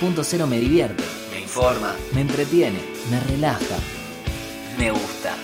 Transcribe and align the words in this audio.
Punto 0.00 0.22
cero 0.22 0.46
me 0.46 0.60
divierte, 0.60 1.02
me 1.32 1.40
informa, 1.40 1.92
me 2.14 2.20
entretiene, 2.20 2.78
me 3.10 3.18
relaja, 3.18 3.76
me 4.78 4.92
gusta. 4.92 5.34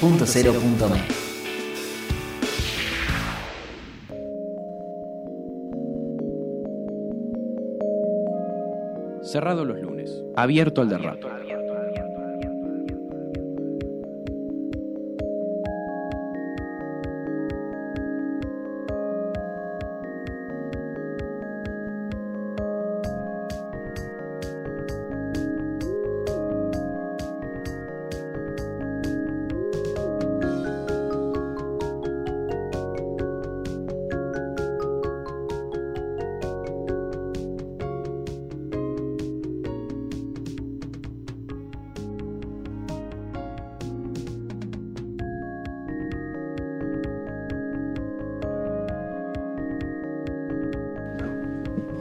Punto 0.00 0.24
cero 0.24 0.52
punto 0.52 0.88
me. 0.88 1.02
Cerrado 9.24 9.64
los 9.64 9.80
lunes. 9.80 10.22
Abierto 10.36 10.80
al 10.82 10.88
de 10.88 10.94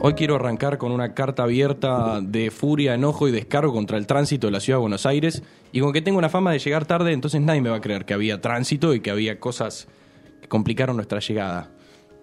Hoy 0.10 0.16
quiero 0.16 0.38
arrancar 0.38 0.80
con 0.80 0.92
una 0.92 1.14
carta 1.14 1.44
abierta 1.44 2.20
de 2.20 2.50
furia, 2.50 2.96
enojo 2.96 3.28
y 3.28 3.32
descargo 3.32 3.72
contra 3.72 3.96
el 3.96 4.08
tránsito 4.08 4.48
de 4.48 4.52
la 4.52 4.60
ciudad 4.60 4.80
de 4.80 4.82
Buenos 4.82 5.06
Aires. 5.06 5.44
Y 5.72 5.82
con 5.82 5.94
que 5.94 6.02
tengo 6.02 6.18
una 6.18 6.30
fama 6.30 6.52
de 6.52 6.58
llegar 6.58 6.88
tarde, 6.88 7.12
entonces 7.14 7.42
nadie 7.42 7.62
me 7.62 7.70
va 7.70 7.76
a 7.76 7.80
creer 7.80 8.06
que 8.06 8.16
había 8.16 8.42
tránsito 8.42 8.96
y 8.96 9.02
que 9.02 9.12
había 9.12 9.40
cosas 9.40 9.88
que 10.42 10.48
complicaron 10.48 10.96
nuestra 10.96 11.20
llegada. 11.20 11.70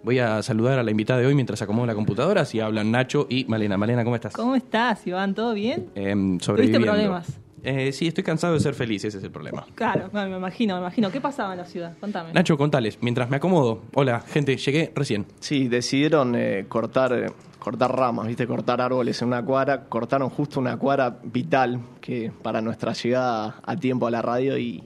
Voy 0.03 0.19
a 0.19 0.43
saludar 0.43 0.81
a 0.81 0.83
la 0.83 0.91
invitada 0.91 1.21
de 1.21 1.27
hoy 1.27 1.37
mientras 1.37 1.63
acomodo 1.63 1.87
la 1.87 1.95
computadora, 1.95 2.41
así 2.41 2.59
hablan 2.59 2.91
Nacho 2.91 3.29
y 3.31 3.45
Malena. 3.45 3.77
Malena, 3.77 4.03
¿cómo 4.03 4.17
estás? 4.17 4.33
¿Cómo 4.33 4.57
estás, 4.57 5.07
Iván? 5.07 5.37
¿Todo 5.37 5.55
bien? 5.55 5.87
¿Tuviste 5.95 6.45
sobreviviendo. 6.45 6.87
problemas? 6.89 7.39
Eh, 7.69 7.91
sí, 7.91 8.07
estoy 8.07 8.23
cansado 8.23 8.55
de 8.55 8.61
ser 8.61 8.75
feliz, 8.75 9.05
ese 9.05 9.19
es 9.19 9.25
el 9.25 9.33
problema. 9.33 9.67
Claro, 9.75 10.09
me 10.13 10.25
me 10.29 10.37
imagino, 10.37 10.75
me 10.75 10.83
imagino. 10.83 11.11
¿Qué 11.11 11.21
pasaba 11.21 11.53
en 11.53 11.59
la 11.59 11.65
ciudad? 11.65 11.99
Contame. 11.99 12.33
Nacho, 12.33 12.57
contales, 12.57 12.97
mientras 13.01 13.29
me 13.29 13.39
acomodo. 13.39 13.83
Hola, 13.95 14.21
gente, 14.21 14.57
llegué 14.57 14.93
recién. 14.95 15.27
Sí, 15.41 15.67
decidieron 15.67 16.37
eh, 16.37 16.67
cortar, 16.69 17.13
eh, 17.13 17.27
cortar 17.59 17.91
ramas, 17.91 18.29
¿viste? 18.29 18.47
cortar 18.47 18.81
árboles 18.81 19.21
en 19.21 19.29
una 19.29 19.45
cuadra. 19.45 19.87
Cortaron 19.87 20.31
justo 20.31 20.61
una 20.61 20.77
cuadra 20.77 21.19
vital 21.25 21.81
que 22.01 22.31
para 22.41 22.61
nuestra 22.61 22.93
llegada 22.93 23.57
a 23.65 23.77
tiempo 23.77 24.07
a 24.07 24.13
la 24.13 24.23
radio 24.23 24.57
y 24.57 24.85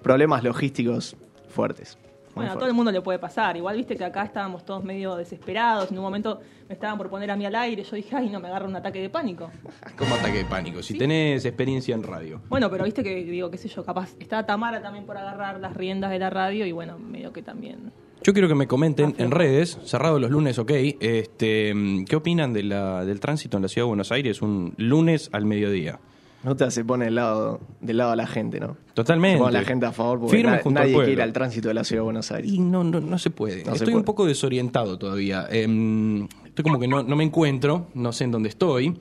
problemas 0.00 0.44
logísticos 0.44 1.16
fuertes. 1.48 1.98
Bueno, 2.34 2.52
a 2.52 2.54
todo 2.54 2.66
el 2.66 2.74
mundo 2.74 2.90
le 2.92 3.00
puede 3.00 3.18
pasar. 3.18 3.56
Igual 3.56 3.76
viste 3.76 3.96
que 3.96 4.04
acá 4.04 4.24
estábamos 4.24 4.64
todos 4.64 4.82
medio 4.84 5.16
desesperados. 5.16 5.90
En 5.90 5.98
un 5.98 6.04
momento 6.04 6.40
me 6.68 6.74
estaban 6.74 6.98
por 6.98 7.08
poner 7.08 7.30
a 7.30 7.36
mí 7.36 7.46
al 7.46 7.54
aire. 7.54 7.84
Yo 7.84 7.96
dije, 7.96 8.16
ay, 8.16 8.28
no, 8.28 8.40
me 8.40 8.48
agarra 8.48 8.66
un 8.66 8.74
ataque 8.76 9.00
de 9.00 9.08
pánico. 9.10 9.50
¿Cómo 9.98 10.14
ataque 10.14 10.38
de 10.38 10.44
pánico? 10.44 10.82
Si 10.82 10.96
tenés 10.98 11.44
experiencia 11.44 11.94
en 11.94 12.02
radio. 12.02 12.40
Bueno, 12.48 12.70
pero 12.70 12.84
viste 12.84 13.02
que, 13.02 13.24
digo, 13.24 13.50
qué 13.50 13.58
sé 13.58 13.68
yo, 13.68 13.84
capaz. 13.84 14.14
Estaba 14.18 14.44
Tamara 14.46 14.82
también 14.82 15.06
por 15.06 15.16
agarrar 15.16 15.60
las 15.60 15.74
riendas 15.74 16.10
de 16.10 16.18
la 16.18 16.30
radio 16.30 16.66
y 16.66 16.72
bueno, 16.72 16.98
medio 16.98 17.32
que 17.32 17.42
también. 17.42 17.92
Yo 18.22 18.32
quiero 18.32 18.48
que 18.48 18.54
me 18.54 18.66
comenten 18.66 19.14
en 19.18 19.30
redes, 19.30 19.78
cerrado 19.84 20.18
los 20.18 20.30
lunes, 20.30 20.58
ok, 20.58 20.70
este, 21.00 21.74
mm, 21.74 22.04
¿qué 22.06 22.16
opinan 22.16 22.54
de 22.54 22.62
la- 22.62 23.04
del 23.04 23.20
tránsito 23.20 23.58
en 23.58 23.62
la 23.64 23.68
ciudad 23.68 23.84
de 23.84 23.88
Buenos 23.88 24.12
Aires 24.12 24.40
un 24.40 24.72
lunes 24.78 25.28
al 25.32 25.44
mediodía? 25.44 26.00
No 26.44 26.54
te 26.56 26.70
se 26.70 26.84
pone 26.84 27.06
del 27.06 27.14
lado, 27.14 27.60
del 27.80 27.96
lado 27.96 28.12
a 28.12 28.16
la 28.16 28.26
gente, 28.26 28.60
¿no? 28.60 28.76
Totalmente. 28.92 29.38
Se 29.38 29.42
pone 29.44 29.52
la 29.58 29.64
gente 29.64 29.86
a 29.86 29.92
favor 29.92 30.20
porque 30.20 30.36
Firme 30.36 30.52
na- 30.52 30.58
junto 30.62 30.78
al 30.80 30.84
nadie 30.84 30.92
pueblo. 30.94 31.06
quiere 31.06 31.20
ir 31.20 31.22
al 31.22 31.32
tránsito 31.32 31.68
de 31.68 31.74
la 31.74 31.84
ciudad 31.84 32.00
de 32.00 32.04
Buenos 32.04 32.30
Aires. 32.32 32.52
Y 32.52 32.58
no, 32.60 32.84
no, 32.84 33.00
no 33.00 33.18
se 33.18 33.30
puede. 33.30 33.58
No 33.64 33.70
se 33.70 33.70
estoy 33.72 33.86
puede. 33.86 33.96
un 33.96 34.04
poco 34.04 34.26
desorientado 34.26 34.98
todavía. 34.98 35.46
Em, 35.50 36.28
estoy 36.44 36.62
como 36.62 36.78
que 36.78 36.86
no, 36.86 37.02
no 37.02 37.16
me 37.16 37.24
encuentro, 37.24 37.88
no 37.94 38.12
sé 38.12 38.24
en 38.24 38.30
dónde 38.32 38.50
estoy. 38.50 38.98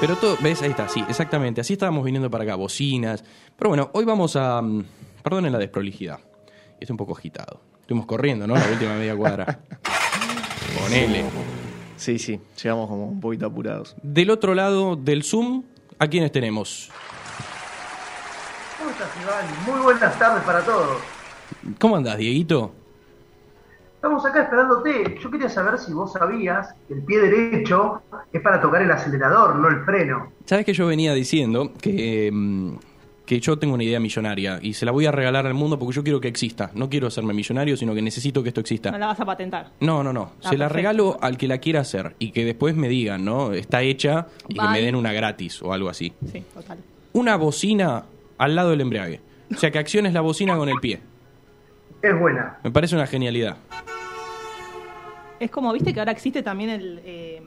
Pero 0.00 0.14
todo, 0.16 0.36
¿ves? 0.40 0.62
Ahí 0.62 0.70
está, 0.70 0.88
sí, 0.88 1.04
exactamente. 1.08 1.60
Así 1.60 1.72
estábamos 1.72 2.04
viniendo 2.04 2.30
para 2.30 2.44
acá, 2.44 2.54
bocinas. 2.54 3.24
Pero 3.56 3.70
bueno, 3.70 3.90
hoy 3.94 4.04
vamos 4.04 4.36
a... 4.36 4.62
mm, 4.62 4.84
Perdonen 5.24 5.52
la 5.52 5.58
desprolijidad. 5.58 6.20
Estoy 6.80 6.94
un 6.94 6.98
poco 6.98 7.16
agitado. 7.16 7.60
Estuvimos 7.80 8.06
corriendo, 8.06 8.46
¿no? 8.46 8.54
La 8.54 8.68
última 8.70 8.94
media 8.94 9.16
cuadra. 9.16 9.60
Ponele. 10.80 11.24
Sí, 11.96 12.18
sí, 12.20 12.38
llegamos 12.62 12.88
como 12.88 13.06
un 13.08 13.18
poquito 13.20 13.46
apurados. 13.46 13.96
Del 14.02 14.30
otro 14.30 14.54
lado 14.54 14.94
del 14.94 15.24
Zoom, 15.24 15.64
¿a 15.98 16.06
quiénes 16.06 16.32
tenemos? 16.32 16.90
¿Cómo 18.78 18.90
estás, 18.90 19.08
Iván? 19.22 19.44
Muy 19.66 19.84
buenas 19.84 20.18
tardes 20.18 20.44
para 20.44 20.60
todos. 20.64 20.98
¿Cómo 21.78 21.96
andás, 21.96 22.18
Dieguito? 22.18 22.72
Estamos 23.96 24.24
acá 24.24 24.42
esperándote. 24.42 25.18
Yo 25.20 25.30
quería 25.30 25.48
saber 25.48 25.76
si 25.78 25.92
vos 25.92 26.12
sabías 26.12 26.72
que 26.86 26.94
el 26.94 27.02
pie 27.02 27.20
derecho 27.20 28.00
es 28.32 28.40
para 28.40 28.60
tocar 28.60 28.82
el 28.82 28.90
acelerador, 28.92 29.56
no 29.56 29.68
el 29.68 29.84
freno. 29.84 30.30
Sabes 30.44 30.64
que 30.64 30.72
yo 30.72 30.86
venía 30.86 31.12
diciendo 31.14 31.72
que, 31.82 32.30
mm, 32.32 32.74
que 33.28 33.40
yo 33.40 33.58
tengo 33.58 33.74
una 33.74 33.84
idea 33.84 34.00
millonaria 34.00 34.58
y 34.62 34.72
se 34.72 34.86
la 34.86 34.90
voy 34.92 35.04
a 35.04 35.12
regalar 35.12 35.46
al 35.46 35.52
mundo 35.52 35.78
porque 35.78 35.94
yo 35.94 36.02
quiero 36.02 36.18
que 36.18 36.28
exista. 36.28 36.70
No 36.72 36.88
quiero 36.88 37.08
hacerme 37.08 37.34
millonario, 37.34 37.76
sino 37.76 37.94
que 37.94 38.00
necesito 38.00 38.42
que 38.42 38.48
esto 38.48 38.60
No 38.60 38.62
exista. 38.62 38.96
la 38.96 39.06
vas 39.08 39.20
a 39.20 39.26
patentar. 39.26 39.68
No, 39.80 40.02
no, 40.02 40.14
no. 40.14 40.32
Ah, 40.42 40.48
se 40.48 40.56
la 40.56 40.64
perfecto. 40.64 40.74
regalo 40.76 41.18
al 41.20 41.36
que 41.36 41.46
la 41.46 41.58
quiera 41.58 41.80
hacer 41.80 42.16
y 42.18 42.30
que 42.30 42.46
después 42.46 42.74
me 42.74 42.88
digan, 42.88 43.26
¿no? 43.26 43.52
Está 43.52 43.82
hecha 43.82 44.28
y 44.48 44.54
que 44.54 44.66
me 44.68 44.80
den 44.80 44.94
una 44.94 45.12
gratis 45.12 45.60
o 45.60 45.74
algo 45.74 45.90
así. 45.90 46.14
Sí, 46.32 46.42
total. 46.54 46.78
Una 47.12 47.36
bocina 47.36 48.04
al 48.38 48.54
lado 48.54 48.70
del 48.70 48.80
embriague. 48.80 49.20
O 49.54 49.58
sea, 49.58 49.70
que 49.70 49.78
acciones 49.78 50.14
la 50.14 50.22
bocina 50.22 50.56
con 50.56 50.70
el 50.70 50.76
pie. 50.80 50.98
Es 52.00 52.18
buena. 52.18 52.56
Me 52.64 52.70
parece 52.70 52.94
una 52.94 53.06
genialidad. 53.06 53.58
Es 55.38 55.50
como, 55.50 55.70
viste 55.74 55.92
que 55.92 56.00
ahora 56.00 56.12
existe 56.12 56.42
también 56.42 56.70
el. 56.70 57.00
eh, 57.04 57.42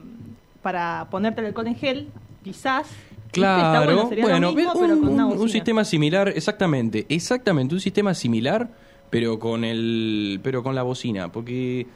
para 0.62 1.08
ponerte 1.10 1.40
el 1.40 1.48
alcohol 1.48 1.66
en 1.66 1.74
gel, 1.74 2.08
quizás. 2.44 2.86
Claro, 3.32 4.08
bueno, 4.20 4.52
mismo, 4.52 4.72
un, 4.74 4.80
pero 4.80 4.94
con 5.00 5.08
una 5.08 5.24
un- 5.26 5.32
un 5.32 5.38
bocina. 5.38 5.52
sistema 5.52 5.84
similar, 5.84 6.28
exactamente, 6.28 7.06
exactamente, 7.08 7.74
un 7.74 7.80
sistema 7.80 8.14
similar, 8.14 8.68
pero 9.10 9.38
con 9.38 9.64
el, 9.64 10.38
pero 10.42 10.62
con 10.62 10.74
la 10.74 10.82
bocina, 10.82 11.32
porque 11.32 11.86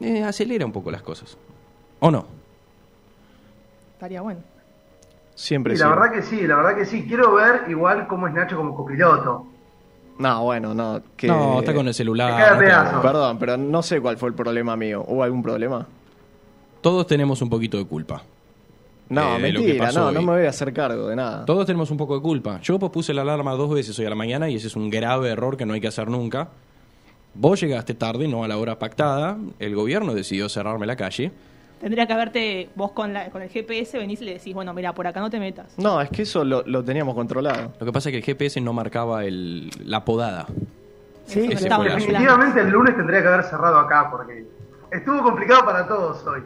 eh, 0.00 0.22
acelera 0.22 0.64
un 0.64 0.72
poco 0.72 0.90
las 0.90 1.02
cosas, 1.02 1.36
¿o 1.98 2.10
no? 2.10 2.24
Estaría 3.94 4.20
bueno. 4.22 4.40
Siempre 5.34 5.74
Y 5.74 5.76
sí. 5.76 5.82
la 5.82 5.88
verdad 5.90 6.12
que 6.12 6.22
sí, 6.22 6.46
la 6.46 6.56
verdad 6.56 6.76
que 6.76 6.84
sí. 6.86 7.04
Quiero 7.06 7.34
ver 7.34 7.62
igual 7.68 8.06
cómo 8.06 8.26
es 8.28 8.34
Nacho 8.34 8.56
como 8.56 8.74
copiloto. 8.76 9.46
No, 10.18 10.44
bueno, 10.44 10.74
no. 10.74 11.00
Que... 11.16 11.26
No, 11.28 11.60
está 11.60 11.72
con 11.72 11.88
el 11.88 11.94
celular. 11.94 12.58
No. 12.92 13.00
Perdón, 13.00 13.38
pero 13.38 13.56
no 13.56 13.82
sé 13.82 14.00
cuál 14.02 14.18
fue 14.18 14.28
el 14.28 14.34
problema 14.34 14.76
mío. 14.76 15.02
¿Hubo 15.08 15.22
algún 15.22 15.42
problema? 15.42 15.86
Todos 16.82 17.06
tenemos 17.06 17.40
un 17.40 17.48
poquito 17.48 17.78
de 17.78 17.86
culpa. 17.86 18.22
No, 19.10 19.36
Eh, 19.36 19.42
de 19.42 19.52
lo 19.52 19.60
que 19.60 19.66
mentira, 19.66 19.86
pasó 19.86 20.00
no, 20.00 20.12
no 20.12 20.22
me 20.22 20.32
voy 20.38 20.46
a 20.46 20.50
hacer 20.50 20.72
cargo 20.72 21.08
de 21.08 21.16
nada. 21.16 21.44
Todos 21.44 21.66
tenemos 21.66 21.90
un 21.90 21.96
poco 21.96 22.14
de 22.14 22.22
culpa. 22.22 22.60
Yo 22.62 22.78
puse 22.78 23.12
la 23.12 23.22
alarma 23.22 23.52
dos 23.52 23.70
veces 23.74 23.98
hoy 23.98 24.06
a 24.06 24.10
la 24.10 24.14
mañana 24.14 24.48
y 24.48 24.54
ese 24.56 24.68
es 24.68 24.76
un 24.76 24.88
grave 24.88 25.30
error 25.30 25.56
que 25.56 25.66
no 25.66 25.74
hay 25.74 25.80
que 25.80 25.88
hacer 25.88 26.08
nunca. 26.08 26.48
Vos 27.34 27.60
llegaste 27.60 27.94
tarde, 27.94 28.26
no 28.28 28.44
a 28.44 28.48
la 28.48 28.56
hora 28.56 28.78
pactada. 28.78 29.36
El 29.58 29.74
gobierno 29.74 30.14
decidió 30.14 30.48
cerrarme 30.48 30.86
la 30.86 30.96
calle. 30.96 31.30
Tendría 31.80 32.06
que 32.06 32.12
haberte, 32.12 32.68
vos 32.74 32.92
con, 32.92 33.12
la, 33.12 33.30
con 33.30 33.40
el 33.42 33.48
GPS 33.48 33.96
venís 33.98 34.20
y 34.20 34.26
le 34.26 34.34
decís, 34.34 34.52
bueno, 34.54 34.74
mira, 34.74 34.92
por 34.92 35.06
acá 35.06 35.20
no 35.20 35.30
te 35.30 35.40
metas. 35.40 35.72
No, 35.78 36.00
es 36.00 36.10
que 36.10 36.22
eso 36.22 36.44
lo, 36.44 36.62
lo 36.66 36.84
teníamos 36.84 37.14
controlado. 37.14 37.72
Lo 37.80 37.86
que 37.86 37.92
pasa 37.92 38.10
es 38.10 38.12
que 38.12 38.18
el 38.18 38.24
GPS 38.24 38.60
no 38.60 38.72
marcaba 38.72 39.24
el, 39.24 39.70
la 39.84 40.04
podada. 40.04 40.46
Sí, 41.24 41.40
ese 41.50 41.64
estamos 41.64 41.86
fue 41.86 41.86
el 41.86 41.92
hablando. 41.92 41.96
Definitivamente 42.06 42.60
el 42.60 42.68
lunes 42.70 42.96
tendría 42.96 43.22
que 43.22 43.28
haber 43.28 43.44
cerrado 43.44 43.78
acá 43.78 44.08
porque 44.10 44.44
estuvo 44.92 45.22
complicado 45.22 45.64
para 45.64 45.86
todos 45.88 46.24
hoy. 46.26 46.42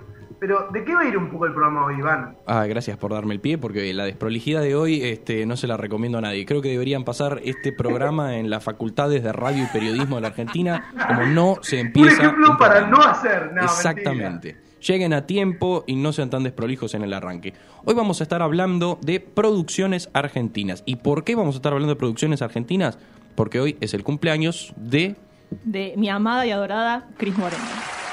Pero, 0.46 0.68
¿de 0.70 0.84
qué 0.84 0.94
va 0.94 1.00
a 1.00 1.04
ir 1.08 1.16
un 1.16 1.30
poco 1.30 1.46
el 1.46 1.52
programa 1.54 1.86
hoy, 1.86 1.94
Iván? 2.00 2.36
Ah, 2.44 2.66
gracias 2.66 2.98
por 2.98 3.14
darme 3.14 3.32
el 3.32 3.40
pie, 3.40 3.56
porque 3.56 3.94
la 3.94 4.04
desprolijidad 4.04 4.60
de 4.60 4.74
hoy 4.74 5.02
este, 5.02 5.46
no 5.46 5.56
se 5.56 5.66
la 5.66 5.78
recomiendo 5.78 6.18
a 6.18 6.20
nadie. 6.20 6.44
Creo 6.44 6.60
que 6.60 6.68
deberían 6.68 7.02
pasar 7.04 7.40
este 7.44 7.72
programa 7.72 8.36
en 8.36 8.50
las 8.50 8.62
facultades 8.62 9.22
de 9.22 9.32
radio 9.32 9.64
y 9.64 9.66
periodismo 9.68 10.16
de 10.16 10.20
la 10.20 10.28
Argentina, 10.28 10.92
como 11.08 11.22
no 11.28 11.56
se 11.62 11.80
Un 11.80 11.86
empieza. 11.86 12.22
ejemplo 12.24 12.50
un 12.50 12.56
para 12.58 12.80
programa. 12.80 12.96
no 13.04 13.10
hacer 13.10 13.52
nada. 13.54 13.64
Exactamente. 13.68 14.58
Lleguen 14.86 15.14
a 15.14 15.24
tiempo 15.24 15.82
y 15.86 15.96
no 15.96 16.12
sean 16.12 16.28
tan 16.28 16.42
desprolijos 16.42 16.92
en 16.92 17.04
el 17.04 17.14
arranque. 17.14 17.54
Hoy 17.86 17.94
vamos 17.94 18.20
a 18.20 18.24
estar 18.24 18.42
hablando 18.42 18.98
de 19.00 19.20
producciones 19.20 20.10
argentinas. 20.12 20.82
¿Y 20.84 20.96
por 20.96 21.24
qué 21.24 21.36
vamos 21.36 21.54
a 21.54 21.56
estar 21.56 21.72
hablando 21.72 21.94
de 21.94 21.98
producciones 21.98 22.42
argentinas? 22.42 22.98
Porque 23.34 23.60
hoy 23.60 23.78
es 23.80 23.94
el 23.94 24.04
cumpleaños 24.04 24.74
de... 24.76 25.16
De 25.64 25.94
mi 25.96 26.10
amada 26.10 26.44
y 26.44 26.50
adorada 26.50 27.08
Cris 27.16 27.34
Moreno. 27.38 27.64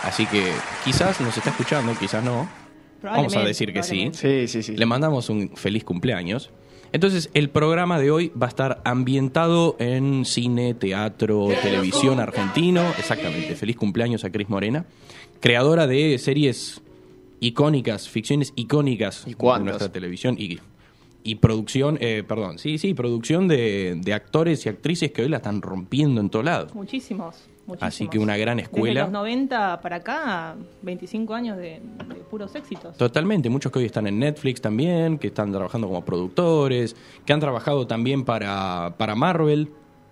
Así 0.03 0.25
que 0.25 0.51
quizás 0.83 1.21
nos 1.21 1.37
está 1.37 1.51
escuchando, 1.51 1.93
quizás 1.99 2.23
no. 2.23 2.49
Vamos 3.03 3.35
a 3.35 3.41
decir 3.41 3.73
que 3.73 3.83
sí. 3.83 4.09
Sí, 4.13 4.47
sí, 4.47 4.63
sí. 4.63 4.75
Le 4.75 4.85
mandamos 4.85 5.29
un 5.29 5.55
feliz 5.55 5.83
cumpleaños. 5.83 6.51
Entonces, 6.93 7.29
el 7.33 7.49
programa 7.49 7.99
de 7.99 8.11
hoy 8.11 8.31
va 8.39 8.47
a 8.47 8.49
estar 8.49 8.81
ambientado 8.83 9.77
en 9.79 10.25
cine, 10.25 10.73
teatro, 10.73 11.47
televisión 11.61 12.19
argentino. 12.19 12.81
Exactamente. 12.97 13.55
Feliz 13.55 13.77
cumpleaños 13.77 14.25
a 14.25 14.29
Cris 14.29 14.49
Morena, 14.49 14.85
creadora 15.39 15.87
de 15.87 16.17
series 16.17 16.81
icónicas, 17.39 18.09
ficciones 18.09 18.53
icónicas 18.55 19.23
¿Y 19.25 19.33
de 19.33 19.59
nuestra 19.61 19.91
televisión 19.91 20.35
y, 20.37 20.59
y 21.23 21.35
producción, 21.35 21.97
eh, 22.01 22.23
perdón, 22.27 22.59
sí, 22.59 22.77
sí, 22.77 22.93
producción 22.93 23.47
de, 23.47 23.97
de 23.97 24.13
actores 24.13 24.65
y 24.65 24.69
actrices 24.69 25.11
que 25.11 25.23
hoy 25.23 25.29
la 25.29 25.37
están 25.37 25.61
rompiendo 25.61 26.21
en 26.21 26.29
todos 26.29 26.45
lados. 26.45 26.75
Muchísimos, 26.75 27.37
muchísimos. 27.65 27.93
Así 27.93 28.07
que 28.07 28.19
una 28.19 28.37
gran 28.37 28.59
escuela. 28.59 29.01
Desde 29.01 29.11
los 29.11 29.11
90 29.11 29.81
para 29.81 29.95
acá, 29.97 30.55
25 30.81 31.33
años 31.33 31.57
de, 31.57 31.81
de 32.07 32.15
puros 32.29 32.55
éxitos. 32.55 32.97
Totalmente, 32.97 33.49
muchos 33.49 33.71
que 33.71 33.79
hoy 33.79 33.85
están 33.85 34.07
en 34.07 34.19
Netflix 34.19 34.61
también, 34.61 35.17
que 35.17 35.27
están 35.27 35.51
trabajando 35.51 35.87
como 35.87 36.03
productores, 36.03 36.95
que 37.25 37.33
han 37.33 37.39
trabajado 37.39 37.87
también 37.87 38.25
para, 38.25 38.95
para 38.97 39.15
Marvel, 39.15 39.69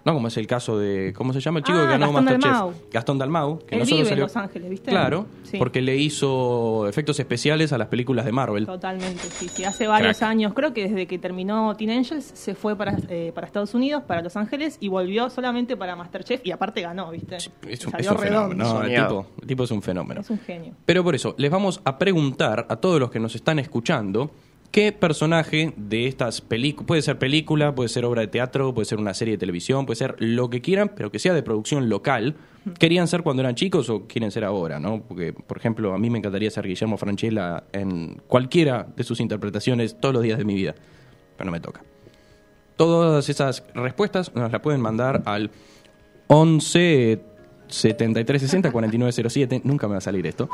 ¿no? 0.09 0.15
Como 0.15 0.27
es 0.27 0.37
el 0.37 0.47
caso 0.47 0.77
de, 0.77 1.13
¿cómo 1.15 1.33
se 1.33 1.39
llama 1.39 1.59
el 1.59 1.65
chico 1.65 1.77
Ah, 1.79 1.83
que 1.83 1.87
ganó 1.91 2.07
Gastón 2.07 2.23
Masterchef? 2.25 2.51
Dalmau. 2.51 2.73
Gastón 2.91 3.17
Dalmau. 3.17 3.59
Que 3.65 3.75
Él 3.75 3.79
no 3.79 3.85
solo 3.85 3.95
vive 3.97 4.01
en 4.01 4.09
salió- 4.09 4.23
Los 4.25 4.35
Ángeles, 4.37 4.69
¿viste? 4.69 4.91
Claro, 4.91 5.25
Sí. 5.43 5.57
porque 5.57 5.81
le 5.81 5.95
hizo 5.97 6.87
efectos 6.87 7.19
especiales 7.19 7.73
a 7.73 7.77
las 7.77 7.87
películas 7.87 8.25
de 8.25 8.31
Marvel. 8.31 8.65
Totalmente, 8.65 9.23
sí, 9.29 9.47
sí. 9.49 9.63
Hace 9.63 9.87
varios 9.87 10.17
Crack. 10.17 10.29
años, 10.29 10.53
creo 10.53 10.73
que 10.73 10.83
desde 10.87 11.07
que 11.07 11.17
terminó 11.19 11.75
Teen 11.75 11.91
Angels, 11.91 12.31
se 12.33 12.55
fue 12.55 12.75
para, 12.75 12.95
eh, 13.09 13.31
para 13.33 13.47
Estados 13.47 13.73
Unidos, 13.73 14.03
para 14.03 14.21
Los 14.21 14.35
Ángeles, 14.35 14.77
y 14.79 14.87
volvió 14.87 15.29
solamente 15.29 15.75
para 15.77 15.95
Masterchef, 15.95 16.41
y 16.45 16.51
aparte 16.51 16.81
ganó, 16.81 17.11
¿viste? 17.11 17.37
Es 17.37 17.47
un, 17.47 17.53
es 17.69 17.79
Salió 17.89 18.11
un 18.11 18.17
redondo. 18.17 18.49
fenómeno, 18.49 18.73
no, 18.73 18.83
el, 18.83 18.95
tipo, 19.03 19.25
el 19.41 19.47
tipo 19.47 19.63
es 19.63 19.71
un 19.71 19.81
fenómeno. 19.81 20.21
Es 20.21 20.29
un 20.29 20.39
genio. 20.39 20.73
Pero 20.85 21.03
por 21.03 21.15
eso, 21.15 21.35
les 21.37 21.51
vamos 21.51 21.81
a 21.85 21.97
preguntar 21.97 22.65
a 22.69 22.75
todos 22.77 22.99
los 22.99 23.11
que 23.11 23.19
nos 23.19 23.35
están 23.35 23.59
escuchando 23.59 24.31
qué 24.71 24.91
personaje 24.91 25.73
de 25.77 26.07
estas 26.07 26.41
películas, 26.41 26.87
puede 26.87 27.01
ser 27.01 27.17
película, 27.17 27.73
puede 27.73 27.89
ser 27.89 28.05
obra 28.05 28.21
de 28.21 28.27
teatro, 28.27 28.73
puede 28.73 28.85
ser 28.85 28.99
una 28.99 29.13
serie 29.13 29.33
de 29.33 29.37
televisión, 29.37 29.85
puede 29.85 29.97
ser 29.97 30.15
lo 30.19 30.49
que 30.49 30.61
quieran, 30.61 30.91
pero 30.95 31.11
que 31.11 31.19
sea 31.19 31.33
de 31.33 31.43
producción 31.43 31.89
local, 31.89 32.35
querían 32.77 33.07
ser 33.07 33.23
cuando 33.23 33.41
eran 33.41 33.55
chicos 33.55 33.89
o 33.89 34.07
quieren 34.07 34.31
ser 34.31 34.43
ahora, 34.43 34.79
¿no? 34.79 35.01
Porque, 35.01 35.33
por 35.33 35.57
ejemplo, 35.57 35.93
a 35.93 35.97
mí 35.97 36.09
me 36.09 36.19
encantaría 36.19 36.51
ser 36.51 36.67
Guillermo 36.67 36.97
Franchella 36.97 37.63
en 37.71 38.21
cualquiera 38.27 38.87
de 38.95 39.03
sus 39.03 39.19
interpretaciones 39.19 39.99
todos 39.99 40.13
los 40.13 40.23
días 40.23 40.37
de 40.37 40.45
mi 40.45 40.53
vida, 40.53 40.75
pero 41.35 41.45
no 41.45 41.51
me 41.51 41.59
toca. 41.59 41.81
Todas 42.75 43.27
esas 43.27 43.63
respuestas 43.73 44.33
nos 44.35 44.51
las 44.51 44.61
pueden 44.61 44.81
mandar 44.81 45.23
al 45.25 45.51
11 46.27 47.28
73 47.69 48.41
60 48.41 48.71
49 48.71 49.29
07. 49.29 49.61
Nunca 49.63 49.87
me 49.87 49.93
va 49.93 49.97
a 49.99 50.01
salir 50.01 50.27
esto. 50.27 50.49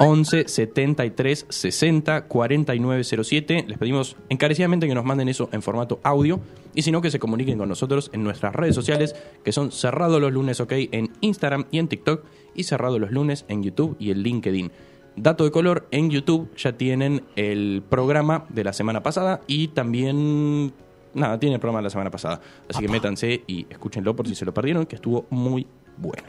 11 0.00 0.48
73 0.48 1.46
60 1.48 2.26
49 2.26 3.04
07. 3.04 3.64
Les 3.68 3.78
pedimos 3.78 4.16
encarecidamente 4.28 4.88
que 4.88 4.94
nos 4.94 5.04
manden 5.04 5.28
eso 5.28 5.48
en 5.52 5.62
formato 5.62 6.00
audio. 6.02 6.40
Y 6.74 6.82
si 6.82 6.90
no, 6.90 7.00
que 7.00 7.10
se 7.10 7.18
comuniquen 7.18 7.58
con 7.58 7.68
nosotros 7.68 8.10
en 8.12 8.24
nuestras 8.24 8.54
redes 8.54 8.74
sociales, 8.74 9.14
que 9.44 9.52
son 9.52 9.70
Cerrado 9.70 10.18
los 10.20 10.32
lunes, 10.32 10.60
ok, 10.60 10.72
en 10.92 11.10
Instagram 11.20 11.66
y 11.70 11.78
en 11.78 11.88
TikTok. 11.88 12.24
Y 12.54 12.64
Cerrado 12.64 12.98
los 12.98 13.10
lunes 13.10 13.44
en 13.48 13.62
YouTube 13.62 13.96
y 13.98 14.10
en 14.10 14.22
LinkedIn. 14.22 14.72
Dato 15.16 15.44
de 15.44 15.52
color, 15.52 15.86
en 15.92 16.10
YouTube 16.10 16.50
ya 16.56 16.72
tienen 16.76 17.22
el 17.36 17.84
programa 17.88 18.46
de 18.48 18.64
la 18.64 18.72
semana 18.72 19.02
pasada 19.02 19.42
y 19.46 19.68
también 19.68 20.72
Nada, 21.14 21.38
tiene 21.38 21.54
el 21.54 21.60
programa 21.60 21.78
de 21.78 21.84
la 21.84 21.90
semana 21.90 22.10
pasada. 22.10 22.40
Así 22.68 22.80
que 22.80 22.88
métanse 22.88 23.44
y 23.46 23.66
escúchenlo 23.70 24.16
por 24.16 24.26
si 24.26 24.34
se 24.34 24.44
lo 24.44 24.52
perdieron, 24.52 24.84
que 24.86 24.96
estuvo 24.96 25.26
muy 25.30 25.66
bueno. 25.96 26.24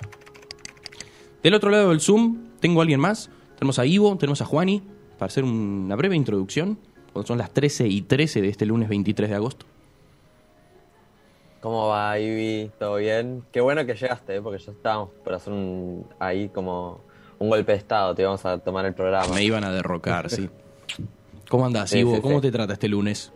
Del 1.46 1.54
otro 1.54 1.70
lado 1.70 1.90
del 1.90 2.02
Zoom, 2.02 2.38
tengo 2.60 2.80
a 2.80 2.82
alguien 2.82 3.00
más. 3.00 3.30
Tenemos 3.60 3.78
a 3.78 3.86
Ivo, 3.86 4.18
tenemos 4.18 4.42
a 4.42 4.46
Juani, 4.46 4.82
para 5.20 5.28
hacer 5.28 5.44
una 5.44 5.96
breve 5.96 6.16
introducción. 6.16 6.80
Cuando 7.14 7.28
son 7.28 7.38
las 7.38 7.52
13 7.52 7.88
y 7.88 8.02
13 8.02 8.42
de 8.42 8.50
este 8.50 8.66
lunes 8.66 8.90
23 8.90 9.30
de 9.30 9.36
agosto. 9.36 9.68
¿Cómo 11.62 11.90
va, 11.90 12.18
Ivy? 12.20 12.72
¿Todo 12.80 12.96
bien? 12.96 13.44
Qué 13.52 13.62
bueno 13.62 13.86
que 13.86 13.94
llegaste, 13.94 14.38
¿eh? 14.38 14.42
porque 14.42 14.58
ya 14.58 14.72
estábamos 14.72 15.10
por 15.24 15.36
hacer 15.36 15.54
un, 15.54 16.08
ahí 16.18 16.50
como 16.50 17.02
un 17.38 17.52
golpe 17.52 17.74
de 17.74 17.78
estado, 17.78 18.16
te 18.16 18.24
íbamos 18.24 18.44
a 18.44 18.58
tomar 18.58 18.88
el 18.88 18.96
programa. 18.96 19.36
Me 19.36 19.44
iban 19.44 19.64
a 19.64 19.72
derrocar, 19.72 20.32
sí. 20.32 20.50
¿Cómo 21.48 21.68
andás, 21.68 21.92
Sí, 21.92 22.00
Ivo? 22.00 22.16
sí, 22.16 22.22
¿Cómo 22.22 22.38
sí. 22.38 22.42
te 22.42 22.52
trata 22.52 22.74
este 22.74 22.88
lunes? 22.88 23.32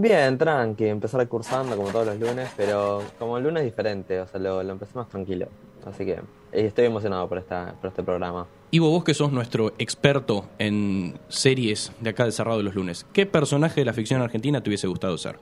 Bien, 0.00 0.38
tranqui, 0.38 0.86
empezar 0.86 1.26
cursando 1.26 1.76
como 1.76 1.88
todos 1.88 2.06
los 2.06 2.20
lunes, 2.20 2.48
pero 2.56 3.02
como 3.18 3.36
el 3.36 3.42
lunes 3.42 3.64
diferente, 3.64 4.20
o 4.20 4.28
sea, 4.28 4.38
lo, 4.38 4.62
lo 4.62 4.72
empecé 4.74 4.96
más 4.96 5.08
tranquilo. 5.08 5.48
Así 5.84 6.06
que 6.06 6.20
estoy 6.52 6.84
emocionado 6.84 7.28
por, 7.28 7.38
esta, 7.38 7.74
por 7.80 7.88
este 7.88 8.04
programa. 8.04 8.46
Ivo, 8.70 8.90
vos 8.90 9.02
que 9.02 9.12
sos 9.12 9.32
nuestro 9.32 9.72
experto 9.76 10.44
en 10.60 11.18
series 11.26 11.90
de 11.98 12.10
acá 12.10 12.24
de 12.24 12.30
Cerrado 12.30 12.58
de 12.58 12.62
los 12.62 12.76
lunes, 12.76 13.06
¿qué 13.12 13.26
personaje 13.26 13.80
de 13.80 13.86
la 13.86 13.92
ficción 13.92 14.22
argentina 14.22 14.62
te 14.62 14.70
hubiese 14.70 14.86
gustado 14.86 15.18
ser? 15.18 15.40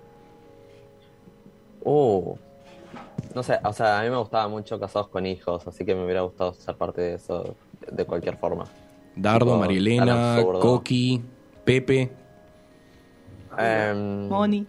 Uh, 1.84 2.34
no 3.34 3.42
sé, 3.42 3.58
o 3.62 3.74
sea, 3.74 4.00
a 4.00 4.04
mí 4.04 4.08
me 4.08 4.16
gustaba 4.16 4.48
mucho 4.48 4.80
Casados 4.80 5.08
con 5.08 5.26
Hijos, 5.26 5.66
así 5.66 5.84
que 5.84 5.94
me 5.94 6.02
hubiera 6.02 6.22
gustado 6.22 6.54
ser 6.54 6.76
parte 6.76 7.02
de 7.02 7.14
eso 7.16 7.54
de 7.92 8.06
cualquier 8.06 8.38
forma. 8.38 8.64
Dardo, 9.14 9.58
Marielena. 9.58 10.42
Coqui, 10.42 11.22
Pepe, 11.62 12.10
Em, 13.58 14.28
Moni. 14.28 14.66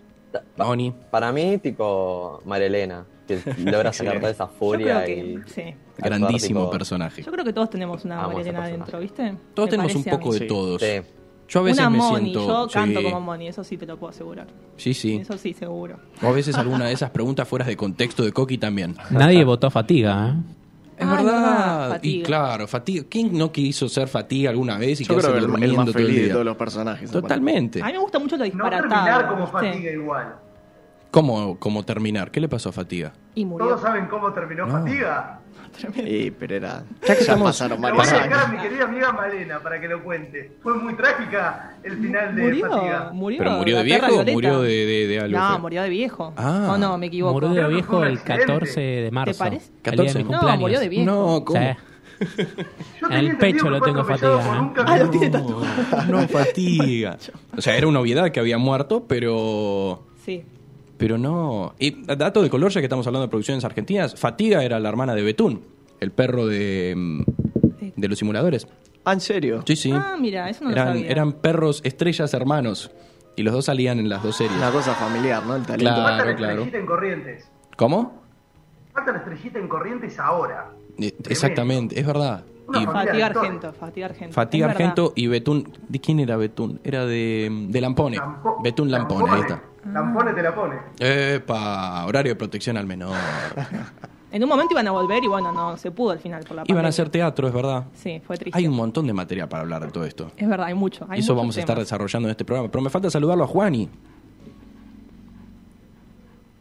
Moni. 0.57 0.94
Para 1.10 1.31
mí, 1.31 1.57
tipo, 1.57 2.42
Marilena, 2.45 3.06
que 3.28 3.39
logra 3.66 3.92
sacar 3.94 4.19
toda 4.19 4.31
esa 4.31 4.48
furia 4.48 5.07
y... 5.07 5.36
que, 5.36 5.44
sí. 5.48 5.62
actuar, 5.62 6.19
Grandísimo 6.19 6.62
tipo, 6.62 6.72
personaje. 6.72 7.24
Yo 7.24 7.31
creo 7.31 7.45
que 7.45 7.54
todos 7.54 7.69
tenemos 7.69 8.06
una 8.06 8.28
Marilena 8.28 8.63
adentro, 8.63 9.00
¿viste? 9.00 9.36
Todos 9.54 9.68
Me 9.68 9.72
tenemos 9.72 9.95
un 9.95 10.07
a 10.07 10.12
poco 10.18 10.34
de 10.34 10.42
todos. 10.42 10.81
Sí. 10.81 11.01
Yo 11.50 11.62
a 11.62 11.63
veces 11.63 11.80
Una 11.80 11.89
me 11.89 11.98
Moni, 11.98 12.31
siento. 12.34 12.48
yo 12.48 12.68
canto 12.72 13.00
sí, 13.00 13.06
como 13.06 13.22
Moni, 13.22 13.48
eso 13.48 13.63
sí 13.63 13.78
te 13.78 13.86
lo 13.86 13.98
puedo 13.98 14.10
asegurar. 14.10 14.48
Sí, 14.75 14.94
sí. 14.94 15.16
Eso 15.16 15.38
sí, 15.38 15.54
seguro. 15.54 15.98
O 16.22 16.28
a 16.28 16.31
veces 16.33 16.56
alguna 16.56 16.86
de 16.86 16.92
esas 16.94 17.10
preguntas 17.12 17.48
fuera 17.48 17.66
de 17.66 17.78
contexto 17.78 18.24
de 18.24 18.33
Coqui 18.33 18.57
también. 18.57 18.98
Nadie 19.12 19.45
votó 19.45 19.72
fatiga, 19.72 20.30
¿eh? 20.36 20.56
Es 20.97 21.05
Ah, 21.07 21.15
verdad. 21.15 21.99
Y 22.01 22.23
claro, 22.23 22.67
Fatiga. 22.67 23.05
¿Quién 23.09 23.38
no 23.38 23.51
quiso 23.51 23.88
ser 23.88 24.07
Fatiga 24.07 24.49
alguna 24.49 24.77
vez 24.77 24.99
y 25.01 25.03
Yo 25.03 25.09
creo 25.15 25.19
quedarse 25.19 25.31
que 25.33 25.38
el, 25.38 25.63
el 25.63 25.75
más 25.77 25.85
todo 25.85 25.97
el 25.99 26.05
feliz 26.05 26.21
de 26.23 26.29
todos 26.29 26.45
los 26.45 26.57
personajes. 26.57 27.11
Totalmente. 27.11 27.81
A 27.81 27.85
mí 27.85 27.91
me 27.94 27.99
gusta 27.99 28.17
mucho 28.19 28.35
lo 28.35 28.39
No 28.39 28.45
disparatado. 28.45 28.89
terminar 28.89 29.27
como 29.29 29.41
¿viste? 29.44 29.51
fatiga 29.71 29.91
igual. 29.91 30.35
¿Cómo, 31.11 31.57
¿Cómo 31.59 31.83
terminar? 31.83 32.31
¿Qué 32.31 32.41
le 32.41 32.49
pasó 32.49 32.69
a 32.69 32.71
Fatiga? 32.73 33.13
Y 33.33 33.45
murió. 33.45 33.67
¿Todos 33.67 33.81
saben 33.81 34.07
cómo 34.07 34.33
terminó 34.33 34.65
No. 34.65 34.73
Fatiga? 34.73 35.39
Sí, 35.94 36.34
pero 36.40 36.56
era. 36.56 36.84
Ya 37.08 37.16
que 37.16 37.22
estamos- 37.22 37.48
pasaron 37.50 37.81
varios 37.81 37.98
voy 38.10 38.19
a 38.19 38.24
dejar 38.24 38.46
a 38.46 38.48
mi 38.48 38.58
querida 38.58 38.84
amiga 38.86 39.12
Malena 39.14 39.60
para 39.60 39.80
que 39.80 39.88
lo 39.88 40.04
cuente. 40.04 40.52
Fue 40.62 40.74
muy 40.75 40.96
trágica 40.96 41.75
el 41.84 41.98
final 41.98 42.36
de 42.36 42.44
Murió, 42.44 42.69
Fatiga. 42.69 43.10
murió. 43.14 43.38
¿Pero 43.40 43.52
murió 43.52 43.78
de 43.78 43.84
viejo 43.84 44.06
o 44.19 44.24
murió 44.25 44.62
de, 44.62 44.69
de, 44.86 45.08
de 45.08 45.19
algo? 45.19 45.38
No, 45.38 45.60
murió 45.60 45.84
de 45.84 45.90
viejo. 45.90 46.34
Ah. 46.38 46.72
Oh, 46.74 46.78
no, 46.78 46.98
me 46.98 47.08
equivoco. 47.08 47.34
Murió 47.34 47.50
de 47.54 47.68
viejo 47.74 48.04
el 48.04 48.14
accidente. 48.18 48.46
14 48.46 48.81
de 48.81 49.12
marzo. 49.12 49.38
parece? 49.38 49.72
el 49.72 49.72
día 49.84 49.92
de 49.92 49.98
14. 49.98 50.18
mi 50.18 50.24
No, 50.24 50.30
cumpleaños. 50.30 50.60
murió 50.62 50.80
de 50.80 50.90
viejo. 50.90 51.06
No, 51.06 51.46
¿cómo? 51.46 51.60
Sí. 51.60 51.78
Yo 53.00 53.08
En 53.10 53.14
el 53.14 53.38
pecho 53.38 53.69
lo 53.69 53.80
tengo 53.80 54.04
fatiga, 54.04 54.40
¿eh? 54.40 54.72
Ah, 54.88 54.98
lo 54.98 55.10
tiene 55.12 55.30
tatuado. 55.30 55.64
No, 56.10 56.28
Fatiga. 56.28 57.16
O 57.58 57.62
sea, 57.62 57.75
era 57.78 57.88
una 57.88 58.00
obviedad 58.00 58.31
que 58.31 58.40
había 58.40 58.57
muerto, 58.57 59.06
pero... 59.07 60.04
Sí. 60.26 60.44
Pero 60.97 61.18
no. 61.18 61.73
Y 61.80 62.04
dato 62.16 62.42
de 62.42 62.49
color, 62.49 62.71
ya 62.71 62.81
que 62.81 62.85
estamos 62.85 63.06
hablando 63.07 63.27
de 63.27 63.30
producciones 63.30 63.63
argentinas, 63.63 64.16
Fatiga 64.19 64.63
era 64.63 64.80
la 64.80 64.89
hermana 64.89 65.13
de 65.16 65.21
Betún, 65.23 65.61
el 65.99 66.11
perro 66.11 66.47
de, 66.47 66.94
mm, 66.95 67.21
de 67.95 68.07
los 68.07 68.18
simuladores. 68.18 68.68
Ah, 69.06 69.13
¿en 69.13 69.21
serio? 69.21 69.61
Sí, 69.66 69.75
sí. 69.75 69.92
Ah, 69.94 70.16
mira, 70.19 70.49
eso 70.49 70.63
no 70.63 70.71
lo 70.71 70.75
eran, 70.75 70.87
sabía. 70.95 71.07
eran 71.09 71.33
perros 71.33 71.81
estrellas 71.83 72.33
hermanos. 72.33 72.92
Y 73.35 73.44
los 73.44 73.54
dos 73.54 73.66
salían 73.66 73.99
en 73.99 74.09
las 74.09 74.23
dos 74.23 74.35
series. 74.35 74.57
Una 74.57 74.71
cosa 74.71 74.95
familiar, 74.95 75.45
¿no? 75.45 75.56
El 75.56 75.63
talento. 75.63 75.94
Claro. 75.94 76.07
Falta 76.07 76.25
la 76.25 76.35
claro. 76.35 76.54
estrellita 76.54 76.77
en 76.80 76.85
Corrientes. 76.87 77.51
¿Cómo? 77.77 78.21
Falta 78.94 79.11
la 79.11 79.18
estrellita 79.19 79.59
en 79.59 79.68
Corrientes 79.68 80.18
ahora. 80.19 80.71
Eh, 80.99 81.13
Exactamente, 81.30 81.99
es 81.99 82.06
verdad. 82.07 82.44
Y 82.73 82.85
Fatiga. 82.85 83.27
Argento, 83.27 83.71
Fatiga 83.73 84.06
Argento. 84.07 84.33
Fatiga. 84.33 84.66
Argento 84.71 85.13
y 85.16 85.27
Betún. 85.27 85.71
¿De 85.87 86.01
quién 86.01 86.19
era 86.19 86.35
Betún? 86.35 86.81
Era 86.83 87.06
de, 87.06 87.68
de 87.69 87.80
Lampone. 87.81 88.18
Lampo- 88.18 88.61
Betún 88.63 88.89
Lampone, 88.92 89.30
ahí 89.31 89.42
está. 89.42 89.61
Lampone 89.94 90.33
te 90.33 90.41
la 90.41 90.53
pone. 90.56 90.75
Epa, 90.99 92.06
horario 92.06 92.31
de 92.31 92.35
protección 92.35 92.77
al 92.77 92.85
menor. 92.85 93.15
En 94.29 94.44
un 94.44 94.49
momento 94.49 94.73
iban 94.73 94.85
a 94.85 94.91
volver 94.91 95.23
y 95.23 95.27
bueno, 95.27 95.53
no 95.53 95.77
se 95.77 95.89
pudo 95.89 96.11
al 96.11 96.19
final 96.19 96.41
por 96.44 96.57
la 96.57 96.61
Iban 96.63 96.63
a 96.63 96.67
pandemia. 96.67 96.89
hacer 96.89 97.09
teatro, 97.09 97.47
es 97.47 97.53
verdad. 97.53 97.85
Sí, 97.94 98.21
fue 98.27 98.35
triste. 98.37 98.59
Hay 98.59 98.67
un 98.67 98.75
montón 98.75 99.07
de 99.07 99.13
material 99.13 99.47
para 99.47 99.61
hablar 99.63 99.85
de 99.85 99.89
todo 99.89 100.03
esto. 100.03 100.31
Es 100.35 100.47
verdad, 100.47 100.67
hay 100.67 100.73
mucho. 100.73 101.06
Hay 101.09 101.21
eso 101.21 101.33
vamos 101.33 101.56
a 101.56 101.61
estar 101.61 101.75
temas. 101.77 101.87
desarrollando 101.87 102.27
en 102.27 102.31
este 102.31 102.44
programa. 102.44 102.69
Pero 102.69 102.81
me 102.81 102.89
falta 102.89 103.09
saludarlo 103.09 103.45
a 103.45 103.47
Juani. 103.47 103.89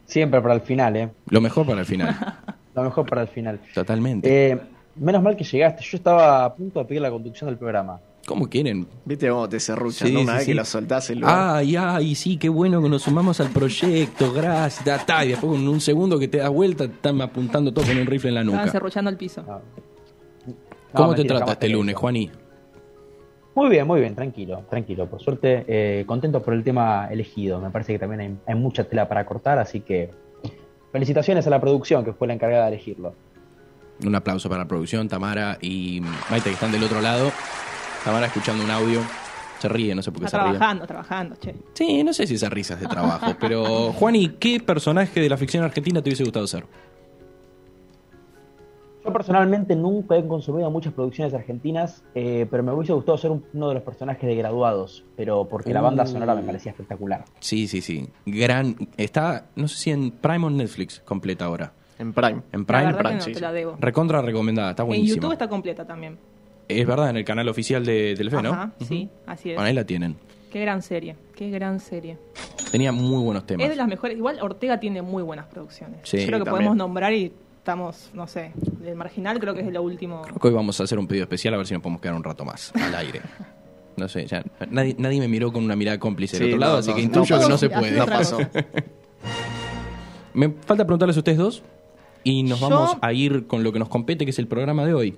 Siempre 0.05 0.41
para 0.41 0.53
el 0.53 0.61
final, 0.61 0.95
¿eh? 0.95 1.09
Lo 1.29 1.41
mejor 1.41 1.65
para 1.65 1.81
el 1.81 1.85
final. 1.85 2.15
Lo 2.73 2.83
mejor 2.83 3.05
para 3.05 3.23
el 3.23 3.27
final. 3.27 3.59
Totalmente. 3.73 4.51
Eh, 4.51 4.61
menos 4.95 5.21
mal 5.21 5.35
que 5.35 5.43
llegaste. 5.43 5.83
Yo 5.83 5.97
estaba 5.97 6.45
a 6.45 6.55
punto 6.55 6.79
de 6.79 6.85
pedir 6.85 7.01
la 7.01 7.11
conducción 7.11 7.49
del 7.49 7.57
programa. 7.57 7.99
¿Cómo 8.27 8.49
quieren? 8.49 8.85
¿Viste 9.05 9.29
cómo 9.29 9.47
te 9.47 9.57
serruchan? 9.57 10.09
Sí, 10.09 10.13
¿no? 10.13 10.19
Una 10.19 10.33
sí, 10.33 10.37
vez 10.39 10.45
sí. 10.45 10.51
que 10.51 10.55
lo 10.55 10.65
soltás 10.65 11.09
el 11.11 11.19
lugar. 11.21 11.55
Ay, 11.59 11.77
ay, 11.77 12.13
sí, 12.13 12.35
qué 12.35 12.49
bueno 12.49 12.81
que 12.81 12.89
nos 12.89 13.03
sumamos 13.03 13.39
al 13.39 13.51
proyecto, 13.51 14.33
gracias. 14.33 14.83
Ta, 14.83 14.97
ta, 15.05 15.23
y 15.23 15.29
después 15.29 15.57
en 15.57 15.65
un 15.65 15.79
segundo 15.79 16.19
que 16.19 16.27
te 16.27 16.39
das 16.39 16.49
vuelta, 16.49 16.83
están 16.83 17.21
apuntando 17.21 17.71
todo 17.73 17.85
con 17.85 17.97
un 17.97 18.05
rifle 18.05 18.27
en 18.27 18.35
la 18.35 18.41
Estaban 18.41 18.59
nuca. 18.65 18.71
cerruchando 18.73 19.09
el 19.09 19.15
piso. 19.15 19.43
No. 19.43 19.53
No, 19.53 20.53
¿Cómo 20.93 21.11
te 21.13 21.19
mentira, 21.19 21.27
trata 21.27 21.39
jamás 21.39 21.53
este 21.53 21.67
te 21.67 21.73
lunes. 21.73 21.95
Juaní? 21.95 22.29
Muy 23.55 23.69
bien, 23.69 23.87
muy 23.87 24.01
bien, 24.01 24.13
tranquilo, 24.13 24.65
tranquilo. 24.69 25.09
Por 25.09 25.21
suerte, 25.21 25.63
eh, 25.65 26.03
contento 26.05 26.43
por 26.43 26.53
el 26.53 26.65
tema 26.65 27.07
elegido. 27.09 27.61
Me 27.61 27.69
parece 27.71 27.93
que 27.93 27.99
también 27.99 28.19
hay, 28.19 28.37
hay 28.45 28.55
mucha 28.59 28.83
tela 28.83 29.07
para 29.07 29.25
cortar, 29.25 29.57
así 29.57 29.79
que 29.79 30.11
felicitaciones 30.91 31.47
a 31.47 31.49
la 31.49 31.61
producción 31.61 32.03
que 32.03 32.11
fue 32.11 32.27
la 32.27 32.33
encargada 32.33 32.63
de 32.65 32.73
elegirlo. 32.73 33.15
Un 34.05 34.15
aplauso 34.15 34.49
para 34.49 34.63
la 34.63 34.67
producción, 34.67 35.07
Tamara 35.07 35.57
y 35.61 36.01
Maite 36.29 36.49
que 36.49 36.55
están 36.55 36.73
del 36.73 36.83
otro 36.83 36.99
lado. 37.01 37.31
Tamara 38.03 38.27
escuchando 38.27 38.63
un 38.63 38.71
audio. 38.71 39.01
Se 39.59 39.67
ríe, 39.67 39.95
no 39.95 40.03
sé 40.03 40.11
por 40.11 40.19
qué 40.21 40.25
Está 40.25 40.37
se 40.37 40.43
ríe. 40.43 40.51
trabajando, 40.57 40.85
trabajando, 40.85 41.35
che. 41.37 41.55
Sí, 41.73 42.03
no 42.03 42.13
sé 42.13 42.27
si 42.27 42.35
esa 42.35 42.47
risa 42.49 42.75
es 42.75 42.79
de 42.81 42.87
trabajo, 42.87 43.33
pero 43.39 43.91
Juani, 43.93 44.29
¿qué 44.39 44.59
personaje 44.59 45.19
de 45.19 45.29
la 45.29 45.35
ficción 45.37 45.63
argentina 45.63 46.01
te 46.01 46.09
hubiese 46.09 46.23
gustado 46.23 46.45
ser? 46.45 46.65
Yo 49.03 49.13
personalmente 49.13 49.75
nunca 49.75 50.15
he 50.17 50.27
consumido 50.27 50.69
muchas 50.69 50.93
producciones 50.93 51.33
argentinas, 51.33 52.03
eh, 52.13 52.45
pero 52.51 52.61
me 52.61 52.73
hubiese 52.73 52.91
gustado 52.93 53.17
ser 53.17 53.31
un- 53.31 53.45
uno 53.53 53.69
de 53.69 53.75
los 53.75 53.83
personajes 53.83 54.27
de 54.27 54.35
graduados, 54.35 55.05
pero 55.15 55.45
porque 55.47 55.73
la 55.73 55.81
banda 55.81 56.03
Uh. 56.03 56.07
sonora 56.07 56.35
me 56.35 56.43
parecía 56.43 56.71
espectacular. 56.73 57.23
Sí, 57.39 57.67
sí, 57.67 57.81
sí. 57.81 58.07
Gran. 58.25 58.75
Está, 58.97 59.45
no 59.55 59.67
sé 59.69 59.77
si 59.77 59.91
en 59.91 60.11
Prime 60.11 60.45
o 60.45 60.49
en 60.49 60.57
Netflix 60.57 60.99
completa 60.99 61.45
ahora. 61.45 61.71
En 61.97 62.13
Prime. 62.13 62.41
En 62.51 62.59
La 62.61 62.65
Prime, 62.67 62.85
verdad 62.85 62.97
que 62.97 63.03
Prime, 63.03 63.15
no, 63.15 63.21
sí, 63.21 63.31
te 63.31 63.35
sí. 63.37 63.41
la 63.41 63.51
debo. 63.53 63.77
Recontra 63.79 64.21
recomendada, 64.21 64.71
está 64.71 64.83
En 64.83 64.87
buenísima. 64.89 65.15
YouTube 65.15 65.31
está 65.31 65.47
completa 65.47 65.85
también. 65.85 66.19
Es 66.67 66.85
verdad, 66.85 67.09
en 67.09 67.17
el 67.17 67.25
canal 67.25 67.47
oficial 67.49 67.85
de 67.85 68.13
Telefe, 68.15 68.41
¿no? 68.41 68.51
Ajá, 68.51 68.71
sí, 68.87 69.09
así 69.25 69.49
es. 69.51 69.55
Bueno, 69.55 69.67
ahí 69.69 69.73
la 69.73 69.85
tienen. 69.85 70.15
Qué 70.51 70.61
gran 70.61 70.81
serie, 70.81 71.15
qué 71.35 71.49
gran 71.49 71.79
serie. 71.79 72.17
Tenía 72.71 72.91
muy 72.91 73.23
buenos 73.23 73.45
temas. 73.45 73.63
Es 73.65 73.69
de 73.69 73.75
las 73.77 73.87
mejores. 73.87 74.17
Igual 74.17 74.39
Ortega 74.41 74.79
tiene 74.79 75.01
muy 75.01 75.23
buenas 75.23 75.45
producciones. 75.47 75.99
Sí, 76.03 76.19
Yo 76.19 76.25
creo 76.27 76.39
que 76.39 76.45
también. 76.45 76.51
podemos 76.65 76.75
nombrar 76.75 77.13
y 77.13 77.31
estamos, 77.59 78.09
no 78.13 78.27
sé, 78.27 78.51
el 78.85 78.95
marginal 78.95 79.39
creo 79.39 79.53
que 79.53 79.61
es 79.61 79.71
lo 79.71 79.81
último. 79.81 80.21
Creo 80.23 80.35
que 80.39 80.47
hoy 80.47 80.53
vamos 80.53 80.79
a 80.79 80.83
hacer 80.83 80.99
un 80.99 81.07
pedido 81.07 81.23
especial 81.23 81.53
a 81.53 81.57
ver 81.57 81.67
si 81.67 81.73
nos 81.73 81.81
podemos 81.83 82.01
quedar 82.01 82.15
un 82.15 82.23
rato 82.23 82.43
más 82.45 82.73
al 82.75 82.95
aire. 82.95 83.21
No 83.97 84.07
sé, 84.07 84.27
ya 84.27 84.43
nadie, 84.69 84.95
nadie 84.99 85.19
me 85.19 85.27
miró 85.27 85.51
con 85.51 85.63
una 85.63 85.75
mirada 85.75 85.97
cómplice 85.97 86.37
del 86.37 86.49
otro 86.49 86.59
lado, 86.59 86.73
no, 86.73 86.79
así 86.81 86.89
no, 86.91 86.95
que 86.97 87.01
no 87.01 87.07
intuyo 87.07 87.39
que 87.39 87.49
no 87.49 87.57
se 87.57 87.67
puede. 87.67 87.97
No 87.97 88.05
pasó. 88.05 88.37
Me 90.33 90.49
falta 90.49 90.85
preguntarles 90.85 91.17
a 91.17 91.19
ustedes 91.19 91.37
dos 91.39 91.63
y 92.23 92.43
nos 92.43 92.59
Yo- 92.59 92.69
vamos 92.69 92.97
a 93.01 93.11
ir 93.13 93.47
con 93.47 93.63
lo 93.63 93.71
que 93.73 93.79
nos 93.79 93.89
compete, 93.89 94.23
que 94.25 94.29
es 94.31 94.37
el 94.39 94.47
programa 94.47 94.85
de 94.85 94.93
hoy. 94.93 95.17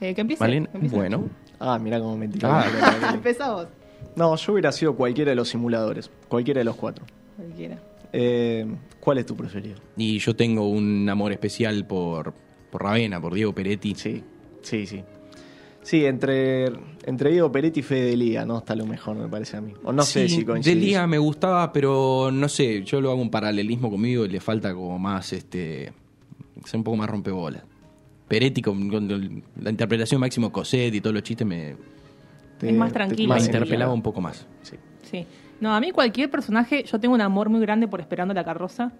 Eh, 0.00 0.14
que 0.14 0.20
empiece. 0.20 0.42
¿Vale? 0.42 0.62
que 0.70 0.70
empiece. 0.74 0.96
Bueno, 0.96 1.28
Ah, 1.58 1.78
mira 1.78 1.98
cómo 1.98 2.16
me 2.16 2.28
tiró. 2.28 2.48
Ah. 2.50 3.10
Empezá 3.14 3.52
vos. 3.52 3.66
No, 4.14 4.36
yo 4.36 4.52
hubiera 4.52 4.72
sido 4.72 4.94
cualquiera 4.94 5.30
de 5.30 5.36
los 5.36 5.48
simuladores. 5.48 6.10
Cualquiera 6.28 6.60
de 6.60 6.64
los 6.64 6.76
cuatro. 6.76 7.04
Cualquiera. 7.36 7.78
Eh, 8.12 8.66
¿Cuál 9.00 9.18
es 9.18 9.26
tu 9.26 9.36
preferido? 9.36 9.76
y 9.96 10.18
yo 10.18 10.34
tengo 10.36 10.68
un 10.68 11.08
amor 11.08 11.32
especial 11.32 11.86
por, 11.86 12.32
por 12.70 12.82
Ravena, 12.82 13.20
por 13.20 13.34
Diego 13.34 13.54
Peretti. 13.54 13.94
Sí, 13.94 14.22
sí, 14.62 14.86
sí. 14.86 15.02
Sí, 15.82 16.04
entre, 16.04 16.66
entre 17.04 17.30
Diego 17.30 17.52
Peretti 17.52 17.80
y 17.80 17.82
Fede 17.82 18.10
de 18.10 18.16
Liga, 18.16 18.44
¿no? 18.44 18.58
Está 18.58 18.74
lo 18.74 18.86
mejor, 18.86 19.16
me 19.16 19.28
parece 19.28 19.56
a 19.56 19.60
mí. 19.60 19.72
O 19.84 19.92
no 19.92 20.02
sé 20.02 20.28
si 20.28 20.44
coincidís. 20.44 20.74
De 20.80 20.84
Liga 20.86 21.06
me 21.06 21.18
gustaba, 21.18 21.72
pero 21.72 22.30
no 22.32 22.48
sé, 22.48 22.82
yo 22.82 23.00
lo 23.00 23.10
hago 23.12 23.20
un 23.22 23.30
paralelismo 23.30 23.88
conmigo 23.90 24.24
y 24.24 24.28
le 24.28 24.40
falta 24.40 24.74
como 24.74 24.98
más, 24.98 25.32
este, 25.32 25.92
ser 26.64 26.78
un 26.78 26.84
poco 26.84 26.96
más 26.96 27.08
rompebola. 27.08 27.64
Peretti 28.28 28.60
con, 28.62 28.88
con 28.90 29.42
la 29.60 29.70
interpretación 29.70 30.18
de 30.20 30.26
Máximo 30.26 30.50
Coset 30.52 30.94
y 30.94 31.00
todos 31.00 31.14
los 31.14 31.22
chistes 31.22 31.46
me, 31.46 31.76
Te- 32.58 32.70
Es 32.70 32.74
más 32.74 32.88
te- 32.88 32.94
tranquilo. 32.94 33.28
me 33.28 33.34
Más 33.36 33.46
interpelaba 33.46 33.92
un 33.92 34.02
poco 34.02 34.20
más. 34.20 34.46
Sí. 34.62 34.76
Sí. 35.02 35.26
No, 35.60 35.74
a 35.74 35.80
mí 35.80 35.90
cualquier 35.92 36.30
personaje, 36.30 36.84
yo 36.84 36.98
tengo 37.00 37.14
un 37.14 37.20
amor 37.20 37.48
muy 37.48 37.60
grande 37.60 37.86
por 37.88 38.00
Esperando 38.00 38.34
la 38.34 38.44
carroza. 38.44 38.92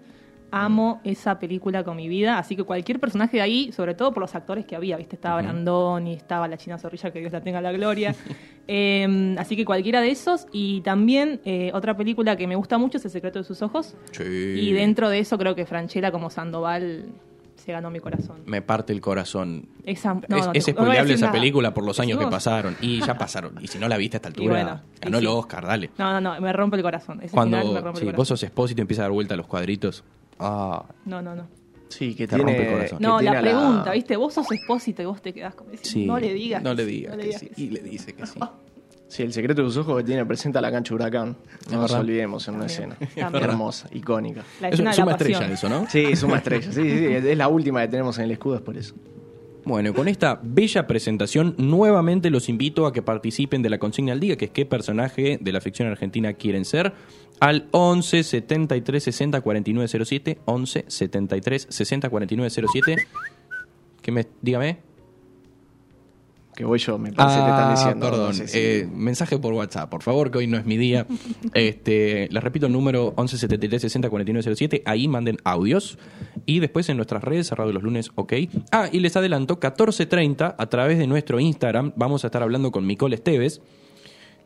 Amo 0.49 1.01
esa 1.03 1.39
película 1.39 1.83
con 1.83 1.97
mi 1.97 2.07
vida, 2.07 2.37
así 2.39 2.55
que 2.55 2.63
cualquier 2.63 3.01
personaje 3.01 3.35
de 3.35 3.43
ahí, 3.43 3.71
sobre 3.73 3.95
todo 3.95 4.13
por 4.13 4.21
los 4.21 4.33
actores 4.33 4.65
que 4.65 4.77
había, 4.77 4.95
¿viste? 4.95 5.17
Estaba 5.17 5.41
Brandoni, 5.41 6.13
estaba 6.13 6.47
la 6.47 6.55
China 6.57 6.77
Zorrilla, 6.77 7.11
que 7.11 7.19
Dios 7.19 7.33
la 7.33 7.41
tenga 7.41 7.57
en 7.57 7.63
la 7.63 7.71
gloria. 7.73 8.15
Eh, 8.69 9.35
así 9.37 9.55
que 9.55 9.63
cualquiera 9.63 10.01
de 10.01 10.11
esos. 10.11 10.45
Y 10.51 10.81
también 10.81 11.39
eh, 11.45 11.71
otra 11.73 11.95
película 11.95 12.35
que 12.35 12.47
me 12.47 12.55
gusta 12.57 12.77
mucho 12.77 12.97
es 12.97 13.05
El 13.05 13.11
secreto 13.11 13.39
de 13.39 13.45
sus 13.45 13.61
ojos. 13.61 13.95
Sí. 14.11 14.23
Y 14.25 14.73
dentro 14.73 15.09
de 15.09 15.19
eso 15.19 15.37
creo 15.37 15.55
que 15.55 15.65
Franchella 15.65 16.11
como 16.11 16.29
Sandoval 16.29 17.05
se 17.67 17.73
ganó 17.73 17.91
mi 17.91 17.99
corazón. 17.99 18.37
Me 18.45 18.61
parte 18.61 18.93
el 18.93 19.01
corazón. 19.01 19.67
Esa, 19.83 20.13
no, 20.13 20.37
es 20.37 20.45
no, 20.47 20.51
es 20.53 20.63
spoileable 20.65 21.13
esa 21.15 21.25
nada. 21.25 21.37
película 21.37 21.73
por 21.73 21.83
los 21.83 21.99
años 21.99 22.17
que 22.17 22.25
pasaron. 22.27 22.77
Y 22.79 23.01
ya 23.01 23.17
pasaron. 23.17 23.55
Y 23.61 23.67
si 23.67 23.77
no 23.77 23.89
la 23.89 23.97
viste 23.97 24.15
a 24.15 24.19
esta 24.19 24.29
altura, 24.29 24.53
bueno, 24.53 24.81
ganó 25.01 25.17
el 25.17 25.23
sí. 25.25 25.27
Oscar, 25.29 25.65
dale. 25.67 25.89
No, 25.97 26.13
no, 26.13 26.21
no, 26.21 26.39
me 26.41 26.53
rompe 26.53 26.77
el 26.77 26.83
corazón. 26.83 27.19
Ese 27.19 27.29
final 27.29 27.49
me 27.49 27.59
Cuando 27.59 27.81
rompe 27.81 27.99
sí, 27.99 28.07
el 28.07 28.15
vos 28.15 28.25
sos 28.29 28.41
expósito 28.41 28.79
y 28.79 28.83
empieza 28.83 29.01
a 29.01 29.05
dar 29.05 29.11
vuelta 29.11 29.33
a 29.33 29.37
los 29.37 29.47
cuadritos. 29.47 30.03
Ah, 30.39 30.85
No, 31.05 31.21
no, 31.21 31.35
no. 31.35 31.45
Sí, 31.89 32.15
que 32.15 32.25
Te 32.25 32.35
tiene. 32.35 32.51
rompe 32.53 32.67
el 32.69 32.73
corazón. 32.73 32.97
No, 33.01 33.19
la 33.21 33.41
pregunta, 33.41 33.91
¿viste? 33.91 34.15
Vos 34.15 34.33
sos 34.33 34.49
expósito 34.51 35.01
y 35.01 35.05
vos 35.05 35.21
te 35.21 35.33
quedás 35.33 35.53
como 35.53 35.71
diciendo, 35.71 35.89
sí. 35.99 36.05
no 36.05 36.19
le 36.19 36.33
digas. 36.33 36.63
No 36.63 36.73
que 36.73 36.83
le 36.83 36.85
sí, 36.85 36.91
digas 36.91 37.11
no 37.11 37.17
le 37.17 37.23
que 37.23 37.27
digas 37.27 37.41
sí. 37.41 37.47
que 37.49 37.55
sí. 37.55 37.63
Y 37.65 37.69
le 37.69 37.79
dice 37.81 38.13
que 38.13 38.25
sí. 38.25 38.39
Sí, 39.07 39.23
el 39.23 39.31
secreto 39.31 39.61
de 39.63 39.69
sus 39.69 39.77
ojos 39.77 39.97
que 39.97 40.03
tiene 40.03 40.25
presenta 40.25 40.59
la 40.59 40.69
cancha 40.71 40.93
Huracán. 40.93 41.37
No 41.71 41.81
nos 41.81 41.91
olvidemos 41.93 42.45
en 42.47 42.55
una 42.55 42.67
También, 42.67 42.91
escena. 42.93 43.11
también. 43.23 43.43
Hermosa, 43.45 43.87
icónica. 43.93 44.43
La 44.59 44.67
Es 44.67 44.73
escena 44.73 44.89
una 44.89 44.91
de 44.91 44.97
la 44.97 45.03
suma 45.05 45.17
pasión. 45.17 45.31
estrella 45.43 45.53
eso, 45.53 45.69
¿no? 45.69 45.89
Sí, 45.89 45.99
es 46.11 46.23
una 46.23 46.37
estrella. 46.37 46.71
Sí, 46.71 46.81
sí, 46.83 46.97
sí, 46.99 47.05
es 47.13 47.37
la 47.37 47.47
última 47.47 47.81
que 47.81 47.87
tenemos 47.87 48.17
en 48.17 48.25
el 48.25 48.31
escudo, 48.31 48.55
es 48.55 48.61
por 48.61 48.75
eso. 48.77 48.93
Bueno, 49.63 49.93
con 49.93 50.07
esta 50.07 50.39
bella 50.41 50.87
presentación, 50.87 51.53
nuevamente 51.57 52.29
los 52.29 52.47
invito 52.47 52.85
a 52.85 52.93
que 52.93 53.01
participen 53.01 53.61
de 53.61 53.69
la 53.69 53.77
consigna 53.79 54.13
al 54.13 54.19
día, 54.19 54.37
que 54.37 54.45
es 54.45 54.51
qué 54.51 54.65
personaje 54.65 55.37
de 55.41 55.51
la 55.51 55.59
ficción 55.61 55.89
argentina 55.89 56.33
quieren 56.33 56.63
ser, 56.65 56.93
al 57.39 57.67
11 57.71 58.23
73 58.23 59.03
60 59.03 59.41
49 59.41 60.05
07, 60.05 60.37
11 60.45 60.85
73 60.87 61.67
60 61.69 62.09
49 62.09 62.49
07. 62.49 62.95
Que 64.01 64.11
me, 64.11 64.25
dígame. 64.41 64.79
Que 66.57 66.65
voy 66.65 66.79
yo, 66.79 66.97
me 66.97 67.11
parece 67.11 67.37
que 67.37 67.43
te 67.43 67.49
están 67.51 67.75
diciendo. 67.75 68.07
Ah, 68.07 68.09
perdón. 68.09 68.27
no 68.29 68.33
sé 68.33 68.47
si- 68.47 68.57
eh, 68.57 68.89
mensaje 68.91 69.37
por 69.37 69.53
WhatsApp, 69.53 69.91
por 69.91 70.01
favor, 70.01 70.31
que 70.31 70.39
hoy 70.39 70.47
no 70.47 70.57
es 70.57 70.65
mi 70.65 70.75
día. 70.75 71.05
este, 71.53 72.27
les 72.31 72.43
repito 72.43 72.65
el 72.65 72.71
número 72.73 73.13
11 73.15 73.37
73 73.37 73.79
60 73.83 74.09
49 74.09 74.55
07. 74.55 74.81
Ahí 74.85 75.07
manden 75.07 75.37
audios. 75.43 75.99
Y 76.47 76.59
después 76.59 76.89
en 76.89 76.97
nuestras 76.97 77.23
redes, 77.23 77.45
cerrado 77.45 77.71
los 77.71 77.83
lunes, 77.83 78.09
ok. 78.15 78.33
Ah, 78.71 78.89
y 78.91 79.01
les 79.01 79.15
adelanto, 79.15 79.59
14.30 79.59 80.55
a 80.57 80.65
través 80.65 80.97
de 80.97 81.05
nuestro 81.05 81.39
Instagram 81.39 81.93
vamos 81.95 82.23
a 82.23 82.27
estar 82.29 82.41
hablando 82.41 82.71
con 82.71 82.87
Micole 82.87 83.13
Esteves. 83.17 83.61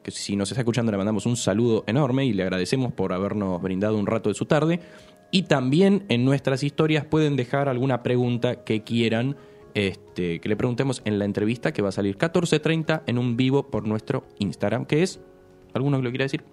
Que 0.03 0.11
si 0.11 0.35
nos 0.35 0.51
está 0.51 0.59
escuchando 0.61 0.91
le 0.91 0.97
mandamos 0.97 1.25
un 1.25 1.37
saludo 1.37 1.85
enorme 1.87 2.25
y 2.25 2.33
le 2.33 2.43
agradecemos 2.43 2.91
por 2.91 3.13
habernos 3.13 3.61
brindado 3.61 3.97
un 3.97 4.05
rato 4.05 4.27
de 4.27 4.35
su 4.35 4.45
tarde. 4.47 4.81
Y 5.31 5.43
también 5.43 6.03
en 6.09 6.25
nuestras 6.25 6.61
historias 6.61 7.05
pueden 7.05 7.37
dejar 7.37 7.69
alguna 7.69 8.03
pregunta 8.03 8.65
que 8.65 8.83
quieran 8.83 9.37
este, 9.73 10.39
que 10.39 10.49
le 10.49 10.55
preguntemos 10.55 11.01
en 11.05 11.19
la 11.19 11.25
entrevista 11.25 11.71
que 11.71 11.81
va 11.81 11.89
a 11.89 11.91
salir 11.91 12.17
14.30 12.17 13.03
en 13.07 13.17
un 13.17 13.37
vivo 13.37 13.63
por 13.63 13.87
nuestro 13.87 14.23
Instagram, 14.39 14.85
que 14.85 15.03
es... 15.03 15.19
¿Alguno 15.73 15.97
que 15.97 16.03
lo 16.03 16.09
quiera 16.09 16.25
decir? 16.25 16.43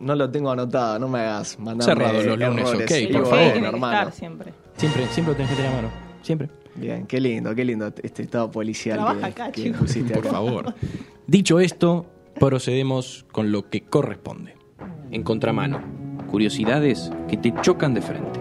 No 0.00 0.14
lo 0.14 0.30
tengo 0.30 0.50
anotado, 0.50 0.98
no 0.98 1.08
me 1.08 1.18
hagas 1.20 1.58
mandarme 1.58 1.84
Cerrado 2.04 2.22
los 2.22 2.38
lunes, 2.38 2.68
ok, 2.74 2.82
Sí, 2.88 3.06
por 3.08 3.22
favor, 3.26 3.38
tiene 3.38 3.60
que 3.60 3.66
hermano. 3.66 3.98
estar 3.98 4.12
siempre. 4.12 4.52
Siempre, 4.76 5.06
siempre 5.06 5.32
lo 5.32 5.36
tenés 5.36 5.50
que 5.50 5.56
tener 5.56 5.72
a 5.72 5.76
mano. 5.76 5.90
Siempre. 6.22 6.48
Bien, 6.76 7.06
qué 7.06 7.20
lindo, 7.20 7.54
qué 7.54 7.64
lindo 7.64 7.92
este 8.02 8.22
estado 8.22 8.50
policial 8.50 8.98
Trabaja 8.98 9.20
que, 9.20 9.26
acá, 9.26 9.50
que 9.52 9.62
chico. 9.64 9.78
pusiste 9.80 10.14
Por 10.14 10.22
acá. 10.26 10.30
favor. 10.30 10.74
Dicho 11.26 11.58
esto, 11.58 12.06
procedemos 12.38 13.26
con 13.32 13.50
lo 13.50 13.68
que 13.68 13.80
corresponde. 13.82 14.54
En 15.10 15.22
contramano, 15.24 15.80
curiosidades 16.30 17.10
que 17.28 17.36
te 17.36 17.52
chocan 17.62 17.94
de 17.94 18.02
frente. 18.02 18.38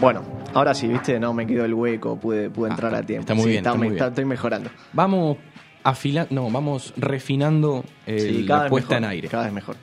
Bueno, 0.00 0.22
ahora 0.54 0.74
sí, 0.74 0.86
viste, 0.88 1.18
no 1.20 1.34
me 1.34 1.46
quedó 1.46 1.64
el 1.64 1.74
hueco, 1.74 2.16
pude, 2.18 2.48
pude 2.50 2.70
Ah, 2.70 2.72
entrar 2.72 2.94
a 2.94 3.02
tiempo. 3.02 3.22
está 3.22 3.34
muy 3.34 3.44
Sí, 3.44 3.50
bien, 3.50 3.64
está 3.66 3.74
muy 3.76 3.88
bien. 3.90 4.02
estoy 4.04 4.24
mejorando. 4.24 4.70
Vamos 4.92 5.36
afilando, 5.84 6.34
no, 6.34 6.50
vamos 6.50 6.92
refinando 6.96 7.84
eh, 8.06 8.18
Sí, 8.18 8.42
la 8.44 8.62
vez 8.62 8.70
puesta 8.70 8.94
mejor, 8.94 9.04
en 9.04 9.10
aire. 9.10 9.28
Cada 9.28 9.44
vez 9.44 9.52
mejor. 9.52 9.76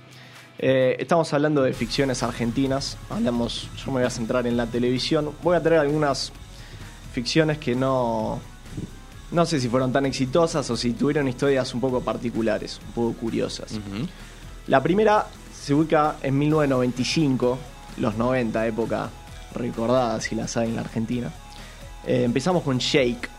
Eh, 0.59 0.95
estamos 0.99 1.31
hablando 1.33 1.61
de 1.61 1.71
ficciones 1.73 2.23
argentinas. 2.23 2.97
Hablamos, 3.11 3.69
yo 3.77 3.85
me 3.91 3.99
voy 3.99 4.03
a 4.03 4.09
centrar 4.09 4.47
en 4.47 4.57
la 4.57 4.65
televisión. 4.65 5.29
Voy 5.43 5.55
a 5.55 5.61
traer 5.61 5.81
algunas 5.81 6.31
ficciones 7.13 7.59
que 7.59 7.75
no. 7.75 8.39
No 9.31 9.45
sé 9.45 9.59
si 9.59 9.67
fueron 9.67 9.91
tan 9.91 10.05
exitosas 10.07 10.67
o 10.71 10.77
si 10.77 10.93
tuvieron 10.93 11.27
historias 11.27 11.73
un 11.75 11.81
poco 11.81 12.01
particulares, 12.01 12.79
un 12.87 12.93
poco 12.93 13.13
curiosas. 13.19 13.77
La 14.67 14.81
primera 14.81 15.27
se 15.53 15.73
ubica 15.75 16.15
en 16.23 16.39
1995, 16.39 17.59
los 17.97 18.15
90, 18.15 18.65
época 18.67 19.09
recordada 19.57 20.19
si 20.21 20.35
la 20.35 20.47
saben 20.47 20.69
en 20.69 20.75
la 20.75 20.81
Argentina. 20.81 21.31
Eh, 22.05 22.23
empezamos 22.23 22.63
con 22.63 22.77
Shake. 22.77 23.29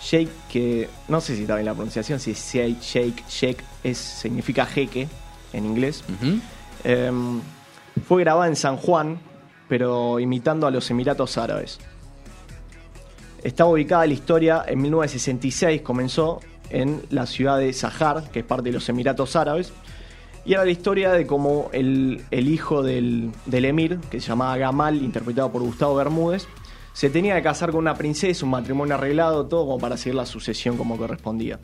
Shake, 0.00 0.30
que 0.48 0.88
no 1.08 1.20
sé 1.20 1.34
si 1.34 1.42
está 1.42 1.56
bien 1.56 1.66
la 1.66 1.74
pronunciación, 1.74 2.20
si 2.20 2.30
es 2.30 2.52
Shake, 2.52 2.80
Shake, 2.80 3.24
Shake, 3.28 3.64
es, 3.82 3.98
significa 3.98 4.64
jeque 4.64 5.08
en 5.52 5.66
inglés. 5.66 6.04
Eh, 6.84 7.10
fue 8.06 8.22
grabada 8.22 8.48
en 8.48 8.56
San 8.56 8.76
Juan, 8.76 9.18
pero 9.68 10.20
imitando 10.20 10.66
a 10.66 10.70
los 10.70 10.90
Emiratos 10.90 11.36
Árabes. 11.36 11.78
Estaba 13.42 13.70
ubicada 13.70 14.06
la 14.06 14.12
historia 14.12 14.64
en 14.66 14.80
1966, 14.82 15.82
comenzó 15.82 16.40
en 16.70 17.02
la 17.10 17.26
ciudad 17.26 17.58
de 17.58 17.72
Sahar, 17.72 18.30
que 18.30 18.40
es 18.40 18.44
parte 18.44 18.68
de 18.70 18.74
los 18.74 18.88
Emiratos 18.88 19.36
Árabes. 19.36 19.72
Y 20.48 20.54
era 20.54 20.64
la 20.64 20.70
historia 20.70 21.12
de 21.12 21.26
cómo 21.26 21.68
el, 21.72 22.24
el 22.30 22.48
hijo 22.48 22.82
del, 22.82 23.30
del 23.46 23.64
emir, 23.66 23.98
que 24.10 24.20
se 24.20 24.28
llamaba 24.28 24.56
Gamal, 24.56 24.96
interpretado 24.96 25.52
por 25.52 25.62
Gustavo 25.62 25.94
Bermúdez, 25.94 26.46
se 26.94 27.10
tenía 27.10 27.36
que 27.36 27.42
casar 27.42 27.70
con 27.70 27.80
una 27.80 27.94
princesa, 27.94 28.44
un 28.44 28.50
matrimonio 28.52 28.94
arreglado, 28.94 29.46
todo 29.46 29.66
como 29.66 29.78
para 29.78 29.96
seguir 29.96 30.14
la 30.16 30.24
sucesión 30.26 30.76
como 30.76 30.96
correspondía. 30.96 31.60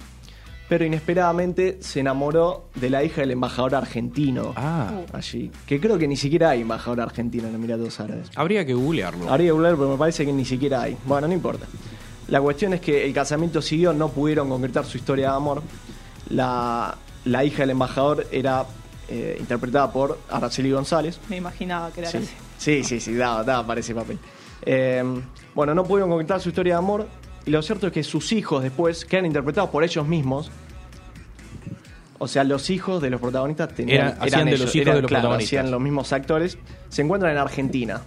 pero 0.68 0.84
inesperadamente 0.84 1.78
se 1.80 2.00
enamoró 2.00 2.68
de 2.74 2.88
la 2.90 3.02
hija 3.04 3.20
del 3.22 3.30
embajador 3.32 3.74
argentino 3.74 4.52
Ah, 4.56 5.00
allí. 5.12 5.50
Que 5.66 5.78
creo 5.80 5.98
que 5.98 6.06
ni 6.08 6.16
siquiera 6.16 6.50
hay 6.50 6.60
embajador 6.62 7.00
argentino 7.00 7.48
en 7.48 7.54
Emiratos 7.54 8.00
Árabes. 8.00 8.30
habría 8.36 8.64
que 8.66 8.74
googlearlo. 8.74 9.28
Habría 9.30 9.46
que 9.48 9.50
hablar, 9.56 9.76
pero 9.76 9.90
me 9.90 9.96
parece 9.98 10.24
que 10.26 10.32
ni 10.32 10.44
siquiera 10.44 10.82
hay. 10.82 10.96
Bueno, 11.06 11.26
no 11.28 11.34
importa. 11.34 11.66
La 12.28 12.40
cuestión 12.40 12.72
es 12.74 12.80
que 12.80 13.04
el 13.06 13.12
casamiento 13.12 13.60
siguió, 13.62 13.92
no 13.92 14.08
pudieron 14.08 14.48
concretar 14.48 14.84
su 14.86 14.96
historia 14.98 15.30
de 15.30 15.36
amor. 15.36 15.62
La, 16.30 16.96
la 17.24 17.44
hija 17.44 17.58
del 17.62 17.70
embajador 17.70 18.26
era 18.30 18.64
eh, 19.08 19.36
interpretada 19.40 19.92
por 19.92 20.18
Araceli 20.30 20.70
González. 20.70 21.18
Me 21.28 21.36
imaginaba 21.36 21.90
que 21.90 22.00
era 22.00 22.10
Sí, 22.10 22.18
así. 22.18 22.28
sí, 22.58 22.84
sí, 22.84 23.00
sí, 23.00 23.14
daba, 23.14 23.42
daba 23.44 23.66
para 23.66 23.80
ese 23.80 23.94
papel. 23.94 24.18
Eh, 24.62 25.02
bueno, 25.54 25.74
no 25.74 25.84
pudieron 25.84 26.10
concretar 26.10 26.40
su 26.40 26.48
historia 26.50 26.74
de 26.74 26.78
amor. 26.78 27.06
Y 27.46 27.50
lo 27.50 27.60
cierto 27.62 27.86
es 27.88 27.92
que 27.92 28.02
sus 28.02 28.32
hijos 28.32 28.62
después 28.62 29.04
quedan 29.04 29.26
interpretados 29.26 29.68
por 29.70 29.84
ellos 29.84 30.06
mismos. 30.06 30.50
O 32.18 32.28
sea, 32.28 32.44
los 32.44 32.70
hijos 32.70 33.02
de 33.02 33.10
los 33.10 33.20
protagonistas 33.20 33.74
tenían, 33.74 34.06
Era- 34.08 34.16
hacían 34.20 34.44
de 34.46 34.52
ellos, 34.52 34.60
los 34.66 34.74
hijos 34.76 34.82
eran, 34.86 34.96
de 34.96 35.02
los 35.02 35.08
claro, 35.08 35.22
protagonistas. 35.24 35.58
hacían 35.58 35.70
los 35.70 35.80
mismos 35.80 36.12
actores. 36.12 36.58
Se 36.88 37.02
encuentran 37.02 37.32
en 37.32 37.38
Argentina. 37.38 38.00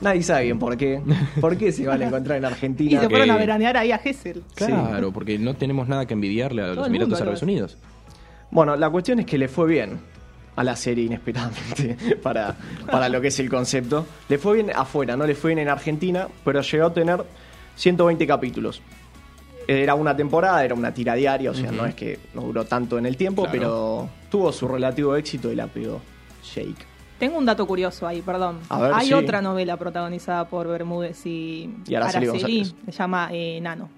Nadie 0.00 0.22
sabe 0.22 0.44
bien 0.44 0.58
por 0.58 0.76
qué. 0.76 1.00
¿Por 1.40 1.56
qué 1.56 1.72
se 1.72 1.86
van 1.86 2.00
a 2.02 2.06
encontrar 2.06 2.38
en 2.38 2.44
Y 2.44 2.46
Argentina? 2.46 3.00
se 3.00 3.08
fueron 3.08 3.30
a 3.30 3.36
veranear 3.36 3.76
ahí 3.76 3.92
a 3.92 3.98
Gessel. 3.98 4.42
Claro, 4.54 5.12
porque 5.12 5.38
no 5.38 5.54
tenemos 5.54 5.88
nada 5.88 6.06
que 6.06 6.14
envidiarle 6.14 6.62
a 6.62 6.66
los 6.68 6.76
Todo 6.76 6.86
Emiratos 6.86 7.20
Árabes. 7.20 7.42
Unidos. 7.42 7.76
Bueno, 8.50 8.76
la 8.76 8.88
cuestión 8.90 9.20
es 9.20 9.26
que 9.26 9.38
le 9.38 9.48
fue 9.48 9.68
bien 9.68 9.98
a 10.56 10.64
la 10.64 10.74
serie 10.76 11.04
inesperadamente 11.04 11.96
para, 12.22 12.56
para 12.90 13.08
lo 13.08 13.20
que 13.20 13.28
es 13.28 13.38
el 13.40 13.48
concepto. 13.50 14.06
Le 14.28 14.38
fue 14.38 14.54
bien 14.54 14.70
afuera, 14.74 15.16
no 15.16 15.26
le 15.26 15.34
fue 15.34 15.50
bien 15.50 15.60
en 15.60 15.68
Argentina, 15.68 16.26
pero 16.44 16.60
llegó 16.62 16.86
a 16.86 16.92
tener 16.94 17.22
120 17.76 18.26
capítulos. 18.26 18.82
Era 19.68 19.94
una 19.94 20.16
temporada, 20.16 20.64
era 20.64 20.74
una 20.74 20.92
tira 20.92 21.14
diaria, 21.14 21.50
o 21.52 21.54
sea, 21.54 21.70
no 21.70 21.86
es 21.86 21.94
que 21.94 22.18
no 22.34 22.42
duró 22.42 22.64
tanto 22.64 22.98
en 22.98 23.06
el 23.06 23.16
tiempo, 23.16 23.42
Claro. 23.42 23.52
pero 23.52 24.08
tuvo 24.30 24.50
su 24.52 24.66
relativo 24.66 25.14
éxito 25.14 25.52
y 25.52 25.54
la 25.54 25.68
pegó 25.68 26.00
Shake. 26.42 26.89
Tengo 27.20 27.38
un 27.38 27.46
dato 27.46 27.64
curioso 27.66 28.06
ahí, 28.08 28.20
perdón. 28.22 28.58
A 28.68 28.80
ver, 28.80 28.92
Hay 28.94 29.06
sí. 29.08 29.12
otra 29.12 29.40
novela 29.40 29.76
protagonizada 29.76 30.48
por 30.48 30.66
Bermúdez 30.66 31.24
y, 31.26 31.70
Y 31.86 31.94
Araceli 31.94 32.26
González. 32.26 32.74
Se 32.86 32.90
llama 32.92 33.28
eh, 33.30 33.60
Nano. 33.60 33.88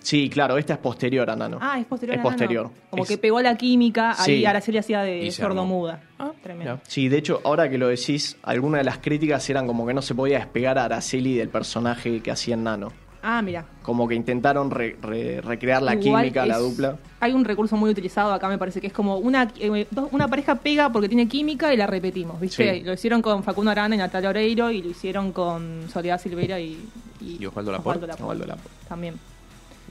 Sí, 0.00 0.30
claro, 0.30 0.56
esta 0.56 0.74
es 0.74 0.78
posterior 0.78 1.28
a 1.28 1.34
Nano. 1.36 1.58
Ah, 1.60 1.78
es 1.80 1.84
posterior. 1.86 2.14
Es 2.14 2.20
a 2.20 2.22
Nano. 2.24 2.30
posterior. 2.36 2.70
Como 2.90 3.02
Es- 3.02 3.08
que 3.08 3.18
pegó 3.18 3.40
la 3.40 3.56
química, 3.56 4.12
ahí 4.16 4.38
Sí. 4.38 4.46
Araceli 4.46 4.78
hacía 4.78 5.02
de 5.02 5.30
sordomuda. 5.32 6.00
Ah, 6.18 6.30
tremendo. 6.42 6.80
Sí, 6.86 7.08
de 7.08 7.18
hecho, 7.18 7.40
ahora 7.44 7.68
que 7.68 7.76
lo 7.76 7.88
decís, 7.88 8.36
algunas 8.42 8.80
de 8.80 8.84
las 8.84 8.98
críticas 8.98 9.48
eran 9.50 9.66
como 9.66 9.86
que 9.86 9.92
no 9.94 10.02
se 10.02 10.14
podía 10.14 10.38
despegar 10.38 10.78
a 10.78 10.84
Araceli 10.84 11.34
del 11.34 11.48
personaje 11.48 12.20
que 12.22 12.30
hacía 12.30 12.54
en 12.54 12.64
Nano. 12.64 12.92
Ah, 13.28 13.42
mira. 13.42 13.64
Como 13.82 14.06
que 14.06 14.14
intentaron 14.14 14.70
re- 14.70 14.96
re- 15.02 15.40
recrear 15.40 15.82
la 15.82 15.94
Igual 15.96 16.22
química, 16.22 16.46
la 16.46 16.58
dupla. 16.58 16.96
Hay 17.18 17.32
un 17.32 17.44
recurso 17.44 17.76
muy 17.76 17.90
utilizado 17.90 18.32
acá, 18.32 18.48
me 18.48 18.56
parece 18.56 18.80
que 18.80 18.86
es 18.86 18.92
como 18.92 19.16
una, 19.18 19.50
eh, 19.58 19.86
una 20.12 20.28
pareja 20.28 20.54
pega 20.54 20.90
porque 20.92 21.08
tiene 21.08 21.26
química 21.26 21.74
y 21.74 21.76
la 21.76 21.88
repetimos, 21.88 22.40
¿viste? 22.40 22.74
Sí. 22.78 22.80
Lo 22.84 22.92
hicieron 22.92 23.22
con 23.22 23.42
Facundo 23.42 23.72
Arana 23.72 23.96
y 23.96 23.98
Natalia 23.98 24.28
Oreiro 24.30 24.70
y 24.70 24.80
lo 24.80 24.90
hicieron 24.90 25.32
con 25.32 25.88
Soledad 25.92 26.20
Silveira 26.20 26.60
y, 26.60 26.78
Y 27.20 27.44
Osvaldo 27.46 27.72
Laporte. 27.72 28.04
Osvaldo 28.12 28.46
Laporte. 28.46 28.70
También. 28.88 29.14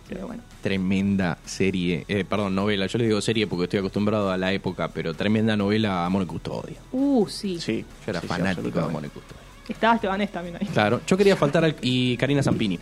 Pero 0.08 0.28
bueno. 0.28 0.42
Tremenda 0.62 1.38
serie, 1.44 2.06
eh, 2.08 2.24
perdón, 2.24 2.56
novela. 2.56 2.86
Yo 2.86 3.00
le 3.00 3.06
digo 3.08 3.20
serie 3.20 3.48
porque 3.48 3.64
estoy 3.66 3.80
acostumbrado 3.80 4.32
a 4.32 4.38
la 4.38 4.54
época, 4.54 4.88
pero 4.88 5.14
tremenda 5.14 5.58
novela 5.58 6.06
Amor 6.06 6.24
y 6.24 6.26
Custodia. 6.28 6.78
Uh, 6.94 7.28
sí. 7.28 7.60
Sí. 7.60 7.84
Yo 8.06 8.12
era 8.12 8.22
sí, 8.22 8.28
sí, 8.28 8.34
fanático 8.34 8.80
de. 8.80 8.86
Amor 8.86 9.04
y 9.04 9.10
Custodia. 9.10 9.42
Estaba 9.68 9.96
Estebanés 9.96 10.32
también 10.32 10.58
ahí. 10.62 10.68
Claro, 10.68 11.02
yo 11.08 11.18
quería 11.18 11.36
faltar 11.36 11.66
al- 11.66 11.76
y 11.82 12.16
Karina 12.18 12.44
Zampini, 12.44 12.80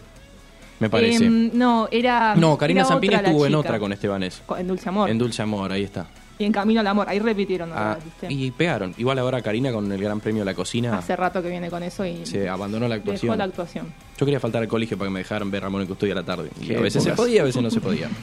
me 0.80 0.89
parece. 0.89 1.25
Em, 1.25 1.51
no, 1.53 1.88
era. 1.92 2.36
no, 2.36 2.58
Karina 2.58 2.82
era 2.82 2.89
Zampini 2.89 3.15
otra 3.15 3.27
estuvo 3.27 3.46
en 3.46 3.56
otra 3.56 3.80
con 3.80 3.94
Estebanés. 3.94 4.42
En 4.58 4.68
Dulce 4.68 4.89
Amor. 4.89 5.10
En 5.10 5.18
Dulce 5.18 5.42
Amor, 5.42 5.72
ahí 5.72 5.84
está. 5.84 6.08
y 6.39 6.46
en 6.46 6.51
Camino 6.51 6.80
al 6.82 6.88
Amor. 6.88 7.08
Ahí 7.08 7.20
repitieron. 7.20 7.72
Ah, 7.74 7.98
y 8.27 8.51
pegaron. 8.51 8.94
Igual 8.98 9.20
ahora 9.20 9.42
Karina 9.42 9.72
con 9.72 9.92
el 9.92 10.01
Gran 10.01 10.20
Premio 10.20 10.42
de 10.42 10.46
la 10.46 10.56
Cocina 10.56 10.98
Hace 10.98 11.15
rato 11.15 11.42
que 11.42 11.50
viene 11.50 11.70
con 11.70 11.84
eso 11.84 12.06
y 12.06 12.25
se 12.25 12.50
abandonó 12.50 12.88
la 12.88 12.96
dejó 12.96 13.10
actuación. 13.12 13.38
la 13.38 13.44
actuación. 13.46 13.94
Yo 14.18 14.25
quería 14.25 14.39
faltar 14.39 14.62
al 14.62 14.68
colegio 14.68 14.98
para 14.98 15.10
que 15.10 15.13
me 15.13 15.20
dejaran 15.20 15.50
ver 15.51 15.63
Ramón 15.63 15.84
y 15.84 15.86
Custodia 15.88 16.13
a 16.13 16.18
la 16.18 16.24
tarde. 16.24 16.50
Y 16.62 16.68
Qué 16.68 16.77
a 16.77 16.82
veces 16.82 17.03
se 17.03 17.12
podía, 17.13 17.42
a 17.42 17.46
veces 17.46 17.62
no 17.62 17.70
se 17.70 17.80
podía. 17.82 18.10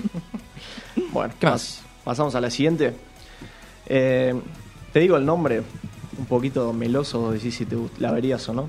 Bueno, 1.13 1.33
¿Qué 1.41 1.47
más? 1.47 1.83
Pasamos 2.05 2.35
a 2.35 2.41
la 2.41 2.51
siguiente. 2.51 2.95
Eh, 3.87 4.35
te 4.93 5.01
digo 5.01 5.17
el 5.17 5.25
nombre, 5.27 5.63
un 6.19 6.27
poquito 6.27 6.73
meloso, 6.73 7.33
decís 7.33 7.55
si 7.57 7.65
te 7.67 7.77
la 7.99 8.13
verías 8.13 8.49
o 8.49 8.55
no. 8.55 8.69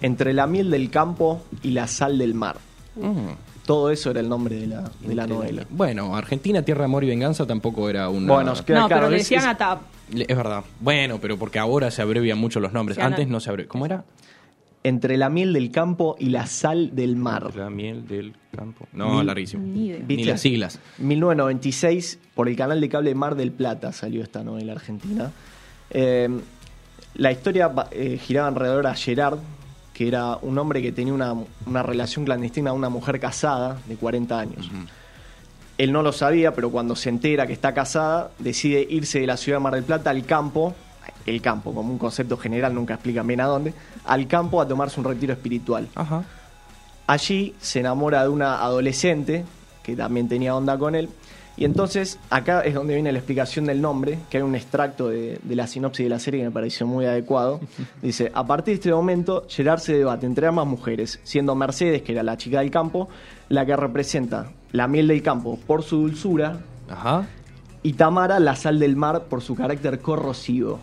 Entre 0.00 0.32
la 0.32 0.46
miel 0.46 0.70
del 0.70 0.90
campo 0.90 1.42
y 1.62 1.70
la 1.70 1.86
sal 1.86 2.18
del 2.18 2.34
mar. 2.34 2.56
Mm. 2.96 3.28
Todo 3.66 3.90
eso 3.90 4.10
era 4.10 4.20
el 4.20 4.28
nombre 4.28 4.56
de 4.56 4.66
la, 4.66 4.90
de 5.00 5.14
la 5.14 5.26
novela. 5.26 5.64
Bueno, 5.70 6.16
Argentina, 6.16 6.62
Tierra, 6.62 6.84
Amor 6.86 7.04
y 7.04 7.08
Venganza 7.08 7.46
tampoco 7.46 7.88
era 7.88 8.08
una... 8.08 8.32
Bueno, 8.32 8.52
es 8.52 8.62
que- 8.62 8.72
no, 8.74 8.86
claro, 8.88 9.02
pero 9.02 9.10
le 9.10 9.16
es- 9.18 9.22
decían 9.24 9.42
es- 9.42 9.46
a 9.46 9.56
TAP. 9.56 9.80
Le- 10.12 10.26
Es 10.28 10.36
verdad. 10.36 10.64
Bueno, 10.80 11.18
pero 11.20 11.38
porque 11.38 11.58
ahora 11.58 11.90
se 11.90 12.02
abrevian 12.02 12.38
mucho 12.38 12.58
los 12.60 12.72
nombres. 12.72 12.96
Sí, 12.96 13.02
Antes 13.02 13.28
no 13.28 13.38
se 13.40 13.50
abrevian. 13.50 13.68
¿Cómo 13.68 13.86
era? 13.86 14.04
Entre 14.84 15.16
la 15.16 15.30
miel 15.30 15.52
del 15.52 15.70
campo 15.70 16.16
y 16.18 16.30
la 16.30 16.46
sal 16.46 16.90
del 16.96 17.14
mar. 17.14 17.54
La 17.54 17.70
miel 17.70 18.06
del 18.08 18.34
campo. 18.54 18.88
No, 18.92 19.14
Mil- 19.18 19.26
larguísimo. 19.26 19.62
Ni 19.64 19.86
idea. 19.86 19.98
Ni 20.00 20.04
¿Viste? 20.16 20.30
las 20.32 20.40
siglas. 20.40 20.80
1996, 20.98 22.18
por 22.34 22.48
el 22.48 22.56
canal 22.56 22.80
de 22.80 22.88
cable 22.88 23.14
Mar 23.14 23.36
del 23.36 23.52
Plata 23.52 23.92
salió 23.92 24.22
esta 24.24 24.42
novela 24.42 24.72
argentina. 24.72 25.30
Eh, 25.90 26.28
la 27.14 27.30
historia 27.32 27.68
va- 27.68 27.88
eh, 27.92 28.18
giraba 28.18 28.48
alrededor 28.48 28.86
a 28.88 28.94
Gerard, 28.94 29.38
que 29.92 30.08
era 30.08 30.36
un 30.42 30.58
hombre 30.58 30.82
que 30.82 30.92
tenía 30.92 31.12
una, 31.12 31.34
una 31.66 31.82
relación 31.82 32.24
clandestina 32.24 32.70
con 32.70 32.78
una 32.78 32.88
mujer 32.88 33.20
casada 33.20 33.78
de 33.86 33.96
40 33.96 34.38
años. 34.38 34.70
Él 35.78 35.92
no 35.92 36.02
lo 36.02 36.12
sabía, 36.12 36.54
pero 36.54 36.70
cuando 36.70 36.96
se 36.96 37.08
entera 37.08 37.46
que 37.46 37.52
está 37.52 37.74
casada, 37.74 38.30
decide 38.38 38.86
irse 38.88 39.20
de 39.20 39.26
la 39.26 39.36
ciudad 39.36 39.58
de 39.58 39.62
Mar 39.64 39.74
del 39.74 39.84
Plata 39.84 40.10
al 40.10 40.24
campo, 40.24 40.74
el 41.26 41.40
campo, 41.40 41.74
como 41.74 41.92
un 41.92 41.98
concepto 41.98 42.36
general, 42.36 42.74
nunca 42.74 42.94
explican 42.94 43.26
bien 43.26 43.40
a 43.40 43.46
dónde, 43.46 43.74
al 44.04 44.26
campo 44.26 44.60
a 44.60 44.68
tomarse 44.68 45.00
un 45.00 45.06
retiro 45.06 45.32
espiritual. 45.32 45.88
Ajá. 45.94 46.24
Allí 47.06 47.54
se 47.60 47.80
enamora 47.80 48.22
de 48.22 48.28
una 48.28 48.62
adolescente 48.62 49.44
que 49.82 49.96
también 49.96 50.28
tenía 50.28 50.54
onda 50.54 50.78
con 50.78 50.94
él. 50.94 51.08
Y 51.56 51.64
entonces 51.64 52.18
acá 52.30 52.62
es 52.62 52.74
donde 52.74 52.94
viene 52.94 53.12
la 53.12 53.18
explicación 53.18 53.66
del 53.66 53.82
nombre, 53.82 54.18
que 54.30 54.38
hay 54.38 54.42
un 54.42 54.54
extracto 54.54 55.08
de, 55.08 55.38
de 55.42 55.56
la 55.56 55.66
sinopsis 55.66 56.04
de 56.04 56.10
la 56.10 56.18
serie 56.18 56.40
que 56.40 56.46
me 56.46 56.52
pareció 56.52 56.86
muy 56.86 57.04
adecuado. 57.04 57.60
Dice, 58.02 58.30
a 58.34 58.46
partir 58.46 58.72
de 58.72 58.76
este 58.76 58.92
momento, 58.92 59.44
Gerard 59.48 59.80
se 59.80 59.92
debate 59.98 60.26
entre 60.26 60.46
ambas 60.46 60.66
mujeres, 60.66 61.20
siendo 61.24 61.54
Mercedes, 61.54 62.02
que 62.02 62.12
era 62.12 62.22
la 62.22 62.36
chica 62.36 62.60
del 62.60 62.70
campo, 62.70 63.08
la 63.48 63.66
que 63.66 63.76
representa 63.76 64.50
la 64.72 64.88
miel 64.88 65.08
del 65.08 65.22
campo 65.22 65.58
por 65.66 65.82
su 65.82 65.98
dulzura, 65.98 66.60
Ajá. 66.88 67.26
y 67.82 67.92
Tamara 67.92 68.40
la 68.40 68.56
sal 68.56 68.78
del 68.78 68.96
mar 68.96 69.24
por 69.24 69.42
su 69.42 69.54
carácter 69.54 70.00
corrosivo. 70.00 70.80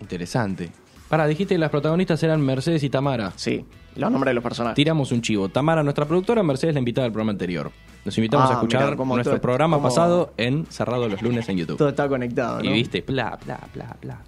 Interesante. 0.00 0.70
Para, 1.08 1.26
dijiste 1.26 1.54
que 1.54 1.58
las 1.58 1.70
protagonistas 1.70 2.22
eran 2.22 2.40
Mercedes 2.42 2.82
y 2.82 2.90
Tamara. 2.90 3.32
Sí, 3.36 3.64
los 3.98 4.10
nombres 4.10 4.30
de 4.30 4.34
los 4.34 4.42
personajes. 4.44 4.76
Tiramos 4.76 5.12
un 5.12 5.20
chivo. 5.22 5.48
Tamara, 5.48 5.82
nuestra 5.82 6.04
productora, 6.06 6.42
Mercedes, 6.42 6.74
la 6.74 6.78
invitada 6.78 7.04
del 7.04 7.12
programa 7.12 7.32
anterior. 7.32 7.70
Nos 8.04 8.16
invitamos 8.16 8.46
Ah, 8.48 8.52
a 8.52 8.54
escuchar 8.54 8.96
mirá, 8.96 9.04
nuestro 9.04 9.32
todo- 9.34 9.40
programa 9.42 9.76
cómo- 9.76 9.88
pasado 9.88 10.32
en 10.36 10.66
Cerrado 10.70 11.08
los 11.08 11.20
lunes 11.20 11.48
en 11.48 11.56
YouTube. 11.58 11.76
Todo 11.76 11.88
está 11.90 12.08
conectado, 12.08 12.60
Y 12.62 12.68
¿no? 12.68 12.72
viste, 12.74 13.02
bla, 13.06 13.38
bla, 13.44 13.60
bla, 13.74 13.96
bla. 14.00 14.18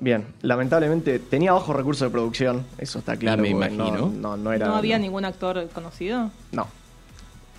Bien, 0.00 0.24
lamentablemente 0.42 1.18
tenía 1.18 1.52
bajos 1.52 1.74
recursos 1.76 2.08
de 2.08 2.12
producción, 2.12 2.64
eso 2.78 3.00
está 3.00 3.16
claro. 3.16 3.42
me 3.42 3.48
imagino. 3.50 3.84
No, 3.98 4.10
no, 4.10 4.36
no 4.36 4.52
era, 4.52 4.66
¿No 4.68 4.76
había 4.76 4.96
no. 4.96 5.02
ningún 5.02 5.24
actor 5.24 5.68
conocido? 5.74 6.30
No. 6.52 6.66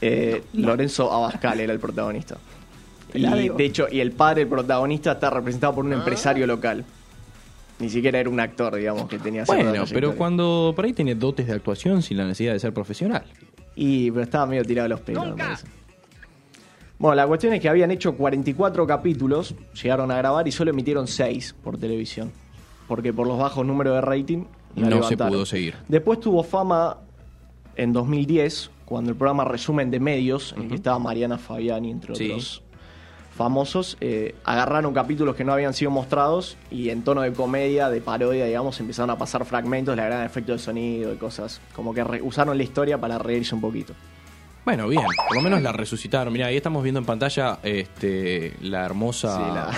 Eh, 0.01 0.43
Lorenzo 0.53 1.11
Abascal 1.11 1.59
era 1.59 1.73
el 1.73 1.79
protagonista. 1.79 2.37
Y 3.13 3.49
de 3.49 3.65
hecho, 3.65 3.87
y 3.91 3.99
el 4.01 4.11
padre 4.11 4.41
del 4.41 4.47
protagonista 4.49 5.13
está 5.13 5.31
representado 5.31 5.73
por 5.73 5.83
un 5.83 5.93
empresario 5.93 6.45
local. 6.45 6.85
Ni 7.79 7.89
siquiera 7.89 8.19
era 8.19 8.29
un 8.29 8.39
actor, 8.39 8.75
digamos, 8.75 9.07
que 9.07 9.17
tenía 9.19 9.45
Bueno, 9.45 9.85
pero 9.91 10.15
cuando 10.15 10.73
por 10.75 10.85
ahí 10.85 10.93
tiene 10.93 11.15
dotes 11.15 11.47
de 11.47 11.53
actuación 11.53 12.01
sin 12.01 12.17
la 12.17 12.25
necesidad 12.25 12.53
de 12.53 12.59
ser 12.59 12.73
profesional. 12.73 13.23
Y 13.75 14.11
pero 14.11 14.23
estaba 14.23 14.45
medio 14.45 14.65
tirado 14.65 14.85
a 14.87 14.89
los 14.89 14.99
pelos, 14.99 15.29
me 15.29 15.35
parece. 15.35 15.65
Bueno, 16.97 17.15
la 17.15 17.25
cuestión 17.25 17.53
es 17.53 17.61
que 17.61 17.69
habían 17.69 17.91
hecho 17.91 18.15
44 18.15 18.85
capítulos, 18.85 19.55
llegaron 19.81 20.11
a 20.11 20.17
grabar 20.17 20.45
y 20.47 20.51
solo 20.51 20.71
emitieron 20.71 21.07
6 21.07 21.55
por 21.63 21.77
televisión. 21.77 22.31
Porque 22.89 23.13
por 23.13 23.25
los 23.25 23.37
bajos 23.37 23.65
números 23.65 23.95
de 23.95 24.01
rating 24.01 24.43
la 24.75 24.89
No 24.89 25.03
se 25.03 25.15
pudo 25.15 25.45
seguir. 25.45 25.75
Después 25.87 26.19
tuvo 26.19 26.43
fama 26.43 26.97
en 27.77 27.93
2010, 27.93 28.71
cuando 28.83 29.11
el 29.11 29.15
programa 29.15 29.45
Resumen 29.45 29.89
de 29.89 30.01
Medios, 30.01 30.53
en 30.57 30.63
el 30.63 30.69
que 30.69 30.75
estaba 30.75 30.99
Mariana 30.99 31.37
Fabiani, 31.37 31.91
entre 31.91 32.15
Sí. 32.15 32.25
otros 32.25 32.63
famosos, 33.39 33.95
eh, 34.02 34.36
agarraron 34.43 34.93
capítulos 34.93 35.34
que 35.34 35.45
no 35.45 35.54
habían 35.54 35.73
sido 35.73 35.91
mostrados 35.91 36.58
y 36.69 36.89
en 36.89 37.04
tono 37.04 37.21
de 37.21 37.32
comedia, 37.32 37.89
de 37.89 38.02
parodia, 38.02 38.45
digamos, 38.45 38.78
empezaron 38.82 39.12
a 39.12 39.17
pasar 39.17 39.45
fragmentos, 39.45 39.95
le 39.95 40.02
agregaron 40.02 40.25
efectos 40.25 40.60
de 40.60 40.65
sonido 40.65 41.13
y 41.13 41.15
cosas. 41.15 41.62
Como 41.73 41.93
que 41.93 42.04
usaron 42.21 42.58
la 42.58 42.63
historia 42.63 42.97
para 42.97 43.17
reírse 43.17 43.56
un 43.56 43.62
poquito. 43.62 43.93
Bueno, 44.65 44.89
bien, 44.89 45.06
por 45.30 45.38
lo 45.38 45.41
menos 45.41 45.62
la 45.62 45.71
resucitaron. 45.71 46.34
Mira, 46.34 46.47
ahí 46.47 46.58
estamos 46.58 46.84
viendo 46.84 46.99
en 46.99 47.06
pantalla 47.06 47.60
este, 47.63 48.58
la 48.60 48.86
hermosa 48.86 49.73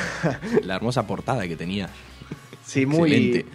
Sí, 0.52 0.65
la... 0.65 0.76
hermosa 0.76 1.06
portada 1.06 1.47
que 1.47 1.56
tenía. 1.56 1.88
Sí, 2.63 2.86
muy, 2.86 3.12
Excelente. 3.12 3.45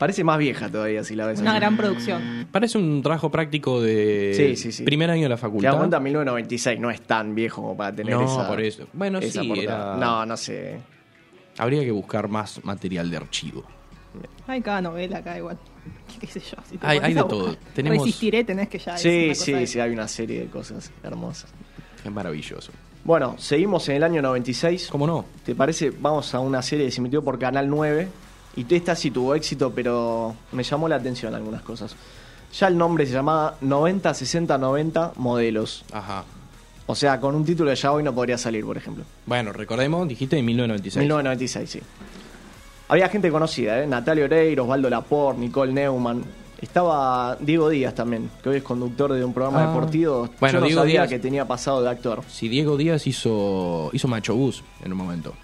Parece 0.00 0.24
más 0.24 0.38
vieja 0.38 0.70
todavía 0.70 1.04
si 1.04 1.14
la 1.14 1.26
ves. 1.26 1.40
Una 1.40 1.50
así. 1.50 1.60
gran 1.60 1.76
producción. 1.76 2.48
Parece 2.50 2.78
un 2.78 3.02
trabajo 3.02 3.30
práctico 3.30 3.82
de 3.82 4.32
Sí, 4.34 4.56
sí, 4.56 4.72
sí. 4.72 4.82
primer 4.82 5.10
año 5.10 5.24
de 5.24 5.28
la 5.28 5.36
Te 5.36 5.42
facultad. 5.42 5.76
cuenta, 5.76 6.00
1996 6.00 6.80
no 6.80 6.90
es 6.90 7.02
tan 7.02 7.34
viejo 7.34 7.60
como 7.60 7.76
para 7.76 7.94
tener 7.94 8.14
No, 8.16 8.24
esa. 8.24 8.48
por 8.48 8.60
eso. 8.62 8.86
Bueno, 8.94 9.18
esa 9.18 9.42
sí, 9.42 9.52
era- 9.60 9.96
No, 9.96 10.24
no 10.24 10.36
sé. 10.38 10.78
Habría 11.58 11.82
que 11.84 11.90
buscar 11.90 12.28
más 12.28 12.64
material 12.64 13.10
de 13.10 13.16
archivo. 13.18 13.62
Hay 14.46 14.62
cada 14.62 14.80
novela 14.80 15.18
acá 15.18 15.36
igual. 15.36 15.58
¿Qué 16.20 16.26
sé 16.26 16.40
yo? 16.40 16.56
Si 16.68 16.78
te 16.78 16.86
Hay- 16.86 17.12
de 17.14 17.20
todo. 17.22 17.54
Tenemos- 17.74 17.98
Resistiré, 17.98 18.42
tenés 18.42 18.68
que 18.68 18.78
ya. 18.78 18.96
Sí, 18.96 19.34
sí, 19.34 19.52
de- 19.52 19.66
sí, 19.66 19.80
hay 19.80 19.90
una 19.92 20.08
serie 20.08 20.40
de 20.40 20.46
cosas 20.46 20.90
hermosas. 21.04 21.52
Es 22.02 22.10
maravilloso. 22.10 22.72
Bueno, 23.04 23.34
seguimos 23.38 23.86
en 23.90 23.96
el 23.96 24.02
año 24.02 24.22
96. 24.22 24.88
¿Cómo 24.90 25.06
no? 25.06 25.26
¿Te 25.44 25.54
parece? 25.54 25.90
Vamos 25.90 26.34
a 26.34 26.40
una 26.40 26.62
serie 26.62 26.86
que 26.86 26.90
se 26.90 27.00
emitió 27.00 27.22
por 27.22 27.38
Canal 27.38 27.68
9. 27.68 28.08
Y 28.56 28.74
esta 28.74 28.94
sí 28.96 29.10
tuvo 29.10 29.34
éxito, 29.34 29.72
pero 29.74 30.34
me 30.52 30.62
llamó 30.62 30.88
la 30.88 30.96
atención 30.96 31.34
algunas 31.34 31.62
cosas. 31.62 31.94
Ya 32.58 32.66
el 32.66 32.76
nombre 32.76 33.06
se 33.06 33.12
llamaba 33.12 33.56
90, 33.60 34.12
60, 34.12 34.58
90 34.58 35.12
modelos. 35.16 35.84
Ajá. 35.92 36.24
O 36.86 36.94
sea, 36.96 37.20
con 37.20 37.36
un 37.36 37.44
título 37.44 37.70
que 37.70 37.76
ya 37.76 37.92
hoy 37.92 38.02
no 38.02 38.12
podría 38.12 38.36
salir, 38.36 38.64
por 38.64 38.76
ejemplo. 38.76 39.04
Bueno, 39.26 39.52
recordemos, 39.52 40.08
dijiste 40.08 40.36
en 40.36 40.44
1996. 40.46 41.00
1996, 41.04 41.70
sí. 41.70 41.80
Había 42.88 43.08
gente 43.08 43.30
conocida, 43.30 43.80
¿eh? 43.82 43.86
Natalia 43.86 44.24
Oreiro, 44.24 44.64
Osvaldo 44.64 44.90
Laporte, 44.90 45.40
Nicole 45.40 45.72
Neumann. 45.72 46.24
Estaba 46.60 47.36
Diego 47.40 47.68
Díaz 47.70 47.94
también, 47.94 48.28
que 48.42 48.48
hoy 48.48 48.56
es 48.56 48.62
conductor 48.64 49.12
de 49.12 49.24
un 49.24 49.32
programa 49.32 49.62
Ah. 49.62 49.66
deportivo. 49.68 50.28
Bueno, 50.40 50.54
Yo 50.54 50.60
no 50.60 50.66
Diego 50.66 50.80
sabía 50.82 51.02
Díaz- 51.02 51.08
que 51.08 51.18
tenía 51.20 51.46
pasado 51.46 51.80
de 51.82 51.88
actor. 51.88 52.22
Si 52.28 52.48
Diego 52.48 52.76
Díaz 52.76 53.06
hizo, 53.06 53.90
hizo 53.92 54.08
Macho 54.08 54.34
Bus 54.34 54.64
en 54.84 54.90
un 54.92 54.98
momento. 54.98 55.34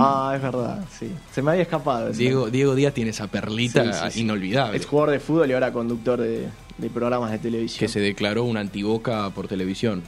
Ah, 0.00 0.32
es 0.36 0.42
verdad, 0.42 0.84
sí. 0.98 1.10
Se 1.32 1.42
me 1.42 1.50
había 1.52 1.62
escapado. 1.62 2.08
eso. 2.08 2.18
Diego, 2.18 2.50
Diego 2.50 2.74
Díaz 2.74 2.94
tiene 2.94 3.10
esa 3.10 3.26
perlita 3.26 3.84
Sí, 3.92 4.00
sí, 4.04 4.10
sí. 4.12 4.20
inolvidable. 4.20 4.76
Es 4.76 4.86
jugador 4.86 5.10
de 5.12 5.20
fútbol 5.20 5.50
y 5.50 5.54
ahora 5.54 5.72
conductor 5.72 6.20
de, 6.20 6.48
de 6.78 6.90
programas 6.90 7.30
de 7.32 7.38
televisión. 7.38 7.78
Que 7.80 7.88
se 7.88 8.00
declaró 8.00 8.44
un 8.44 8.56
antiboca 8.56 9.30
por 9.30 9.48
televisión. 9.48 10.02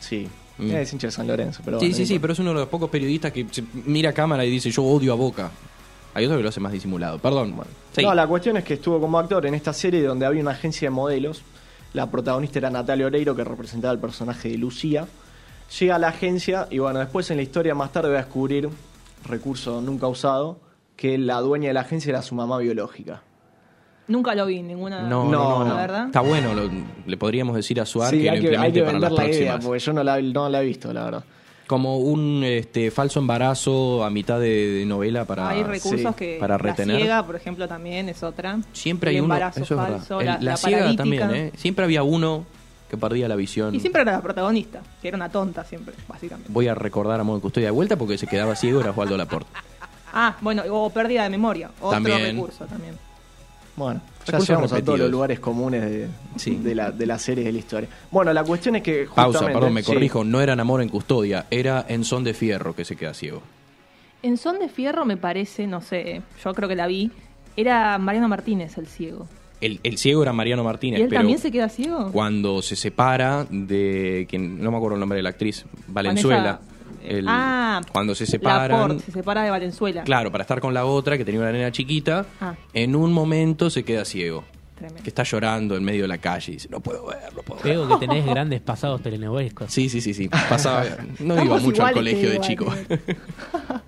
Sí. 0.00 0.28
Mm. 0.58 0.70
Es 0.70 0.92
hincha 0.92 1.08
de 1.08 1.10
San 1.10 1.26
Lorenzo, 1.26 1.60
pero 1.64 1.78
sí, 1.78 1.86
bueno, 1.86 1.96
sí, 1.96 2.02
no 2.02 2.06
sí, 2.08 2.18
pero 2.18 2.32
es 2.32 2.38
uno 2.38 2.50
de 2.50 2.56
los 2.60 2.68
pocos 2.68 2.88
periodistas 2.88 3.30
que 3.32 3.46
se 3.50 3.62
mira 3.84 4.10
a 4.10 4.12
cámara 4.14 4.44
y 4.44 4.50
dice 4.50 4.70
yo 4.70 4.82
odio 4.84 5.12
a 5.12 5.16
Boca. 5.16 5.50
Hay 6.14 6.24
otro 6.24 6.38
que 6.38 6.42
lo 6.42 6.48
hace 6.48 6.60
más 6.60 6.72
disimulado. 6.72 7.18
Perdón. 7.18 7.54
Sí. 7.94 8.02
No, 8.02 8.14
la 8.14 8.26
cuestión 8.26 8.56
es 8.56 8.64
que 8.64 8.74
estuvo 8.74 8.98
como 8.98 9.18
actor 9.18 9.44
en 9.44 9.54
esta 9.54 9.74
serie 9.74 10.02
donde 10.02 10.24
había 10.24 10.40
una 10.40 10.52
agencia 10.52 10.86
de 10.86 10.90
modelos. 10.90 11.42
La 11.92 12.10
protagonista 12.10 12.58
era 12.58 12.70
Natalia 12.70 13.04
Oreiro, 13.06 13.36
que 13.36 13.44
representaba 13.44 13.92
el 13.92 13.98
personaje 14.00 14.48
de 14.48 14.56
Lucía. 14.56 15.06
Llega 15.78 15.96
a 15.96 15.98
la 15.98 16.08
agencia 16.08 16.68
y 16.70 16.78
bueno, 16.78 17.00
después 17.00 17.30
en 17.30 17.36
la 17.36 17.42
historia 17.42 17.74
más 17.74 17.92
tarde 17.92 18.08
va 18.10 18.20
a 18.20 18.22
descubrir, 18.22 18.68
recurso 19.24 19.80
nunca 19.80 20.06
usado, 20.06 20.58
que 20.96 21.18
la 21.18 21.40
dueña 21.40 21.68
de 21.68 21.74
la 21.74 21.80
agencia 21.80 22.10
era 22.10 22.22
su 22.22 22.34
mamá 22.34 22.58
biológica. 22.58 23.22
Nunca 24.08 24.34
lo 24.36 24.46
vi 24.46 24.58
en 24.58 24.68
ninguna. 24.68 25.02
No, 25.02 25.24
no, 25.24 25.30
No, 25.30 25.64
no, 25.64 25.76
verdad. 25.76 26.06
Está 26.06 26.20
bueno, 26.20 26.54
lo- 26.54 26.70
le 27.06 27.16
podríamos 27.16 27.56
decir 27.56 27.80
a 27.80 27.86
Suar 27.86 28.10
Sí, 28.10 28.22
que 28.22 28.30
hay 28.30 28.36
lo 28.40 28.50
que, 28.50 28.56
hay 28.56 28.68
implemente 28.68 28.78
que 28.80 28.86
para 28.86 28.98
las 29.00 29.12
la 29.12 29.24
idea, 29.24 29.30
próximas. 29.54 29.64
porque 29.64 29.78
yo 29.80 29.92
no 29.92 30.04
la, 30.04 30.22
no 30.22 30.48
la 30.48 30.62
he 30.62 30.64
visto, 30.64 30.92
la 30.92 31.04
verdad. 31.04 31.24
Como 31.66 31.98
un 31.98 32.44
este, 32.44 32.92
falso 32.92 33.18
embarazo 33.18 34.04
a 34.04 34.10
mitad 34.10 34.38
de, 34.38 34.48
de 34.68 34.86
novela 34.86 35.24
para... 35.24 35.48
Hay 35.48 35.64
recursos 35.64 36.00
sí, 36.00 36.16
que. 36.16 36.36
para 36.38 36.56
retener. 36.56 36.94
La 36.94 37.00
ciega, 37.00 37.26
por 37.26 37.34
ejemplo, 37.34 37.66
también 37.66 38.08
es 38.08 38.22
otra. 38.22 38.60
Siempre 38.72 39.10
hay 39.10 39.16
uno... 39.16 39.24
embarazo 39.24 39.60
Eso 39.64 39.74
es 39.74 39.80
verdad. 39.80 39.96
falso, 39.98 40.20
El- 40.20 40.26
la, 40.26 40.32
la 40.34 40.40
la 40.42 40.56
ciega 40.56 40.78
paralítica. 40.78 41.02
también, 41.02 41.34
¿eh? 41.34 41.52
Siempre 41.56 41.84
había 41.84 42.04
uno 42.04 42.46
que 42.88 42.96
perdía 42.96 43.28
la 43.28 43.36
visión. 43.36 43.74
Y 43.74 43.80
siempre 43.80 44.02
era 44.02 44.12
la 44.12 44.22
protagonista, 44.22 44.80
que 45.02 45.08
era 45.08 45.16
una 45.16 45.28
tonta 45.28 45.64
siempre, 45.64 45.94
básicamente. 46.08 46.52
Voy 46.52 46.68
a 46.68 46.74
recordar 46.74 47.18
a 47.20 47.24
modo 47.24 47.38
de 47.38 47.42
custodia 47.42 47.66
de 47.68 47.72
vuelta 47.72 47.96
porque 47.96 48.16
se 48.18 48.26
quedaba 48.26 48.54
ciego 48.56 48.80
era 48.80 48.90
Osvaldo 48.90 49.16
Laporte. 49.16 49.50
Ah, 50.12 50.36
bueno, 50.40 50.62
o 50.70 50.88
pérdida 50.90 51.24
de 51.24 51.30
memoria. 51.30 51.70
Otro 51.80 51.90
También. 51.90 52.22
recurso 52.36 52.64
también. 52.66 52.94
Bueno, 53.76 54.00
ya 54.24 54.38
llegamos 54.38 54.72
a 54.72 54.82
todos 54.82 54.98
los 54.98 55.10
lugares 55.10 55.38
comunes 55.38 55.82
de, 55.82 56.08
Sí. 56.36 56.56
de, 56.56 56.74
la, 56.74 56.90
de 56.90 57.04
las 57.04 57.20
series 57.20 57.44
de 57.44 57.52
la 57.52 57.58
historia. 57.58 57.88
Bueno, 58.10 58.32
la 58.32 58.42
cuestión 58.42 58.76
es 58.76 58.82
que 58.82 59.06
Pausa, 59.14 59.44
perdón, 59.44 59.74
me 59.74 59.82
sí. 59.82 59.92
corrijo. 59.92 60.24
No 60.24 60.40
era 60.40 60.54
en 60.54 60.60
Amor 60.60 60.80
en 60.80 60.88
Custodia, 60.88 61.44
era 61.50 61.84
en 61.86 62.02
Son 62.04 62.24
de 62.24 62.32
Fierro 62.32 62.74
que 62.74 62.86
se 62.86 62.96
queda 62.96 63.12
ciego. 63.12 63.42
En 64.22 64.38
Son 64.38 64.58
de 64.58 64.70
Fierro 64.70 65.04
me 65.04 65.18
parece, 65.18 65.66
no 65.66 65.82
sé, 65.82 66.22
yo 66.42 66.54
creo 66.54 66.68
que 66.70 66.74
la 66.76 66.86
vi, 66.86 67.10
era 67.54 67.98
Mariano 67.98 68.28
Martínez 68.28 68.78
el 68.78 68.86
ciego. 68.86 69.28
El, 69.60 69.80
el 69.82 69.96
ciego 69.98 70.22
era 70.22 70.32
Mariano 70.32 70.62
Martínez, 70.64 71.00
¿Y 71.00 71.02
él 71.04 71.08
pero 71.08 71.20
también 71.20 71.38
se 71.38 71.50
queda 71.50 71.68
ciego? 71.68 72.10
cuando 72.12 72.60
se 72.62 72.76
separa 72.76 73.46
de 73.50 74.26
quien 74.28 74.62
no 74.62 74.70
me 74.70 74.76
acuerdo 74.76 74.96
el 74.96 75.00
nombre 75.00 75.16
de 75.16 75.22
la 75.22 75.30
actriz, 75.30 75.64
Valenzuela. 75.88 76.60
Vanessa, 76.60 77.08
el- 77.08 77.26
ah, 77.28 77.80
cuando 77.92 78.14
se 78.14 78.26
separan, 78.26 79.00
se 79.00 79.12
separa 79.12 79.44
de 79.44 79.50
Valenzuela. 79.50 80.02
claro, 80.04 80.30
para 80.30 80.42
estar 80.42 80.60
con 80.60 80.74
la 80.74 80.84
otra 80.84 81.16
que 81.16 81.24
tenía 81.24 81.40
una 81.40 81.52
nena 81.52 81.72
chiquita, 81.72 82.26
Ah. 82.40 82.54
en 82.74 82.94
un 82.96 83.12
momento 83.12 83.70
se 83.70 83.82
queda 83.84 84.04
ciego. 84.04 84.44
Tremendo. 84.74 85.02
Que 85.02 85.08
está 85.08 85.22
llorando 85.22 85.74
en 85.74 85.84
medio 85.84 86.02
de 86.02 86.08
la 86.08 86.18
calle 86.18 86.52
y 86.52 86.54
dice, 86.56 86.68
no 86.70 86.80
puedo 86.80 87.06
ver, 87.06 87.34
no 87.34 87.40
puedo 87.42 87.62
ver. 87.62 87.98
Que 87.98 88.06
tenés 88.06 88.26
grandes 88.26 88.60
pasados 88.60 89.00
telenovelescos. 89.00 89.72
Sí, 89.72 89.88
sí, 89.88 90.02
sí, 90.02 90.12
sí. 90.12 90.28
Pasaba, 90.28 90.84
no 91.18 91.32
Estamos 91.34 91.44
iba 91.44 91.58
mucho 91.60 91.86
al 91.86 91.94
colegio 91.94 92.28
de 92.28 92.40
chico. 92.40 92.66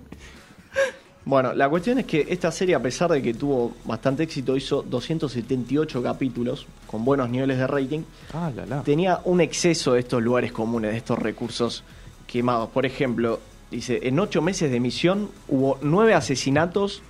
Bueno, 1.25 1.53
la 1.53 1.69
cuestión 1.69 1.99
es 1.99 2.05
que 2.05 2.25
esta 2.29 2.51
serie, 2.51 2.75
a 2.75 2.81
pesar 2.81 3.11
de 3.11 3.21
que 3.21 3.33
tuvo 3.33 3.73
bastante 3.85 4.23
éxito, 4.23 4.55
hizo 4.55 4.81
278 4.81 6.01
capítulos 6.01 6.65
con 6.87 7.05
buenos 7.05 7.29
niveles 7.29 7.57
de 7.57 7.67
rating. 7.67 8.01
ah, 8.33 8.51
la, 8.55 8.65
la. 8.65 8.81
Tenía 8.83 9.19
un 9.25 9.41
exceso 9.41 9.93
de 9.93 9.99
estos 9.99 10.23
lugares 10.23 10.51
comunes, 10.51 10.91
de 10.91 10.97
estos 10.97 11.19
recursos 11.19 11.83
quemados. 12.25 12.69
Por 12.69 12.85
ejemplo, 12.85 13.39
dice, 13.69 13.99
en 14.03 14.19
ocho 14.19 14.41
meses 14.41 14.71
de 14.71 14.77
emisión 14.77 15.29
hubo 15.47 15.77
nueve 15.81 16.13
asesinatos 16.13 17.03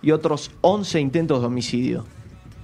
y 0.00 0.12
otros 0.12 0.50
11 0.62 1.00
intentos 1.00 1.40
de 1.40 1.46
homicidio. 1.46 2.06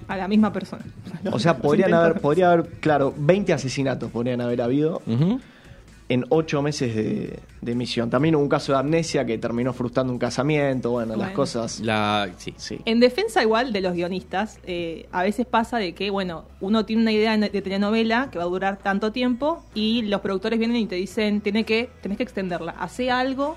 A 0.09 0.17
la 0.17 0.29
misma 0.29 0.53
persona. 0.53 0.85
O 1.33 1.39
sea, 1.39 1.59
podrían 1.59 1.93
haber, 1.93 2.21
podría 2.21 2.53
haber, 2.53 2.69
claro, 2.81 3.13
20 3.17 3.53
asesinatos 3.53 4.11
podrían 4.11 4.41
haber 4.41 4.63
habido 4.63 5.03
Ujú. 5.07 5.41
En 6.09 6.25
ocho 6.29 6.63
meses 6.63 6.95
de, 6.95 7.41
de 7.61 7.73
emisión. 7.73 8.11
También 8.11 8.37
hubo 8.37 8.43
un 8.43 8.49
caso 8.49 8.73
de 8.73 8.79
amnesia 8.79 9.27
que 9.27 9.39
terminó 9.39 9.73
frustrando 9.73 10.13
un 10.13 10.19
casamiento. 10.21 10.91
Bueno, 10.93 11.11
las 11.11 11.19
Bueno. 11.19 11.35
cosas. 11.35 11.81
La, 11.81 12.29
sí. 12.39 12.55
Sí. 12.57 12.79
En 12.85 13.01
defensa 13.01 13.43
igual 13.43 13.73
de 13.73 13.81
los 13.81 13.93
guionistas, 13.95 14.61
eh, 14.67 15.09
a 15.11 15.23
veces 15.25 15.47
pasa 15.47 15.79
de 15.79 15.95
que, 15.95 16.11
bueno, 16.11 16.45
uno 16.61 16.85
tiene 16.85 17.03
una 17.03 17.13
idea 17.13 17.37
de 17.37 17.49
telenovela 17.63 18.29
que 18.31 18.39
va 18.39 18.45
a 18.45 18.49
durar 18.49 18.79
tanto 18.79 19.11
tiempo 19.11 19.65
y 19.75 20.03
los 20.03 20.21
productores 20.21 20.59
vienen 20.59 20.77
y 20.77 20.87
te 20.87 20.95
dicen, 20.95 21.41
tiene 21.41 21.65
que, 21.65 21.91
tenés 22.03 22.19
que 22.19 22.23
extenderla, 22.25 22.73
hace 22.79 23.11
algo 23.11 23.57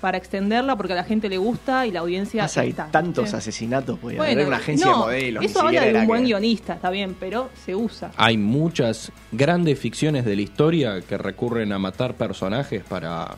para 0.00 0.18
extenderla 0.18 0.76
porque 0.76 0.92
a 0.92 0.96
la 0.96 1.04
gente 1.04 1.28
le 1.28 1.38
gusta 1.38 1.86
y 1.86 1.90
la 1.90 2.00
audiencia 2.00 2.42
Pasa, 2.42 2.60
hay 2.60 2.70
está. 2.70 2.90
tantos 2.90 3.24
¿viste? 3.24 3.36
asesinatos, 3.38 3.98
podía 3.98 4.18
Bueno, 4.18 4.32
haber 4.34 4.46
una 4.46 4.56
agencia 4.58 4.86
no, 4.86 4.92
de 4.92 4.98
modelos. 4.98 5.44
Eso 5.44 5.60
habla 5.60 5.84
de 5.84 5.94
un 5.98 6.06
buen 6.06 6.20
que- 6.22 6.26
guionista, 6.26 6.74
está 6.74 6.90
bien, 6.90 7.16
pero 7.18 7.50
se 7.64 7.74
usa. 7.74 8.10
Hay 8.16 8.36
muchas 8.36 9.10
grandes 9.32 9.78
ficciones 9.78 10.24
de 10.24 10.36
la 10.36 10.42
historia 10.42 11.00
que 11.00 11.16
recurren 11.18 11.72
a 11.72 11.78
matar 11.78 12.14
personajes 12.14 12.82
para. 12.84 13.36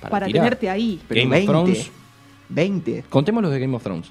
Para, 0.00 0.10
Para 0.10 0.26
tenerte 0.26 0.70
ahí. 0.70 1.00
Pero 1.08 1.20
Game 1.22 1.26
of 1.36 1.46
20. 1.46 1.46
Thrones. 1.52 1.90
20. 2.50 3.04
Contemos 3.10 3.42
los 3.42 3.52
de 3.52 3.58
Game 3.60 3.74
of 3.76 3.82
Thrones. 3.82 4.10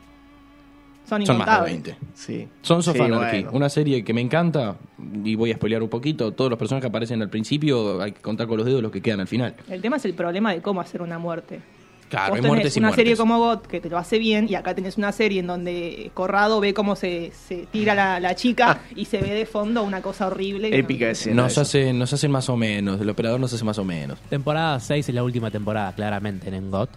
Son 1.07 1.25
Son 1.25 1.37
más 1.37 1.47
de 1.47 1.71
incontables. 1.73 1.73
20. 1.85 1.97
Sí. 2.15 2.47
Sons 2.61 2.87
of 2.89 2.95
Sí, 2.97 3.01
Anarchy, 3.01 3.43
bueno. 3.43 3.57
una 3.57 3.69
serie 3.69 4.03
que 4.03 4.13
me 4.13 4.21
encanta 4.21 4.75
y 5.23 5.35
voy 5.35 5.51
a 5.51 5.55
spoilear 5.55 5.81
un 5.83 5.89
poquito. 5.89 6.31
Todos 6.33 6.49
los 6.49 6.59
personajes 6.59 6.83
que 6.83 6.89
aparecen 6.89 7.21
al 7.21 7.29
principio, 7.29 8.01
hay 8.01 8.11
que 8.11 8.21
contar 8.21 8.47
con 8.47 8.57
los 8.57 8.65
dedos 8.65 8.81
los 8.81 8.91
que 8.91 9.01
quedan 9.01 9.21
al 9.21 9.27
final. 9.27 9.55
El 9.69 9.81
tema 9.81 9.95
es 9.97 10.05
el 10.05 10.13
problema 10.13 10.51
de 10.53 10.61
cómo 10.61 10.81
hacer 10.81 11.01
una 11.01 11.17
muerte. 11.17 11.61
Claro, 12.09 12.29
Vos 12.29 12.35
hay 12.37 12.41
tenés 12.41 12.49
muertes 12.55 12.75
y 12.75 12.79
una 12.79 12.87
muertes. 12.87 13.03
serie 13.03 13.17
como 13.17 13.37
GOT 13.37 13.67
que 13.67 13.81
te 13.81 13.89
lo 13.89 13.97
hace 13.97 14.17
bien 14.17 14.47
y 14.49 14.55
acá 14.55 14.73
tenés 14.73 14.97
una 14.97 15.11
serie 15.11 15.41
en 15.41 15.47
donde 15.47 16.09
Corrado 16.13 16.61
ve 16.61 16.73
cómo 16.73 16.95
se, 16.95 17.31
se 17.47 17.67
tira 17.69 17.95
la, 17.95 18.21
la 18.21 18.33
chica 18.33 18.79
y 18.95 19.03
se 19.05 19.17
ve 19.17 19.33
de 19.33 19.45
fondo 19.45 19.83
una 19.83 20.01
cosa 20.01 20.27
horrible. 20.27 20.73
Épica 20.77 21.09
escena. 21.09 21.43
Nos 21.43 21.51
eso. 21.53 21.61
hacen, 21.61 21.99
nos 21.99 22.13
hacen 22.13 22.31
más 22.31 22.47
o 22.47 22.55
menos, 22.55 23.01
el 23.01 23.09
operador 23.09 23.41
nos 23.41 23.51
hace 23.53 23.65
más 23.65 23.77
o 23.77 23.83
menos. 23.83 24.19
Temporada 24.29 24.79
6 24.79 25.09
es 25.09 25.13
la 25.15 25.21
última 25.23 25.51
temporada, 25.51 25.93
claramente, 25.95 26.47
en 26.53 26.71
GOT. 26.71 26.89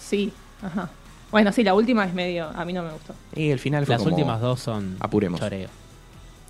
Sí, 0.00 0.32
ajá. 0.62 0.90
Bueno, 1.30 1.52
sí, 1.52 1.62
la 1.62 1.74
última 1.74 2.04
es 2.04 2.12
medio. 2.14 2.46
A 2.54 2.64
mí 2.64 2.72
no 2.72 2.82
me 2.82 2.90
gustó. 2.92 3.14
Y 3.34 3.50
el 3.50 3.58
final 3.58 3.86
fue 3.86 3.94
Las 3.94 4.02
como- 4.02 4.14
últimas 4.16 4.40
dos 4.40 4.60
son 4.60 4.96
Apuremos. 5.00 5.40
choreo. 5.40 5.68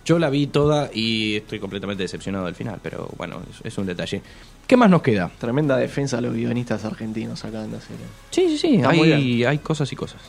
Yo 0.05 0.19
la 0.19 0.31
vi 0.31 0.47
toda 0.47 0.91
y 0.93 1.37
estoy 1.37 1.61
completamente 1.61 2.03
decepcionado 2.03 2.47
del 2.47 2.55
final, 2.55 2.81
pero 2.83 3.09
bueno, 3.19 3.41
es, 3.51 3.61
es 3.67 3.79
un 3.79 3.87
detalle. 3.87 4.23
¿Qué 4.67 4.77
más 4.77 4.89
nos 4.89 5.03
queda? 5.03 5.31
Tremenda 5.39 5.77
defensa 5.77 6.19
a 6.19 6.21
los 6.23 6.33
guionistas 6.35 6.85
argentinos 6.85 7.45
acá 7.45 7.63
en 7.65 7.73
la 7.73 7.81
serie. 7.81 8.07
Sí, 8.31 8.49
sí, 8.49 8.59
sí, 8.59 8.77
Está 8.77 8.91
hay, 8.91 9.45
hay 9.45 9.59
cosas 9.59 9.93
y 9.93 9.97
cosas. 9.97 10.21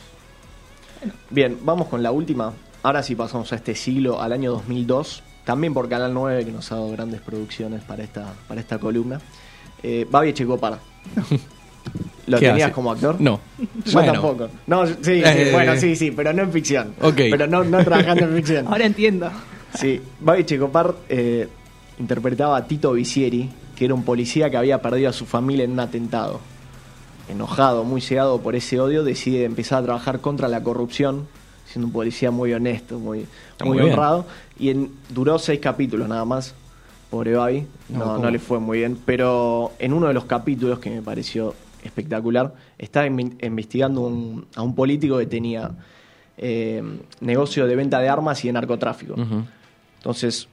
Bien, 1.30 1.58
vamos 1.62 1.88
con 1.88 2.02
la 2.02 2.12
última. 2.12 2.52
Ahora 2.82 3.02
sí 3.02 3.14
pasamos 3.14 3.52
a 3.52 3.56
este 3.56 3.74
siglo, 3.74 4.20
al 4.20 4.32
año 4.32 4.52
2002. 4.52 5.22
También 5.44 5.72
por 5.74 5.88
Canal 5.88 6.12
9, 6.12 6.44
que 6.44 6.52
nos 6.52 6.70
ha 6.70 6.76
dado 6.76 6.90
grandes 6.90 7.20
producciones 7.20 7.82
para 7.82 8.04
esta, 8.04 8.34
para 8.46 8.60
esta 8.60 8.78
columna. 8.78 9.20
Eh, 9.82 10.06
Babi 10.08 10.28
Echecopar. 10.28 10.78
¿Lo 12.26 12.38
¿Qué 12.38 12.46
tenías 12.46 12.66
hace? 12.66 12.74
como 12.74 12.92
actor? 12.92 13.20
No. 13.20 13.40
Yo 13.84 13.92
Bueno. 13.92 14.12
tampoco. 14.12 14.48
No, 14.66 14.86
sí, 14.86 14.94
sí, 15.02 15.22
Eh, 15.24 15.50
bueno, 15.52 15.76
sí, 15.76 15.96
sí, 15.96 16.10
pero 16.10 16.32
no 16.32 16.42
en 16.42 16.52
ficción. 16.52 16.94
Ok. 17.00 17.16
Pero 17.16 17.46
no, 17.46 17.64
no 17.64 17.84
trabajando 17.84 18.24
en 18.26 18.34
ficción. 18.36 18.66
Ahora 18.68 18.86
entiendo. 18.86 19.30
Sí, 19.74 20.00
Babi 20.20 20.44
Checopar 20.44 20.94
eh, 21.08 21.48
interpretaba 21.98 22.56
a 22.56 22.66
Tito 22.66 22.92
Vicieri, 22.92 23.50
que 23.74 23.84
era 23.86 23.94
un 23.94 24.04
policía 24.04 24.50
que 24.50 24.56
había 24.56 24.80
perdido 24.80 25.10
a 25.10 25.12
su 25.12 25.26
familia 25.26 25.64
en 25.64 25.72
un 25.72 25.80
atentado. 25.80 26.40
Enojado, 27.28 27.84
muy 27.84 28.00
cegado 28.00 28.40
por 28.40 28.54
ese 28.56 28.78
odio, 28.80 29.04
decide 29.04 29.44
empezar 29.44 29.80
a 29.80 29.84
trabajar 29.84 30.20
contra 30.20 30.48
la 30.48 30.62
corrupción 30.62 31.26
siendo 31.66 31.86
un 31.86 31.92
policía 31.92 32.30
muy 32.30 32.52
honesto, 32.52 32.98
muy, 32.98 33.26
muy, 33.64 33.80
honrado. 33.80 34.26
Y 34.58 34.68
en, 34.70 34.90
duró 35.08 35.38
seis 35.38 35.58
capítulos 35.60 36.06
nada 36.08 36.24
más. 36.24 36.54
Pobre 37.10 37.34
Babi, 37.34 37.66
No, 37.88 38.18
no 38.18 38.30
le 38.30 38.38
fue 38.38 38.58
muy 38.58 38.78
bien. 38.78 38.98
Pero 39.04 39.72
en 39.78 39.92
uno 39.92 40.08
de 40.08 40.14
los 40.14 40.24
capítulos 40.26 40.78
que 40.78 40.90
me 40.90 41.00
pareció 41.02 41.54
espectacular, 41.82 42.54
estaba 42.78 43.06
invi- 43.06 43.36
investigando 43.44 44.02
un- 44.02 44.46
a 44.54 44.62
un 44.62 44.74
político 44.74 45.18
que 45.18 45.26
tenía 45.26 45.70
eh, 46.38 46.82
negocio 47.20 47.66
de 47.66 47.76
venta 47.76 48.00
de 48.00 48.08
armas 48.08 48.42
y 48.44 48.48
de 48.48 48.52
narcotráfico. 48.54 49.14
Entonces, 49.98 50.48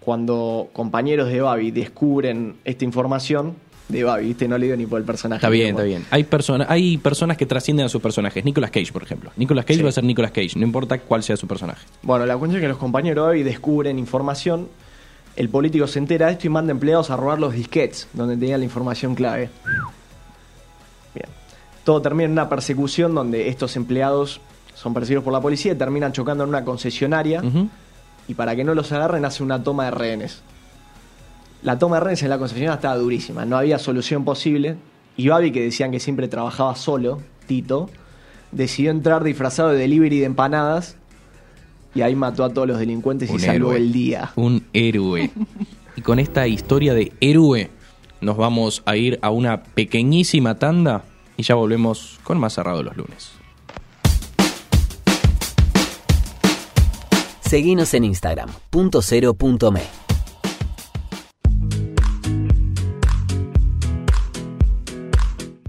cuando 0.00 0.68
compañeros 0.72 1.28
de 1.28 1.40
Babi 1.40 1.70
descubren 1.70 2.56
esta 2.64 2.84
información, 2.84 3.54
de 3.88 4.02
Babi, 4.04 4.28
¿viste? 4.28 4.48
No 4.48 4.56
le 4.56 4.64
digo 4.66 4.76
ni 4.78 4.86
por 4.86 4.98
el 4.98 5.04
personaje. 5.04 5.38
Está 5.40 5.50
bien, 5.50 5.70
está 5.70 5.82
bien. 5.82 6.06
Hay, 6.10 6.24
persona, 6.24 6.64
hay 6.70 6.96
personas 6.96 7.36
que 7.36 7.44
trascienden 7.44 7.84
a 7.84 7.88
sus 7.90 8.00
personajes. 8.00 8.42
Nicolas 8.44 8.70
Cage, 8.70 8.92
por 8.92 9.02
ejemplo. 9.02 9.30
Nicolas 9.36 9.64
Cage 9.66 9.76
Sí. 9.78 9.82
va 9.82 9.88
a 9.90 9.92
ser 9.92 10.04
Nicolas 10.04 10.30
Cage, 10.30 10.52
no 10.56 10.64
importa 10.64 10.98
cuál 10.98 11.22
sea 11.22 11.36
su 11.36 11.46
personaje. 11.46 11.84
Bueno, 12.02 12.24
la 12.24 12.36
cuestión 12.38 12.60
es 12.60 12.62
que 12.64 12.68
los 12.68 12.78
compañeros 12.78 13.24
de 13.24 13.28
Babi 13.28 13.42
descubren 13.42 13.98
información, 13.98 14.68
el 15.36 15.48
político 15.50 15.86
se 15.86 15.98
entera 15.98 16.26
de 16.28 16.32
esto 16.32 16.46
y 16.46 16.50
manda 16.50 16.70
empleados 16.70 17.10
a 17.10 17.16
robar 17.16 17.38
los 17.40 17.52
disquets 17.52 18.08
donde 18.14 18.36
tenía 18.38 18.56
la 18.56 18.64
información 18.64 19.14
clave. 19.14 19.50
Todo 21.84 22.00
termina 22.00 22.24
en 22.24 22.32
una 22.32 22.48
persecución 22.48 23.14
donde 23.14 23.48
estos 23.48 23.76
empleados 23.76 24.40
son 24.74 24.94
perseguidos 24.94 25.24
por 25.24 25.32
la 25.32 25.40
policía 25.40 25.72
y 25.72 25.76
terminan 25.76 26.12
chocando 26.12 26.44
en 26.44 26.50
una 26.50 26.64
concesionaria 26.64 27.42
y 28.26 28.34
para 28.34 28.56
que 28.56 28.64
no 28.64 28.74
los 28.74 28.90
agarren 28.92 29.24
hace 29.24 29.42
una 29.42 29.62
toma 29.62 29.84
de 29.84 29.90
rehenes. 29.90 30.42
La 31.62 31.78
toma 31.78 31.96
de 31.96 32.00
rehenes 32.04 32.22
en 32.22 32.30
la 32.30 32.38
concesionaria 32.38 32.74
estaba 32.74 32.96
durísima, 32.96 33.44
no 33.44 33.56
había 33.56 33.78
solución 33.78 34.24
posible 34.24 34.76
y 35.16 35.28
Babi, 35.28 35.52
que 35.52 35.62
decían 35.62 35.92
que 35.92 36.00
siempre 36.00 36.26
trabajaba 36.26 36.74
solo, 36.74 37.20
Tito, 37.46 37.88
decidió 38.50 38.90
entrar 38.90 39.22
disfrazado 39.22 39.70
de 39.70 39.78
delivery 39.78 40.18
de 40.18 40.26
empanadas 40.26 40.96
y 41.94 42.02
ahí 42.02 42.16
mató 42.16 42.44
a 42.44 42.52
todos 42.52 42.66
los 42.66 42.78
delincuentes 42.78 43.30
y 43.30 43.38
salvó 43.38 43.72
héroe. 43.72 43.76
el 43.76 43.92
día. 43.92 44.32
Un 44.36 44.64
héroe. 44.72 45.30
y 45.96 46.00
con 46.00 46.18
esta 46.18 46.48
historia 46.48 46.94
de 46.94 47.12
héroe 47.20 47.70
nos 48.20 48.36
vamos 48.36 48.82
a 48.86 48.96
ir 48.96 49.18
a 49.22 49.30
una 49.30 49.62
pequeñísima 49.62 50.58
tanda 50.58 51.04
y 51.36 51.42
ya 51.42 51.54
volvemos 51.54 52.18
con 52.22 52.38
más 52.38 52.54
cerrado 52.54 52.82
los 52.82 52.96
lunes. 52.96 53.32
Seguinos 57.40 57.94
en 57.94 58.04
Instagram, 58.04 58.50
punto 58.70 59.00
cero 59.02 59.34
punto 59.34 59.70
me. 59.70 59.82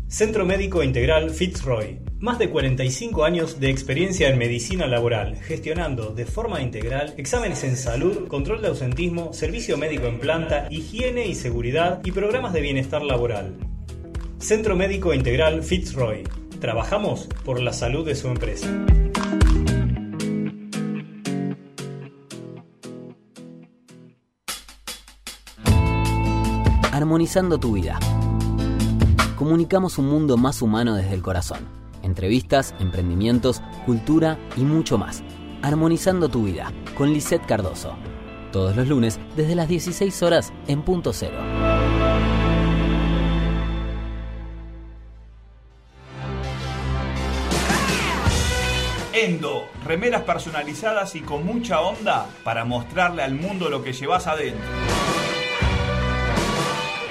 Centro 0.08 0.46
Médico 0.46 0.82
Integral 0.82 1.30
Fitzroy. 1.30 2.00
Más 2.20 2.40
de 2.40 2.50
45 2.50 3.26
años 3.26 3.60
de 3.60 3.70
experiencia 3.70 4.30
en 4.30 4.38
medicina 4.38 4.88
laboral, 4.88 5.36
gestionando 5.36 6.12
de 6.12 6.26
forma 6.26 6.62
integral 6.62 7.14
exámenes 7.18 7.66
en 7.66 7.76
salud, 7.76 8.30
control 8.30 8.62
de 8.62 8.70
ausentismo, 8.70 9.34
servicio 9.34 9.78
médico 9.78 10.08
en 10.08 10.20
planta, 10.20 10.68
higiene 10.72 11.28
y 11.28 11.36
seguridad 11.36 12.00
y 12.06 12.14
programas 12.14 12.54
de 12.54 12.62
bienestar 12.62 13.02
laboral. 13.02 13.58
Centro 14.46 14.76
Médico 14.76 15.12
Integral 15.12 15.64
Fitzroy. 15.64 16.22
Trabajamos 16.62 17.28
por 17.44 17.60
la 17.60 17.74
salud 17.74 18.06
de 18.06 18.14
su 18.14 18.28
empresa. 18.28 18.70
Armonizando 26.92 27.58
tu 27.58 27.74
vida. 27.74 27.98
Comunicamos 29.36 29.98
un 29.98 30.10
mundo 30.10 30.38
más 30.38 30.62
humano 30.62 30.94
desde 30.94 31.16
el 31.16 31.24
corazón. 31.24 31.62
Entrevistas, 32.04 32.76
emprendimientos, 32.80 33.64
cultura 33.88 34.38
y 34.56 34.62
mucho 34.62 35.00
más. 35.00 35.24
Armonizando 35.64 36.30
tu 36.30 36.44
vida 36.44 36.72
con 36.96 37.12
Lisette 37.12 37.48
Cardoso. 37.48 37.96
Todos 38.52 38.76
los 38.76 38.88
lunes 38.88 39.20
desde 39.36 39.56
las 39.56 39.68
16 39.68 40.22
horas 40.22 40.54
en 40.68 40.84
punto 40.84 41.14
cero. 41.14 41.36
Remeras 49.86 50.24
personalizadas 50.24 51.16
y 51.16 51.22
con 51.22 51.46
mucha 51.46 51.80
onda 51.80 52.28
para 52.44 52.66
mostrarle 52.66 53.22
al 53.24 53.36
mundo 53.36 53.70
lo 53.70 53.84
que 53.84 53.94
llevas 53.94 54.28
adentro. 54.28 54.66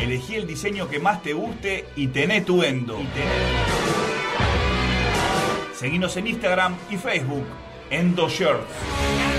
Elegí 0.00 0.34
el 0.34 0.46
diseño 0.46 0.88
que 0.88 0.98
más 0.98 1.22
te 1.22 1.32
guste 1.32 1.86
y 1.96 2.08
tené 2.08 2.42
tu 2.42 2.62
Endo. 2.62 2.98
Seguinos 5.74 6.16
en 6.16 6.26
Instagram 6.26 6.76
y 6.90 6.96
Facebook, 6.96 7.46
Endo 7.90 8.28
Shirts. 8.28 9.33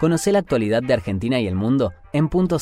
Conoce 0.00 0.32
la 0.32 0.38
actualidad 0.38 0.82
de 0.82 0.94
Argentina 0.94 1.40
y 1.40 1.46
el 1.46 1.54
mundo 1.54 1.92
en 2.14 2.30
punto 2.30 2.58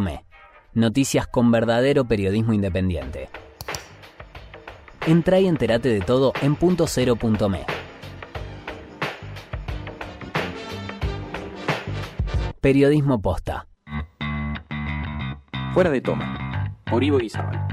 me. 0.00 0.24
Noticias 0.72 1.26
con 1.26 1.50
verdadero 1.50 2.06
periodismo 2.06 2.54
independiente. 2.54 3.28
Entra 5.06 5.38
y 5.40 5.46
entérate 5.46 5.90
de 5.90 6.00
todo 6.00 6.32
en 6.40 6.56
punto 6.56 6.86
me. 7.50 7.66
Periodismo 12.62 13.20
posta. 13.20 13.68
Fuera 15.74 15.90
de 15.90 16.00
toma. 16.00 16.78
Por 16.86 17.04
Ivo 17.04 17.18
Guizabal. 17.18 17.69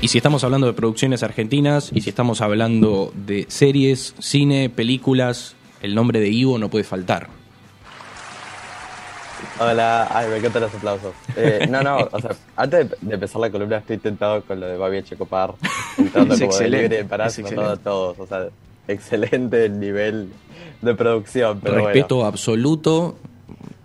Y 0.00 0.08
si 0.08 0.18
estamos 0.18 0.44
hablando 0.44 0.68
de 0.68 0.74
producciones 0.74 1.24
argentinas, 1.24 1.90
y 1.92 2.02
si 2.02 2.10
estamos 2.10 2.40
hablando 2.40 3.12
de 3.26 3.46
series, 3.48 4.14
cine, 4.20 4.70
películas, 4.70 5.56
el 5.82 5.96
nombre 5.96 6.20
de 6.20 6.28
Ivo 6.28 6.56
no 6.56 6.68
puede 6.68 6.84
faltar. 6.84 7.28
Hola, 9.58 10.08
ay, 10.12 10.28
me 10.28 10.36
encantan 10.36 10.62
los 10.62 10.74
aplausos. 10.74 11.14
Eh, 11.36 11.66
no, 11.68 11.82
no, 11.82 12.08
o 12.12 12.20
sea, 12.20 12.30
antes 12.54 12.90
de, 12.90 12.96
de 13.00 13.14
empezar 13.14 13.40
la 13.40 13.50
columna 13.50 13.78
estoy 13.78 13.98
tentado 13.98 14.42
con 14.42 14.60
lo 14.60 14.66
de 14.66 14.76
Babi 14.76 15.02
Checopar, 15.02 15.54
entrando 15.96 16.34
Es 16.34 16.40
como 16.40 16.52
excelente, 16.52 16.76
de 16.76 17.02
libre 17.02 17.28
de 17.28 17.42
matando 17.42 17.70
a 17.70 17.76
todos. 17.76 18.18
O 18.20 18.26
sea, 18.28 18.48
excelente 18.86 19.64
el 19.64 19.80
nivel 19.80 20.28
de 20.80 20.94
producción, 20.94 21.60
pero 21.60 21.86
Respeto 21.86 22.24
absoluto 22.24 23.16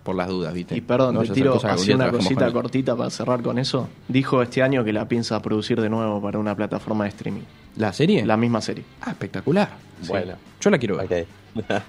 por 0.04 0.14
las 0.14 0.28
dudas, 0.28 0.52
¿viste? 0.54 0.76
Y 0.76 0.82
perdón, 0.82 1.14
No 1.14 1.22
te 1.22 1.32
tiro 1.32 1.58
así 1.64 1.92
una 1.92 2.10
cosita 2.10 2.52
cortita 2.52 2.94
para 2.94 3.10
cerrar 3.10 3.42
con 3.42 3.58
eso. 3.58 3.88
Dijo 4.06 4.42
este 4.42 4.62
año 4.62 4.84
que 4.84 4.92
la 4.92 5.08
piensa 5.08 5.40
producir 5.40 5.80
de 5.80 5.88
nuevo 5.88 6.20
para 6.22 6.38
una 6.38 6.54
plataforma 6.54 7.04
de 7.04 7.10
streaming. 7.10 7.42
¿La 7.76 7.92
serie? 7.92 8.24
La 8.24 8.36
misma 8.36 8.60
serie. 8.60 8.84
Ah, 9.00 9.10
espectacular. 9.10 9.70
bueno. 10.06 10.26
Bueno, 10.26 10.38
Yo 10.60 10.70
la 10.70 10.78
quiero 10.78 10.96
ver. 10.98 11.26
ok. 11.56 11.72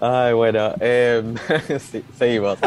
Ay, 0.00 0.32
bueno, 0.34 0.72
em, 0.80 1.34
sí, 1.80 2.04
seguimos. 2.16 2.58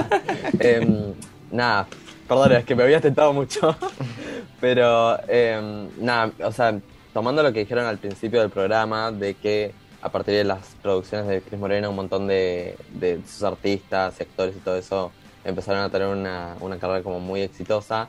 Em, 0.60 1.14
nada, 1.52 1.88
perdón, 2.28 2.54
es 2.54 2.66
que 2.66 2.76
me 2.76 2.84
habías 2.84 3.02
tentado 3.02 3.34
mucho. 3.34 3.76
Pero, 4.62 5.18
em, 5.28 5.90
nada, 6.00 6.32
o 6.44 6.52
sea, 6.52 6.78
tomando 7.14 7.44
lo 7.44 7.52
que 7.54 7.60
dijeron 7.60 7.86
al 7.86 7.98
principio 7.98 8.42
del 8.42 8.50
programa, 8.50 9.12
de 9.12 9.36
que 9.36 9.74
a 10.06 10.10
partir 10.10 10.36
de 10.36 10.44
las 10.44 10.76
producciones 10.84 11.28
de 11.28 11.42
Cris 11.42 11.60
Morena, 11.60 11.90
un 11.90 11.96
montón 11.96 12.28
de, 12.28 12.78
de 12.94 13.20
sus 13.28 13.42
artistas, 13.42 14.22
actores 14.22 14.56
y 14.56 14.60
todo 14.60 14.78
eso 14.78 15.12
empezaron 15.44 15.82
a 15.82 15.90
tener 15.90 16.08
una, 16.08 16.56
una 16.60 16.78
carrera 16.78 17.02
como 17.02 17.20
muy 17.20 17.42
exitosa. 17.42 18.08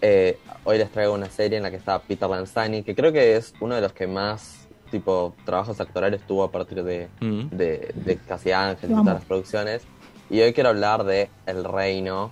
Eh, 0.00 0.38
hoy 0.62 0.78
les 0.78 0.88
traigo 0.92 1.14
una 1.14 1.28
serie 1.28 1.56
en 1.56 1.64
la 1.64 1.70
que 1.70 1.78
está 1.78 1.98
Peter 1.98 2.30
Lanzani, 2.30 2.84
que 2.84 2.94
creo 2.94 3.12
que 3.12 3.34
es 3.36 3.54
uno 3.58 3.74
de 3.74 3.80
los 3.80 3.92
que 3.92 4.06
más 4.06 4.68
tipo 4.92 5.34
trabajos 5.44 5.80
actorales 5.80 6.20
tuvo 6.28 6.44
a 6.44 6.52
partir 6.52 6.84
de, 6.84 7.08
Mm. 7.20 7.48
de, 7.50 7.92
de 7.96 8.16
Casi 8.18 8.52
Ángel 8.52 8.92
y 8.92 8.94
todas 8.94 9.14
las 9.14 9.24
producciones. 9.24 9.82
Y 10.30 10.40
hoy 10.42 10.52
quiero 10.52 10.68
hablar 10.68 11.02
de 11.02 11.28
El 11.46 11.64
Reino, 11.64 12.30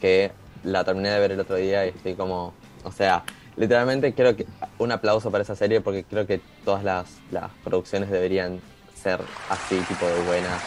que 0.00 0.32
la 0.64 0.82
terminé 0.84 1.10
de 1.10 1.20
ver 1.20 1.32
el 1.32 1.40
otro 1.40 1.56
día 1.56 1.84
y 1.84 1.90
estoy 1.90 2.14
como, 2.14 2.54
o 2.84 2.90
sea, 2.92 3.22
literalmente 3.56 4.12
quiero 4.14 4.36
que 4.36 4.46
un 4.78 4.92
aplauso 4.92 5.30
para 5.30 5.42
esa 5.42 5.54
serie 5.56 5.80
porque 5.80 6.04
creo 6.04 6.26
que 6.26 6.40
todas 6.64 6.82
las, 6.84 7.06
las 7.30 7.50
producciones 7.64 8.10
deberían 8.10 8.60
ser 8.94 9.20
así, 9.48 9.76
tipo 9.88 10.06
de 10.06 10.20
buenas. 10.22 10.60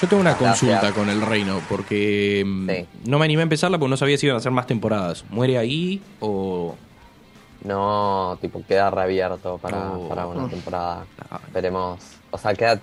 Yo 0.00 0.08
tengo 0.08 0.20
una 0.20 0.34
Gracias. 0.34 0.60
consulta 0.60 0.92
con 0.92 1.08
el 1.08 1.20
reino, 1.22 1.60
porque 1.68 2.42
mm, 2.44 2.68
Sí. 2.70 2.86
no 3.04 3.18
me 3.18 3.24
animé 3.26 3.42
a 3.42 3.44
empezarla 3.44 3.78
porque 3.78 3.90
no 3.90 3.96
sabía 3.96 4.18
si 4.18 4.26
iban 4.26 4.34
a 4.36 4.38
hacer 4.38 4.50
más 4.52 4.66
temporadas. 4.66 5.24
¿Muere 5.30 5.58
ahí 5.58 6.02
o...? 6.20 6.74
No, 7.64 8.36
tipo, 8.40 8.64
queda 8.66 8.90
reabierto 8.90 9.58
para, 9.58 9.92
Oh. 9.92 10.08
para 10.08 10.26
una 10.26 10.48
temporada. 10.48 11.04
Ah. 11.30 11.38
Veremos. 11.52 12.00
O 12.32 12.38
sea, 12.38 12.54
queda, 12.54 12.80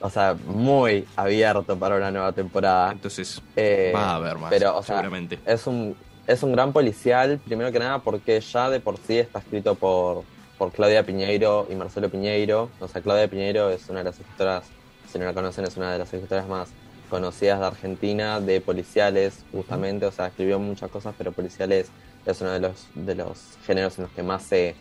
o 0.00 0.08
sea, 0.08 0.36
muy 0.46 1.04
abierto 1.16 1.76
para 1.76 1.96
una 1.96 2.10
nueva 2.12 2.30
temporada. 2.32 2.92
Entonces 2.92 3.42
Eh, 3.56 3.90
va 3.92 4.10
a 4.12 4.14
haber 4.14 4.38
más, 4.38 4.50
pero, 4.50 4.76
o 4.76 4.82
sea, 4.84 4.96
seguramente. 4.98 5.40
Es 5.44 5.66
un, 5.66 5.96
es 6.28 6.42
un 6.42 6.52
gran 6.52 6.74
policial, 6.74 7.40
primero 7.42 7.72
que 7.72 7.78
nada, 7.78 8.00
porque 8.00 8.38
ya 8.40 8.68
de 8.68 8.80
por 8.80 8.98
sí 8.98 9.18
está 9.18 9.38
escrito 9.38 9.74
por, 9.76 10.24
por 10.58 10.70
Claudia 10.72 11.02
Piñeiro 11.02 11.66
y 11.70 11.74
Marcelo 11.74 12.10
Piñeiro. 12.10 12.68
O 12.80 12.86
sea, 12.86 13.00
Claudia 13.00 13.26
Piñeiro 13.28 13.70
es 13.70 13.88
una 13.88 14.00
de 14.00 14.04
las 14.04 14.20
escritoras, 14.20 14.64
si 15.10 15.18
no 15.18 15.24
la 15.24 15.32
conocen, 15.32 15.64
es 15.64 15.78
una 15.78 15.90
de 15.90 15.98
las 15.98 16.12
escritoras 16.12 16.46
más 16.46 16.68
conocidas 17.08 17.60
de 17.60 17.66
Argentina, 17.66 18.40
de 18.40 18.60
policiales, 18.60 19.42
justamente. 19.52 20.04
O 20.04 20.12
sea, 20.12 20.26
escribió 20.26 20.58
muchas 20.58 20.90
cosas, 20.90 21.14
pero 21.16 21.32
policiales 21.32 21.88
es 22.26 22.40
uno 22.42 22.50
de 22.50 22.60
los, 22.60 22.88
de 22.94 23.14
los 23.14 23.56
géneros 23.66 23.96
en 23.98 24.04
los 24.04 24.12
que 24.12 24.22
más 24.22 24.42
se, 24.42 24.74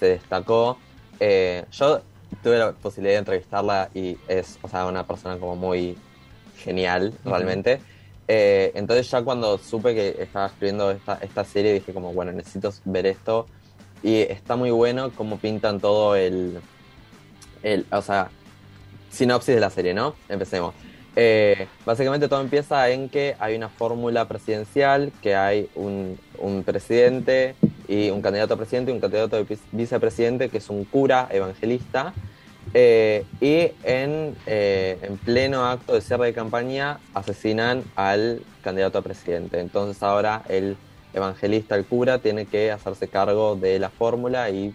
se 0.00 0.06
destacó. 0.06 0.78
Eh, 1.20 1.66
yo 1.70 2.00
tuve 2.42 2.56
la 2.56 2.72
posibilidad 2.72 3.16
de 3.16 3.18
entrevistarla 3.18 3.90
y 3.92 4.16
es, 4.26 4.58
o 4.62 4.68
sea, 4.68 4.86
una 4.86 5.06
persona 5.06 5.36
como 5.36 5.54
muy 5.54 5.98
genial, 6.56 7.12
realmente. 7.26 7.82
Eh, 8.26 8.72
entonces 8.74 9.10
ya 9.10 9.22
cuando 9.22 9.58
supe 9.58 9.94
que 9.94 10.16
estaba 10.22 10.46
escribiendo 10.46 10.90
esta, 10.90 11.18
esta 11.20 11.44
serie 11.44 11.74
dije 11.74 11.92
como, 11.92 12.12
bueno, 12.12 12.32
necesito 12.32 12.72
ver 12.84 13.06
esto. 13.06 13.46
Y 14.02 14.16
está 14.20 14.56
muy 14.56 14.70
bueno 14.70 15.10
cómo 15.14 15.38
pintan 15.38 15.80
todo 15.80 16.14
el, 16.16 16.58
el 17.62 17.86
o 17.90 18.02
sea, 18.02 18.30
sinopsis 19.10 19.54
de 19.54 19.60
la 19.60 19.70
serie, 19.70 19.94
¿no? 19.94 20.14
Empecemos. 20.28 20.74
Eh, 21.16 21.68
básicamente 21.86 22.28
todo 22.28 22.40
empieza 22.40 22.90
en 22.90 23.08
que 23.08 23.36
hay 23.38 23.54
una 23.54 23.68
fórmula 23.68 24.26
presidencial, 24.26 25.12
que 25.22 25.36
hay 25.36 25.68
un, 25.76 26.18
un 26.38 26.64
presidente 26.64 27.54
y 27.86 28.10
un 28.10 28.20
candidato 28.20 28.54
a 28.54 28.56
presidente 28.56 28.90
y 28.90 28.94
un 28.94 29.00
candidato 29.00 29.36
a 29.36 29.40
vice- 29.40 29.62
vicepresidente, 29.70 30.48
que 30.48 30.58
es 30.58 30.68
un 30.70 30.84
cura 30.84 31.28
evangelista. 31.30 32.12
Eh, 32.72 33.24
y 33.40 33.70
en, 33.84 34.34
eh, 34.46 34.98
en 35.02 35.16
pleno 35.18 35.64
acto 35.66 35.92
de 35.94 36.00
cierre 36.00 36.26
de 36.26 36.32
campaña 36.32 36.98
asesinan 37.12 37.84
al 37.96 38.40
candidato 38.62 38.98
a 38.98 39.02
presidente. 39.02 39.60
Entonces 39.60 40.02
ahora 40.02 40.42
el 40.48 40.76
evangelista, 41.12 41.76
el 41.76 41.84
cura, 41.84 42.18
tiene 42.18 42.46
que 42.46 42.72
hacerse 42.72 43.08
cargo 43.08 43.54
de 43.56 43.78
la 43.78 43.90
fórmula 43.90 44.50
y, 44.50 44.74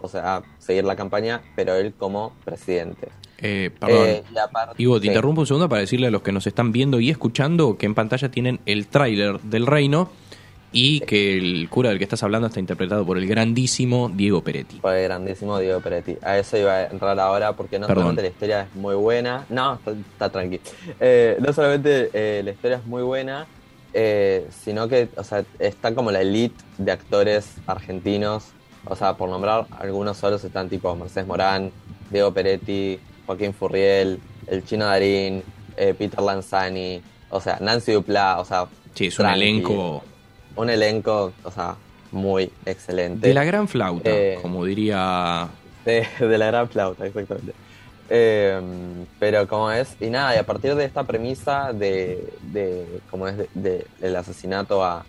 o 0.00 0.08
sea, 0.08 0.42
seguir 0.58 0.84
la 0.84 0.96
campaña, 0.96 1.42
pero 1.56 1.74
él 1.74 1.92
como 1.98 2.32
presidente. 2.44 3.08
Eh, 3.40 3.70
perdón. 3.78 4.06
Eh, 4.06 4.22
y 4.34 4.38
aparte- 4.38 4.82
Ivo, 4.82 4.96
te 4.98 5.02
sí. 5.02 5.08
interrumpo 5.08 5.42
un 5.42 5.46
segundo 5.46 5.68
para 5.68 5.80
decirle 5.82 6.06
a 6.06 6.10
los 6.10 6.22
que 6.22 6.32
nos 6.32 6.46
están 6.46 6.72
viendo 6.72 6.98
y 7.00 7.10
escuchando 7.10 7.76
que 7.76 7.86
en 7.86 7.94
pantalla 7.94 8.30
tienen 8.30 8.60
el 8.66 8.86
tráiler 8.88 9.40
del 9.40 9.66
reino 9.66 10.10
y 10.72 11.00
que 11.00 11.38
el 11.38 11.68
cura 11.70 11.88
del 11.90 11.98
que 11.98 12.04
estás 12.04 12.22
hablando 12.22 12.48
está 12.48 12.60
interpretado 12.60 13.04
por 13.06 13.16
el 13.18 13.26
grandísimo 13.26 14.10
Diego 14.14 14.42
Peretti. 14.42 14.78
Fue 14.80 15.02
grandísimo 15.04 15.58
Diego 15.58 15.80
Peretti. 15.80 16.16
A 16.22 16.38
eso 16.38 16.56
iba 16.58 16.72
a 16.74 16.86
entrar 16.86 17.18
ahora 17.18 17.54
porque 17.54 17.78
no 17.78 17.86
Perdón. 17.86 18.02
solamente 18.04 18.22
la 18.22 18.28
historia 18.28 18.62
es 18.62 18.74
muy 18.74 18.94
buena, 18.94 19.46
no, 19.48 19.74
está, 19.74 19.92
está 19.92 20.28
tranqui. 20.30 20.60
Eh, 21.00 21.36
no 21.40 21.52
solamente 21.52 22.10
eh, 22.12 22.42
la 22.44 22.50
historia 22.50 22.76
es 22.78 22.86
muy 22.86 23.02
buena, 23.02 23.46
eh, 23.94 24.46
sino 24.62 24.88
que 24.88 25.08
o 25.16 25.24
sea, 25.24 25.44
está 25.58 25.94
como 25.94 26.10
la 26.10 26.20
elite 26.20 26.62
de 26.76 26.92
actores 26.92 27.54
argentinos. 27.66 28.48
O 28.84 28.94
sea, 28.96 29.16
por 29.16 29.28
nombrar 29.28 29.66
algunos 29.78 30.16
solos 30.16 30.44
están 30.44 30.68
tipo 30.68 30.94
Mercedes 30.94 31.26
Morán, 31.26 31.70
Diego 32.10 32.32
Peretti, 32.32 32.98
Joaquín 33.26 33.52
Furriel, 33.52 34.20
el 34.46 34.64
Chino 34.64 34.84
Darín, 34.86 35.42
eh, 35.76 35.94
Peter 35.98 36.20
Lanzani, 36.20 37.02
o 37.30 37.40
sea, 37.40 37.58
Nancy 37.60 37.92
Duplá, 37.92 38.38
o 38.38 38.44
sea, 38.44 38.66
Sí, 38.94 39.06
es 39.06 39.18
un 39.18 39.24
tranqui. 39.26 39.40
elenco 39.42 40.02
Un 40.58 40.70
elenco, 40.70 41.32
o 41.44 41.50
sea, 41.50 41.76
muy 42.12 42.50
excelente. 42.66 43.28
de 43.28 43.34
la 43.34 43.44
gran 43.44 43.68
flauta, 43.68 44.10
Eh, 44.10 44.38
como 44.42 44.64
diría... 44.64 45.48
de, 45.84 46.06
de 46.18 46.38
la 46.38 46.46
gran 46.46 46.68
flauta, 46.68 47.06
exactamente. 47.06 47.52
Eh, 48.10 48.60
pero 49.18 49.46
como 49.46 49.70
es, 49.70 49.96
y 50.00 50.06
nada, 50.08 50.34
y 50.34 50.38
a 50.38 50.44
partir 50.46 50.74
de 50.74 50.84
esta 50.84 51.04
premisa 51.04 51.72
de, 51.72 52.32
de 52.52 52.86
como 53.10 53.28
es 53.28 53.36
de- 53.36 53.48
de- 53.54 53.86
del 54.00 54.16
asesinato 54.16 54.82
a, 54.84 55.04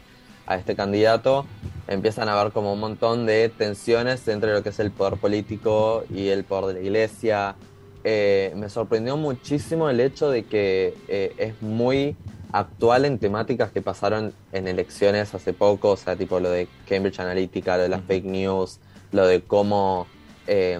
a 0.45 0.55
este 0.57 0.75
candidato, 0.75 1.45
empiezan 1.87 2.27
a 2.27 2.39
haber 2.39 2.51
como 2.51 2.73
un 2.73 2.79
montón 2.81 3.25
de 3.25 3.49
tensiones 3.49 4.27
entre 4.27 4.51
lo 4.53 4.61
que 4.63 4.69
es 4.69 4.79
el 4.79 4.91
poder 4.91 5.17
político 5.17 6.03
y 6.13 6.27
el 6.27 6.43
poder 6.43 6.75
de 6.75 6.81
la 6.81 6.85
iglesia. 6.85 7.55
Eh, 8.03 8.51
me 8.55 8.69
sorprendió 8.69 9.15
muchísimo 9.17 9.89
el 9.89 9.99
hecho 10.01 10.29
de 10.29 10.43
que 10.43 10.93
eh, 11.07 11.33
es 11.37 11.61
muy 11.61 12.15
actual 12.51 13.05
en 13.05 13.19
temáticas 13.19 13.71
que 13.71 13.81
pasaron 13.81 14.33
en 14.51 14.67
elecciones 14.67 15.33
hace 15.35 15.53
poco, 15.53 15.91
o 15.91 15.97
sea, 15.97 16.15
tipo 16.15 16.39
lo 16.39 16.49
de 16.49 16.67
Cambridge 16.87 17.19
Analytica, 17.19 17.77
lo 17.77 17.83
de 17.83 17.89
las 17.89 18.01
fake 18.03 18.25
news, 18.25 18.79
lo 19.11 19.27
de 19.27 19.41
cómo 19.41 20.07
eh, 20.47 20.79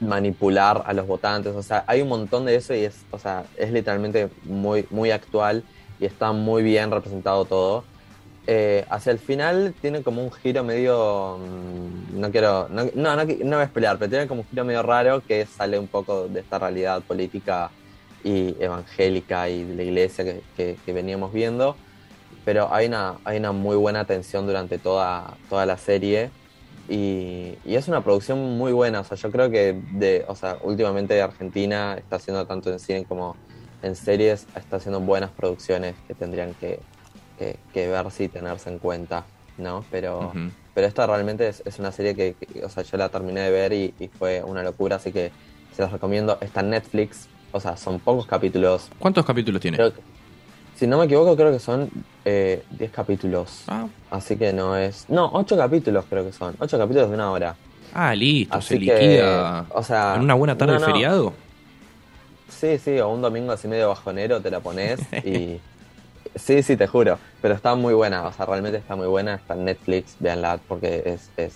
manipular 0.00 0.82
a 0.86 0.92
los 0.92 1.06
votantes, 1.06 1.54
o 1.54 1.62
sea, 1.62 1.84
hay 1.86 2.02
un 2.02 2.08
montón 2.08 2.44
de 2.44 2.56
eso 2.56 2.74
y 2.74 2.84
es, 2.84 3.04
o 3.10 3.18
sea, 3.18 3.44
es 3.56 3.72
literalmente 3.72 4.30
muy, 4.44 4.86
muy 4.90 5.10
actual 5.10 5.64
y 5.98 6.06
está 6.06 6.32
muy 6.32 6.62
bien 6.62 6.90
representado 6.90 7.44
todo. 7.44 7.84
Eh, 8.46 8.84
hacia 8.88 9.12
el 9.12 9.18
final 9.18 9.74
tiene 9.80 10.02
como 10.02 10.24
un 10.24 10.32
giro 10.32 10.64
medio, 10.64 11.38
mm, 11.38 12.18
no 12.18 12.30
quiero, 12.30 12.68
no, 12.70 12.84
no, 12.94 13.16
no, 13.16 13.24
no 13.24 13.56
voy 13.56 13.64
a 13.64 13.68
pelear, 13.68 13.98
pero 13.98 14.08
tiene 14.08 14.26
como 14.26 14.40
un 14.40 14.48
giro 14.48 14.64
medio 14.64 14.82
raro 14.82 15.22
que 15.26 15.44
sale 15.46 15.78
un 15.78 15.86
poco 15.86 16.26
de 16.26 16.40
esta 16.40 16.58
realidad 16.58 17.02
política 17.02 17.70
y 18.22 18.56
evangélica 18.62 19.48
y 19.50 19.64
de 19.64 19.74
la 19.74 19.82
iglesia 19.84 20.24
que, 20.24 20.44
que- 20.54 20.80
que 20.84 20.92
veníamos 20.92 21.32
viendo, 21.32 21.80
pero 22.44 22.72
hay 22.72 22.86
una, 22.86 23.20
hay 23.24 23.38
una 23.38 23.52
muy 23.52 23.76
buena 23.76 24.06
tensión 24.06 24.46
durante 24.46 24.78
toda, 24.78 25.40
toda 25.48 25.66
la 25.66 25.78
serie 25.78 26.34
y, 26.86 27.60
y 27.62 27.76
es 27.76 27.88
una 27.88 28.02
producción 28.02 28.38
muy 28.58 28.72
buena, 28.72 29.00
o 29.00 29.04
sea, 29.04 29.16
yo 29.16 29.30
creo 29.30 29.50
que 29.50 29.80
de, 29.84 30.24
o 30.28 30.34
sea, 30.34 30.58
últimamente 30.62 31.20
Argentina 31.22 31.94
está 31.98 32.16
haciendo 32.16 32.46
tanto 32.46 32.70
en 32.72 32.78
cine 32.80 33.06
como 33.06 33.40
en 33.80 33.94
series, 33.96 34.48
está 34.54 34.76
haciendo 34.76 35.00
buenas 35.00 35.32
producciones 35.34 36.02
que 36.06 36.14
tendrían 36.14 36.54
que, 36.54 36.86
que, 37.36 37.64
que 37.70 37.88
verse 37.88 38.24
y 38.24 38.28
tenerse 38.28 38.70
en 38.70 38.78
cuenta, 38.78 39.30
¿no? 39.56 39.86
Pero, 39.90 40.40
Ujú. 40.40 40.54
pero 40.72 40.86
esta 40.86 41.06
realmente 41.06 41.48
es, 41.48 41.62
es 41.64 41.78
una 41.78 41.92
serie 41.92 42.14
que, 42.16 42.36
que, 42.36 42.64
o 42.64 42.68
sea, 42.68 42.82
yo 42.82 42.96
la 42.96 43.10
terminé 43.10 43.40
de 43.42 43.50
ver 43.50 43.72
y, 43.72 43.94
y 43.98 44.08
fue 44.10 44.42
una 44.42 44.62
locura, 44.62 44.96
así 44.96 45.12
que 45.12 45.34
se 45.70 45.82
las 45.82 45.92
recomiendo. 45.92 46.38
Está 46.40 46.60
en 46.60 46.70
Netflix, 46.70 47.30
o 47.52 47.60
sea, 47.60 47.76
son 47.76 47.98
pocos 48.00 48.26
capítulos. 48.26 48.88
¿Cuántos 48.98 49.24
capítulos 49.24 49.60
tiene? 49.60 49.76
Creo 49.76 49.92
que- 49.94 50.00
si 50.76 50.86
no 50.86 50.96
me 50.98 51.04
equivoco, 51.04 51.36
creo 51.36 51.52
que 51.52 51.58
son 51.58 51.90
eh, 52.24 52.64
10 52.70 52.90
capítulos. 52.90 53.64
Ah. 53.68 53.86
Así 54.10 54.36
que 54.36 54.52
no 54.52 54.76
es. 54.76 55.04
No, 55.08 55.30
8 55.34 55.56
capítulos 55.56 56.04
creo 56.08 56.24
que 56.24 56.32
son. 56.32 56.54
8 56.58 56.78
capítulos 56.78 57.08
de 57.10 57.14
una 57.14 57.30
hora. 57.30 57.54
Ah, 57.92 58.14
listo, 58.14 58.56
Así 58.56 58.68
se 58.68 58.80
que, 58.80 58.84
liquida 58.98 59.66
o 59.70 59.82
sea, 59.82 60.14
en 60.16 60.22
una 60.22 60.34
buena 60.34 60.56
tarde 60.56 60.74
no, 60.74 60.80
de 60.80 60.86
no. 60.86 60.92
feriado. 60.92 61.32
Sí, 62.48 62.78
sí, 62.78 62.98
o 62.98 63.08
un 63.08 63.20
domingo 63.22 63.52
así 63.52 63.68
medio 63.68 63.88
bajonero 63.88 64.40
te 64.40 64.50
la 64.50 64.60
pones 64.60 65.00
y. 65.24 65.60
Sí, 66.36 66.62
sí, 66.62 66.76
te 66.76 66.86
juro. 66.86 67.18
Pero 67.42 67.54
está 67.54 67.74
muy 67.74 67.92
buena, 67.92 68.22
o 68.24 68.32
sea, 68.32 68.46
realmente 68.46 68.78
está 68.78 68.94
muy 68.96 69.06
buena. 69.08 69.34
Está 69.34 69.54
en 69.54 69.64
Netflix, 69.64 70.16
véanla 70.20 70.60
porque 70.68 71.02
es. 71.04 71.30
es 71.36 71.54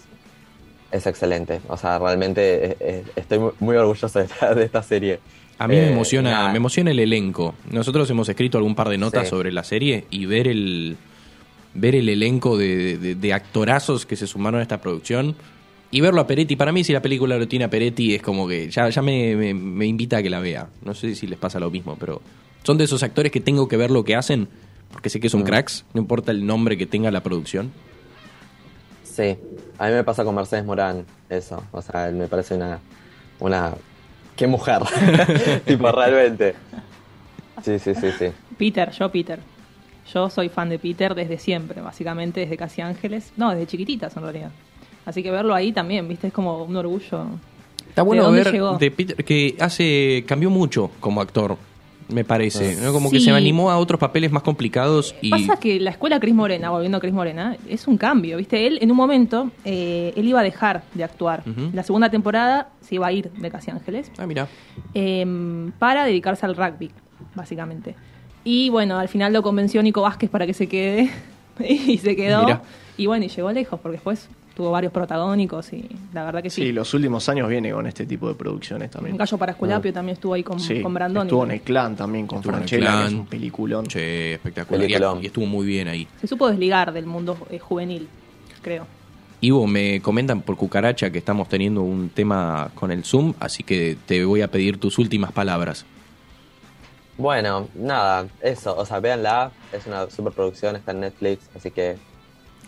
es 0.96 1.06
excelente, 1.06 1.60
o 1.68 1.76
sea, 1.76 1.98
realmente 1.98 2.66
eh, 2.66 2.76
eh, 2.80 3.04
estoy 3.16 3.40
muy, 3.60 3.76
orgulloso 3.76 4.18
de 4.18 4.24
esta, 4.26 4.54
de 4.54 4.64
esta 4.64 4.82
serie. 4.82 5.20
A 5.58 5.68
mí 5.68 5.74
me 5.76 5.88
Eh, 5.88 5.92
emociona, 5.92 6.30
nada. 6.30 6.50
me 6.50 6.56
emociona 6.56 6.90
el 6.90 6.98
elenco. 6.98 7.54
Nosotros 7.70 8.08
hemos 8.10 8.28
escrito 8.28 8.58
algún 8.58 8.74
par 8.74 8.88
de 8.88 8.98
notas 8.98 9.24
Sí. 9.24 9.30
sobre 9.30 9.52
la 9.52 9.64
serie 9.64 10.04
y 10.10 10.26
ver 10.26 10.48
el 10.48 10.96
ver 11.76 11.96
el 11.96 12.08
elenco 12.08 12.56
de, 12.56 12.96
de- 12.98 13.14
de 13.16 13.32
actorazos 13.32 14.06
que 14.06 14.14
se 14.14 14.28
sumaron 14.28 14.60
a 14.60 14.62
esta 14.62 14.80
producción 14.80 15.34
y 15.90 16.00
verlo 16.00 16.20
a 16.20 16.26
Peretti. 16.28 16.54
Para 16.54 16.70
mí, 16.70 16.84
si 16.84 16.92
la 16.92 17.02
película 17.02 17.36
lo 17.36 17.48
tiene 17.48 17.64
a 17.64 17.70
Peretti, 17.70 18.14
es 18.14 18.22
como 18.22 18.46
que 18.46 18.70
ya, 18.70 18.88
ya 18.88 19.02
me, 19.02 19.34
me- 19.34 19.54
me 19.54 19.86
invita 19.86 20.18
a 20.18 20.22
que 20.22 20.30
la 20.30 20.38
vea. 20.40 20.68
No 20.84 20.94
sé 20.94 21.14
si 21.16 21.26
les 21.26 21.38
pasa 21.38 21.58
lo 21.58 21.70
mismo, 21.72 21.96
pero 21.98 22.22
son 22.62 22.78
de 22.78 22.84
esos 22.84 23.02
actores 23.02 23.32
que 23.32 23.40
tengo 23.40 23.66
que 23.66 23.76
ver 23.76 23.90
lo 23.90 24.04
que 24.04 24.14
hacen 24.14 24.46
porque 24.92 25.10
sé 25.10 25.18
que 25.18 25.28
son 25.28 25.40
Mm. 25.40 25.44
cracks, 25.44 25.84
no 25.94 26.00
importa 26.00 26.30
el 26.30 26.46
nombre 26.46 26.76
que 26.78 26.86
tenga 26.86 27.10
la 27.10 27.22
producción. 27.24 27.72
Sí, 29.14 29.38
a 29.78 29.86
mí 29.86 29.92
me 29.92 30.02
pasa 30.02 30.24
con 30.24 30.34
Mercedes 30.34 30.64
Morán 30.64 31.06
eso, 31.30 31.62
o 31.70 31.80
sea, 31.80 32.10
me 32.10 32.26
parece 32.26 32.56
una, 32.56 32.80
una, 33.38 33.72
qué 34.34 34.48
mujer, 34.48 34.82
tipo 35.64 35.92
realmente. 35.92 36.56
Sí, 37.62 37.78
sí, 37.78 37.94
sí, 37.94 38.10
sí. 38.18 38.26
Peter, 38.58 38.90
yo 38.90 39.08
Peter. 39.12 39.38
Yo 40.12 40.28
soy 40.28 40.48
fan 40.48 40.68
de 40.68 40.80
Peter 40.80 41.14
desde 41.14 41.38
siempre, 41.38 41.80
básicamente 41.80 42.40
desde 42.40 42.56
Casi 42.56 42.82
Ángeles. 42.82 43.32
No, 43.36 43.50
desde 43.50 43.68
chiquititas 43.68 44.16
en 44.16 44.22
realidad. 44.24 44.50
Así 45.06 45.22
que 45.22 45.30
verlo 45.30 45.54
ahí 45.54 45.70
también, 45.72 46.08
viste, 46.08 46.26
es 46.26 46.32
como 46.32 46.64
un 46.64 46.74
orgullo 46.76 47.26
Está 47.88 48.02
bueno 48.02 48.22
¿De 48.22 48.26
dónde 48.26 48.42
ver 48.42 48.52
llegó? 48.52 48.78
de 48.78 48.90
Peter 48.90 49.24
que 49.24 49.54
hace 49.60 50.24
cambió 50.26 50.50
mucho 50.50 50.90
como 50.98 51.20
actor, 51.20 51.56
me 52.08 52.24
parece, 52.24 52.76
¿no? 52.76 52.92
Como 52.92 53.10
que 53.10 53.20
se 53.20 53.30
animó 53.30 53.70
a 53.70 53.78
otros 53.78 53.98
papeles 53.98 54.30
más 54.30 54.42
complicados 54.42 55.14
y 55.22 55.30
Pasa 55.30 55.56
que 55.56 55.80
la 55.80 55.90
escuela 55.90 56.20
Cris 56.20 56.34
Morena, 56.34 56.70
volviendo 56.70 56.98
a 56.98 57.00
Cris 57.00 57.14
Morena, 57.14 57.56
es 57.68 57.88
un 57.88 57.96
cambio, 57.96 58.36
¿viste? 58.36 58.66
Él, 58.66 58.78
en 58.82 58.90
un 58.90 58.96
momento, 58.96 59.50
eh, 59.64 60.12
él 60.16 60.28
iba 60.28 60.40
a 60.40 60.42
dejar 60.42 60.82
de 60.94 61.04
actuar. 61.04 61.42
La 61.72 61.82
segunda 61.82 62.10
temporada 62.10 62.68
se 62.80 62.96
iba 62.96 63.06
a 63.06 63.12
ir 63.12 63.30
de 63.32 63.50
Casi 63.50 63.70
Ángeles 63.70 64.10
Ah, 64.18 64.26
mira. 64.26 64.48
eh, 64.92 65.70
para 65.78 66.04
dedicarse 66.04 66.44
al 66.46 66.56
rugby, 66.56 66.90
básicamente. 67.34 67.94
Y 68.44 68.68
bueno, 68.68 68.98
al 68.98 69.08
final 69.08 69.32
lo 69.32 69.42
convenció 69.42 69.82
Nico 69.82 70.02
Vázquez 70.02 70.28
para 70.28 70.46
que 70.46 70.52
se 70.54 70.68
quede 70.68 71.10
y 71.58 71.96
se 71.98 72.14
quedó. 72.14 72.44
Mira. 72.44 72.62
Y 72.96 73.06
bueno, 73.06 73.24
y 73.24 73.28
llegó 73.28 73.50
lejos, 73.50 73.80
porque 73.80 73.96
después 73.96 74.28
tuvo 74.54 74.70
varios 74.70 74.92
protagónicos 74.92 75.72
y 75.72 75.84
la 76.12 76.24
verdad 76.24 76.42
que 76.42 76.50
sí. 76.50 76.62
Sí, 76.62 76.72
los 76.72 76.92
últimos 76.94 77.28
años 77.28 77.48
viene 77.48 77.72
con 77.72 77.86
este 77.86 78.06
tipo 78.06 78.28
de 78.28 78.34
producciones 78.34 78.90
también. 78.90 79.14
Un 79.14 79.18
gallo 79.18 79.36
para 79.36 79.52
Esculapio 79.52 79.92
también 79.92 80.14
estuvo 80.14 80.34
ahí 80.34 80.42
con, 80.42 80.60
Sí, 80.60 80.80
con 80.80 80.94
Brandoni. 80.94 81.26
Estuvo 81.26 81.44
en 81.44 81.50
el 81.50 81.60
clan 81.60 81.96
también 81.96 82.26
con 82.26 82.38
Estuvo 82.38 82.52
en 82.56 82.62
el 82.62 82.68
Franchella, 82.68 82.86
que 82.86 82.96
Clan. 82.96 83.06
es 83.06 83.12
un 83.12 83.26
peliculón. 83.26 83.90
Sí, 83.90 83.98
espectacular. 84.00 84.80
Peliculón. 84.80 85.22
y 85.22 85.26
estuvo 85.26 85.46
muy 85.46 85.66
bien 85.66 85.88
ahí. 85.88 86.06
Se 86.20 86.26
supo 86.26 86.48
desligar 86.48 86.92
del 86.92 87.06
mundo 87.06 87.36
eh, 87.50 87.58
juvenil, 87.58 88.08
creo. 88.62 88.86
Ivo, 89.40 89.66
me 89.66 90.00
comentan 90.00 90.40
por 90.40 90.56
cucaracha 90.56 91.10
que 91.10 91.18
estamos 91.18 91.48
teniendo 91.48 91.82
un 91.82 92.08
tema 92.08 92.70
con 92.74 92.90
el 92.90 93.04
Zoom, 93.04 93.34
así 93.40 93.62
que 93.62 93.96
te 94.06 94.24
voy 94.24 94.40
a 94.40 94.48
pedir 94.48 94.78
tus 94.78 94.98
últimas 94.98 95.32
palabras. 95.32 95.84
Bueno, 97.18 97.68
nada, 97.74 98.26
eso, 98.40 98.76
o 98.76 98.86
sea, 98.86 99.00
véanla, 99.00 99.52
es 99.72 99.86
una 99.86 100.10
superproducción, 100.10 100.76
está 100.76 100.92
en 100.92 101.00
Netflix, 101.00 101.48
así 101.54 101.70
que 101.70 101.96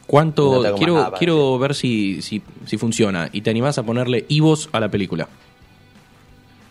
¿Cuánto? 0.06 0.62
No 0.62 0.74
quiero 0.76 0.94
nada 0.94 1.12
quiero 1.18 1.58
ver 1.58 1.74
si, 1.74 2.22
si, 2.22 2.42
si 2.64 2.78
funciona. 2.78 3.28
Y 3.32 3.40
te 3.40 3.50
animás 3.50 3.78
a 3.78 3.82
ponerle 3.82 4.24
Ivos 4.28 4.68
a 4.72 4.80
la 4.80 4.88
película. 4.88 5.28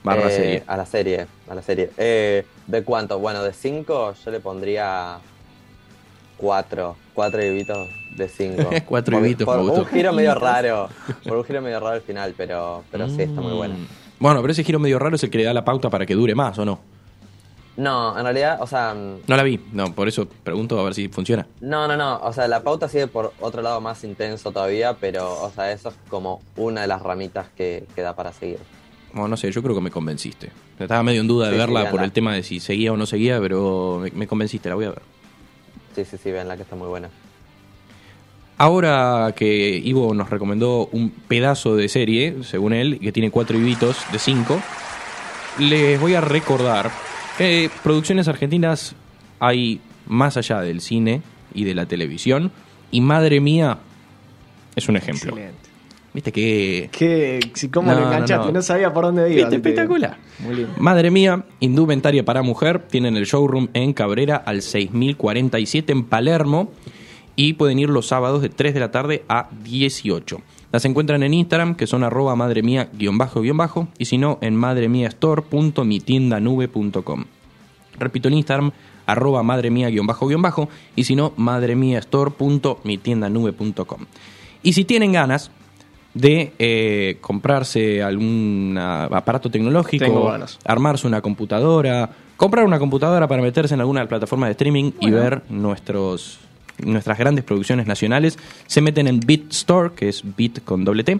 Barra 0.03 0.27
eh, 0.27 0.35
serie. 0.35 0.63
a 0.67 0.77
la 0.77 0.85
serie, 0.85 1.27
a 1.49 1.55
la 1.55 1.61
serie. 1.61 1.89
Eh, 1.97 2.45
¿De 2.67 2.83
cuánto? 2.83 3.19
Bueno, 3.19 3.43
de 3.43 3.53
5 3.53 4.13
yo 4.23 4.31
le 4.31 4.39
pondría 4.39 5.17
4, 6.37 6.95
4 7.13 7.43
ibitos 7.43 7.89
de 8.15 8.29
5. 8.29 8.69
Cuatro 8.85 9.19
ibitos, 9.19 9.45
Por 9.45 9.57
me 9.57 9.63
gustó. 9.63 9.81
un 9.81 9.87
giro 9.87 10.13
medio 10.13 10.35
raro, 10.39 10.89
por 11.27 11.37
un 11.37 11.43
giro 11.43 11.61
medio 11.61 11.79
raro 11.79 11.95
al 11.95 12.01
final, 12.01 12.33
pero, 12.37 12.83
pero 12.91 13.09
sí, 13.09 13.23
está 13.23 13.41
muy 13.41 13.53
buena. 13.53 13.75
Mm. 13.75 13.87
Bueno, 14.19 14.41
pero 14.41 14.51
ese 14.53 14.63
giro 14.63 14.79
medio 14.79 14.99
raro 14.99 15.15
es 15.15 15.23
el 15.23 15.29
que 15.29 15.39
le 15.39 15.43
da 15.43 15.53
la 15.53 15.65
pauta 15.65 15.89
para 15.89 16.05
que 16.05 16.13
dure 16.13 16.35
más, 16.35 16.57
¿o 16.59 16.65
no? 16.65 16.79
No, 17.77 18.17
en 18.17 18.23
realidad, 18.23 18.57
o 18.61 18.67
sea, 18.67 18.93
mm, 18.93 19.21
No 19.27 19.35
la 19.35 19.43
vi, 19.43 19.59
no, 19.73 19.93
por 19.93 20.07
eso 20.07 20.27
pregunto 20.43 20.79
a 20.79 20.83
ver 20.83 20.93
si 20.93 21.09
funciona. 21.09 21.45
no, 21.59 21.87
no, 21.87 21.97
no, 21.97 22.17
o 22.19 22.31
sea, 22.31 22.47
la 22.47 22.63
pauta 22.63 22.87
sigue 22.87 23.07
por 23.07 23.33
otro 23.41 23.61
lado 23.61 23.81
más 23.81 24.03
intenso 24.05 24.51
todavía, 24.51 24.93
pero, 24.99 25.41
o 25.41 25.51
sea, 25.51 25.71
eso 25.71 25.89
es 25.89 25.95
como 26.09 26.41
una 26.55 26.81
de 26.81 26.87
las 26.87 27.01
ramitas 27.01 27.47
que, 27.57 27.85
que 27.93 28.01
da 28.01 28.15
para 28.15 28.31
seguir. 28.31 28.59
Bueno, 29.11 29.27
no 29.29 29.37
sé, 29.37 29.51
yo 29.51 29.61
creo 29.61 29.75
que 29.75 29.81
me 29.81 29.91
convenciste. 29.91 30.51
Estaba 30.79 31.03
medio 31.03 31.21
en 31.21 31.27
duda 31.27 31.45
de 31.47 31.51
Sí, 31.51 31.55
sí, 31.55 31.59
verla 31.73 31.89
por 31.91 32.01
el 32.03 32.11
tema 32.11 32.33
de 32.33 32.43
si 32.43 32.59
seguía 32.59 32.91
o 32.93 32.97
no 32.97 33.05
seguía, 33.05 33.39
pero 33.39 33.99
me, 34.01 34.11
me 34.11 34.27
convenciste, 34.27 34.69
la 34.69 34.75
voy 34.75 34.85
a 34.85 34.89
ver. 34.89 35.01
Sí, 35.95 36.03
sí, 36.05 36.17
sí, 36.21 36.31
veanla 36.31 36.55
que 36.57 36.63
está 36.63 36.75
muy 36.75 36.87
buena. 36.87 37.09
Ahora 38.57 39.33
que 39.35 39.81
Ivo 39.83 40.13
nos 40.13 40.29
recomendó 40.29 40.87
un 40.93 41.09
pedazo 41.09 41.75
de 41.75 41.89
serie, 41.89 42.37
según 42.43 42.71
él, 42.73 42.99
que 43.01 43.11
tiene 43.11 43.29
cuatro 43.31 43.57
ibitos 43.57 43.97
de 44.13 44.19
cinco, 44.19 44.61
les 45.59 45.99
voy 45.99 46.13
a 46.15 46.21
recordar 46.21 46.89
que 47.37 47.69
producciones 47.83 48.27
argentinas 48.27 48.95
hay 49.39 49.81
más 50.07 50.37
allá 50.37 50.61
del 50.61 50.81
cine 50.81 51.21
y 51.53 51.63
de 51.63 51.75
la 51.75 51.85
televisión, 51.85 52.51
y 52.91 53.01
Madre 53.01 53.39
Mía 53.39 53.77
es 54.75 54.87
un 54.87 54.97
ejemplo. 54.97 55.31
Excelente. 55.31 55.65
Viste 56.13 56.31
que... 56.31 56.89
¿Qué, 56.93 57.51
si, 57.53 57.67
¿Cómo 57.67 57.91
No, 57.91 57.95
lo 57.95 58.05
no, 58.05 58.07
enganchaste? 58.13 58.47
no. 58.47 58.53
No, 58.53 58.61
sabía 58.61 58.93
por 58.93 59.03
dónde 59.03 59.29
iba. 59.29 59.41
Viste, 59.41 59.55
espectacular. 59.57 60.17
Muy 60.39 60.55
lindo. 60.55 60.71
Madre 60.77 61.11
mía, 61.11 61.43
indumentaria 61.59 62.23
para 62.23 62.41
mujer, 62.41 62.79
tienen 62.79 63.17
el 63.17 63.25
showroom 63.25 63.67
en 63.73 63.91
Cabrera 63.91 64.37
al 64.37 64.61
6047 64.61 65.91
en 65.91 66.05
Palermo 66.05 66.71
y 67.35 67.53
pueden 67.53 67.79
ir 67.79 67.89
los 67.89 68.07
sábados 68.07 68.41
de 68.41 68.47
3 68.47 68.73
de 68.73 68.79
la 68.79 68.91
tarde 68.91 69.25
a 69.27 69.49
18. 69.63 70.41
Las 70.75 70.83
encuentran 70.83 71.23
en 71.23 71.33
Instagram, 71.33 71.75
que 71.75 71.87
son 71.87 72.03
arroba 72.03 72.35
madre 72.35 72.61
mía 72.61 72.89
guion 72.91 73.17
bajo 73.17 73.39
guion 73.39 73.55
bajo, 73.55 73.87
y 73.97 74.03
si 74.03 74.17
no, 74.17 74.37
en 74.41 74.57
madremiastore.mitiendanube.com. 74.57 77.23
Repito, 77.97 78.27
en 78.27 78.33
Instagram, 78.33 78.73
arroba 79.05 79.41
madre 79.41 79.71
mía 79.71 79.89
guion 79.89 80.05
bajo 80.05 80.27
guion 80.27 80.41
bajo, 80.41 80.67
y 80.97 81.05
si 81.05 81.15
no, 81.15 81.31
madremiastore.mitiendanube.com. 81.37 84.05
Y 84.63 84.73
si 84.73 84.83
tienen 84.83 85.13
ganas 85.13 85.49
de 86.13 86.51
eh, 86.59 87.19
comprarse 87.21 88.03
algún 88.03 88.77
aparato 88.77 89.49
tecnológico, 89.49 90.29
armarse 90.65 91.07
una 91.07 91.21
computadora, 91.21 92.09
comprar 92.35 92.65
una 92.65 92.79
computadora 92.79 93.29
para 93.29 93.41
meterse 93.41 93.75
en 93.75 93.79
alguna 93.79 94.05
plataforma 94.09 94.47
de 94.47 94.51
streaming 94.51 94.91
y 94.99 95.09
ver 95.09 95.43
nuestros 95.47 96.41
nuestras 96.83 97.17
grandes 97.17 97.43
producciones 97.45 97.87
nacionales, 97.87 98.37
se 98.67 98.81
meten 98.81 99.07
en 99.07 99.19
BitStore, 99.19 99.93
que 99.95 100.09
es 100.09 100.23
Bit 100.35 100.63
con 100.63 100.85
doble 100.85 101.03
T, 101.03 101.19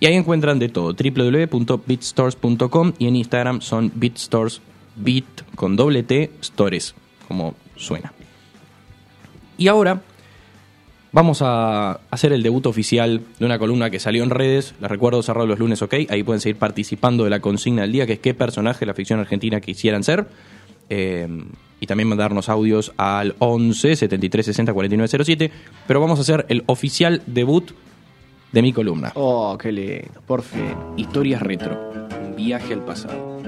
y 0.00 0.06
ahí 0.06 0.14
encuentran 0.14 0.58
de 0.58 0.68
todo, 0.68 0.94
www.bitstores.com 0.94 2.92
y 2.98 3.06
en 3.06 3.16
Instagram 3.16 3.60
son 3.60 3.92
BitStores, 3.94 4.60
Bit 4.96 5.42
con 5.54 5.76
doble 5.76 6.02
T, 6.02 6.30
Stores, 6.42 6.94
como 7.28 7.54
suena. 7.76 8.12
Y 9.58 9.68
ahora 9.68 10.02
Vamos 11.14 11.42
a 11.42 12.00
hacer 12.10 12.32
el 12.32 12.42
debut 12.42 12.64
oficial 12.64 13.20
de 13.38 13.44
una 13.44 13.58
columna 13.58 13.90
que 13.90 14.00
salió 14.00 14.24
en 14.24 14.30
redes. 14.30 14.74
Les 14.80 14.90
recuerdo 14.90 15.22
cerrar 15.22 15.46
los 15.46 15.58
lunes, 15.58 15.82
ok. 15.82 15.94
Ahí 16.08 16.22
pueden 16.22 16.40
seguir 16.40 16.56
participando 16.56 17.24
de 17.24 17.30
la 17.30 17.40
consigna 17.40 17.82
del 17.82 17.92
día, 17.92 18.06
que 18.06 18.14
es 18.14 18.18
qué 18.18 18.32
personaje 18.32 18.80
de 18.80 18.86
la 18.86 18.94
ficción 18.94 19.20
argentina 19.20 19.60
quisieran 19.60 20.04
ser. 20.04 20.26
Eh, 20.94 21.26
y 21.80 21.86
también 21.86 22.06
mandarnos 22.06 22.50
audios 22.50 22.92
al 22.98 23.34
11 23.38 23.96
73 23.96 24.46
60 24.46 24.72
49 24.74 25.24
07. 25.24 25.50
Pero 25.86 26.00
vamos 26.00 26.18
a 26.18 26.22
hacer 26.22 26.44
el 26.48 26.62
oficial 26.66 27.22
debut 27.26 27.72
de 28.52 28.62
mi 28.62 28.74
columna. 28.74 29.10
Oh, 29.14 29.56
qué 29.58 29.72
lindo, 29.72 30.20
por 30.26 30.42
fin. 30.42 30.76
Historias 30.98 31.40
retro. 31.40 31.76
Un 32.22 32.36
viaje 32.36 32.74
al 32.74 32.84
pasado. 32.84 33.38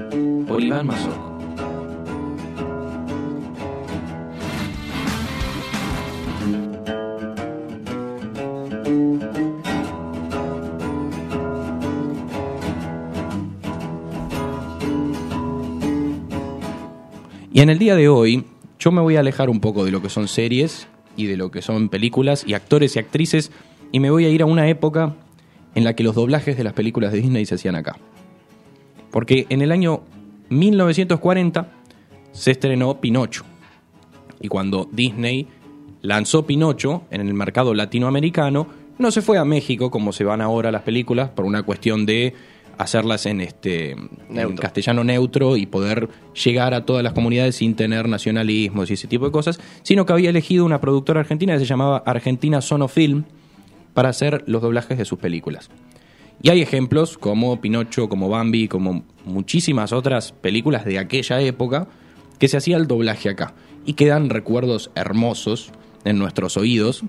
Por 0.47 0.61
Iván 0.61 0.87
Mazor. 0.87 1.34
Y 17.55 17.61
en 17.61 17.69
el 17.69 17.79
día 17.79 17.95
de 17.95 18.09
hoy, 18.09 18.43
yo 18.79 18.91
me 18.91 18.99
voy 18.99 19.15
a 19.15 19.21
alejar 19.21 19.49
un 19.49 19.61
poco 19.61 19.85
de 19.85 19.91
lo 19.91 20.01
que 20.01 20.09
son 20.09 20.27
series 20.27 20.89
y 21.15 21.27
de 21.27 21.37
lo 21.37 21.51
que 21.51 21.61
son 21.61 21.87
películas 21.87 22.43
y 22.45 22.53
actores 22.53 22.97
y 22.97 22.99
actrices, 22.99 23.49
y 23.93 24.01
me 24.01 24.11
voy 24.11 24.25
a 24.25 24.29
ir 24.29 24.41
a 24.41 24.45
una 24.45 24.67
época 24.67 25.15
en 25.73 25.85
la 25.85 25.95
que 25.95 26.03
los 26.03 26.15
doblajes 26.15 26.57
de 26.57 26.65
las 26.65 26.73
películas 26.73 27.13
de 27.13 27.21
Disney 27.21 27.45
se 27.45 27.55
hacían 27.55 27.75
acá. 27.75 27.95
Porque 29.09 29.45
en 29.47 29.61
el 29.61 29.71
año 29.71 30.01
1940 30.49 31.71
se 32.33 32.51
estrenó 32.51 32.99
Pinocho. 32.99 33.45
Y 34.41 34.49
cuando 34.49 34.89
Disney 34.91 35.47
lanzó 36.01 36.45
Pinocho 36.45 37.03
en 37.09 37.21
el 37.21 37.33
mercado 37.33 37.73
latinoamericano, 37.73 38.67
no 38.97 39.11
se 39.11 39.21
fue 39.21 39.37
a 39.37 39.45
México 39.45 39.89
como 39.89 40.11
se 40.11 40.25
van 40.25 40.41
ahora 40.41 40.73
las 40.73 40.81
películas 40.81 41.29
por 41.29 41.45
una 41.45 41.63
cuestión 41.63 42.05
de 42.05 42.33
hacerlas 42.77 43.25
en 43.25 43.41
este 43.41 43.91
en 43.91 44.57
castellano 44.57 45.03
neutro 45.03 45.57
y 45.57 45.65
poder 45.65 46.09
llegar 46.33 46.73
a 46.73 46.85
todas 46.85 47.03
las 47.03 47.13
comunidades 47.13 47.55
sin 47.55 47.75
tener 47.75 48.07
nacionalismos 48.07 48.89
y 48.89 48.93
ese 48.93 49.07
tipo 49.07 49.25
de 49.25 49.31
cosas, 49.31 49.59
sino 49.83 50.05
que 50.05 50.13
había 50.13 50.29
elegido 50.29 50.65
una 50.65 50.81
productora 50.81 51.21
argentina 51.21 51.53
que 51.53 51.59
se 51.59 51.65
llamaba 51.65 52.03
Argentina 52.05 52.61
Sonofilm 52.61 53.23
para 53.93 54.09
hacer 54.09 54.43
los 54.47 54.61
doblajes 54.61 54.97
de 54.97 55.05
sus 55.05 55.19
películas. 55.19 55.69
Y 56.41 56.49
hay 56.49 56.61
ejemplos 56.61 57.17
como 57.17 57.59
Pinocho, 57.61 58.09
como 58.09 58.29
Bambi, 58.29 58.67
como 58.67 59.03
muchísimas 59.25 59.93
otras 59.93 60.31
películas 60.31 60.85
de 60.85 60.99
aquella 60.99 61.41
época 61.41 61.87
que 62.37 62.47
se 62.47 62.57
hacía 62.57 62.77
el 62.77 62.87
doblaje 62.87 63.29
acá. 63.29 63.53
Y 63.85 63.93
quedan 63.93 64.29
recuerdos 64.29 64.91
hermosos 64.95 65.71
en 66.03 66.19
nuestros 66.19 66.57
oídos, 66.57 67.03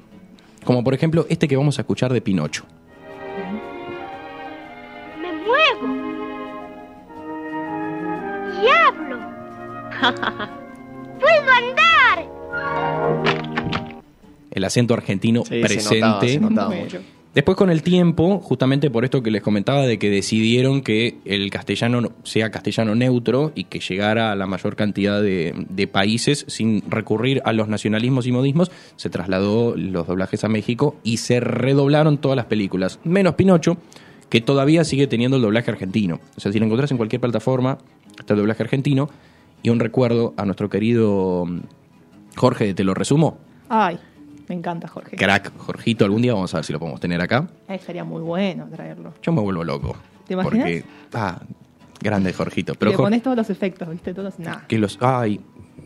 como 0.65 0.85
por 0.85 0.95
ejemplo 0.95 1.27
este 1.29 1.49
que 1.49 1.57
vamos 1.57 1.79
a 1.79 1.83
escuchar 1.83 2.13
de 2.13 2.21
Pinocho. 2.21 2.65
Y 8.63 8.67
hablo. 8.69 9.19
¡Puedo 11.21 11.51
andar! 11.53 13.27
El 14.51 14.65
acento 14.65 14.95
argentino 14.95 15.43
Sí, 15.45 15.55
se 15.55 15.61
presente. 15.61 16.01
notaba, 16.01 16.21
se 16.29 16.41
notaba 16.41 16.75
mucho. 16.75 17.01
Después 17.35 17.59
con 17.59 17.69
el 17.69 17.83
tiempo, 17.83 18.39
justamente 18.39 18.89
por 18.89 19.05
esto 19.05 19.23
que 19.23 19.31
les 19.31 19.43
comentaba 19.43 19.83
de 19.87 19.99
que 19.99 20.09
decidieron 20.09 20.81
que 20.81 21.19
el 21.27 21.51
castellano 21.51 22.01
no- 22.01 22.13
sea 22.23 22.51
castellano 22.51 22.95
neutro 22.95 23.53
y 23.55 23.65
que 23.65 23.81
llegara 23.81 24.33
a 24.33 24.37
la 24.37 24.47
mayor 24.47 24.75
cantidad 24.75 25.21
de, 25.21 25.53
de 25.69 25.87
países 25.87 26.47
sin 26.49 26.83
recurrir 26.91 27.43
a 27.45 27.53
los 27.53 27.69
nacionalismos 27.69 28.27
y 28.27 28.33
modismos, 28.33 28.71
se 28.97 29.11
trasladó 29.11 29.75
los 29.77 30.07
doblajes 30.07 30.45
a 30.45 30.49
México 30.49 30.97
y 31.05 31.19
se 31.19 31.41
redoblaron 31.41 32.17
todas 32.17 32.37
las 32.37 32.47
películas, 32.47 33.01
menos 33.05 33.35
Pinocho, 33.35 33.77
que 34.29 34.41
todavía 34.41 34.85
sigue 34.85 35.07
teniendo 35.07 35.37
el 35.37 35.43
doblaje 35.43 35.71
argentino. 35.71 36.21
O 36.37 36.41
sea, 36.41 36.53
si 36.53 36.59
lo 36.59 36.67
encontrás 36.67 36.91
en 36.91 36.97
cualquier 36.97 37.21
plataforma, 37.21 37.79
está 38.19 38.35
el 38.35 38.41
doblaje 38.41 38.63
argentino. 38.63 39.09
Y 39.63 39.71
un 39.71 39.81
recuerdo 39.81 40.35
a 40.37 40.45
nuestro 40.45 40.69
querido 40.69 41.45
mm, 41.47 41.61
Jorge, 42.37 42.75
te 42.75 42.85
lo 42.85 42.95
resumo. 42.95 43.39
Ay, 43.69 43.99
me 44.49 44.55
encanta 44.55 44.87
Jorge. 44.89 45.17
Crack, 45.17 45.57
Jorgito, 45.57 46.05
algún 46.05 46.23
día 46.23 46.35
vamos 46.35 46.53
a 46.55 46.59
ver 46.59 46.65
si 46.65 46.73
lo 46.73 46.79
podemos 46.79 47.01
tener 47.01 47.21
acá. 47.21 47.49
Ay, 47.67 47.79
sería 47.79 48.05
muy 48.05 48.23
bueno 48.23 48.69
traerlo. 48.73 49.15
Yo 49.23 49.33
me 49.33 49.41
vuelvo 49.41 49.65
loco. 49.65 49.97
¿Te 50.27 50.35
imaginas? 50.35 50.59
Porque, 50.59 50.85
ah, 51.15 51.41
grande 52.01 52.33
Jorgito. 52.33 52.75
Pero 52.75 52.93
Le 52.93 52.97
pones 52.97 53.23
todos 53.23 53.37
los 53.37 53.51
efectos, 53.51 53.89
¿viste? 53.89 54.13
Todos, 54.15 54.39
nada. 54.39 54.65
que 54.69 54.79
los, 54.79 54.99
ay, 55.01 55.41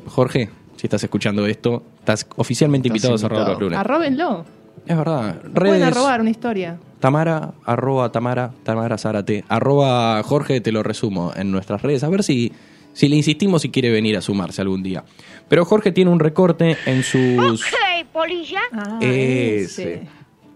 Jorge, 0.07 0.51
si 0.76 0.86
estás 0.86 1.03
escuchando 1.05 1.47
esto, 1.47 1.82
estás 2.01 2.26
oficialmente 2.36 2.88
Estás 2.88 2.97
invitado 2.97 3.14
a 3.14 3.18
cerrar 3.18 3.38
invitado. 3.38 3.53
los 3.53 3.62
lunes. 3.62 3.78
Arróbenlo. 3.78 4.45
Es 4.86 4.96
verdad. 4.96 5.40
Pueden 5.40 5.54
Redes, 5.54 5.82
arrobar 5.82 6.20
una 6.20 6.30
historia. 6.30 6.78
Tamara, 6.98 7.52
arroba 7.64 8.12
Tamara, 8.12 8.52
Tamara 8.62 8.98
Zárate, 8.98 9.44
arroba 9.48 10.22
Jorge, 10.22 10.60
te 10.60 10.72
lo 10.72 10.82
resumo 10.82 11.32
en 11.36 11.50
nuestras 11.50 11.82
redes. 11.82 12.02
A 12.04 12.08
ver 12.08 12.22
si, 12.22 12.52
si 12.92 13.08
le 13.08 13.16
insistimos 13.16 13.62
si 13.62 13.70
quiere 13.70 13.90
venir 13.90 14.16
a 14.16 14.20
sumarse 14.20 14.60
algún 14.60 14.82
día. 14.82 15.04
Pero 15.48 15.64
Jorge 15.64 15.92
tiene 15.92 16.10
un 16.10 16.20
recorte 16.20 16.76
en 16.86 17.02
sus... 17.02 17.38
Ok, 17.38 18.06
polilla. 18.12 18.60
Ah, 18.72 18.98
Ese. 19.00 20.02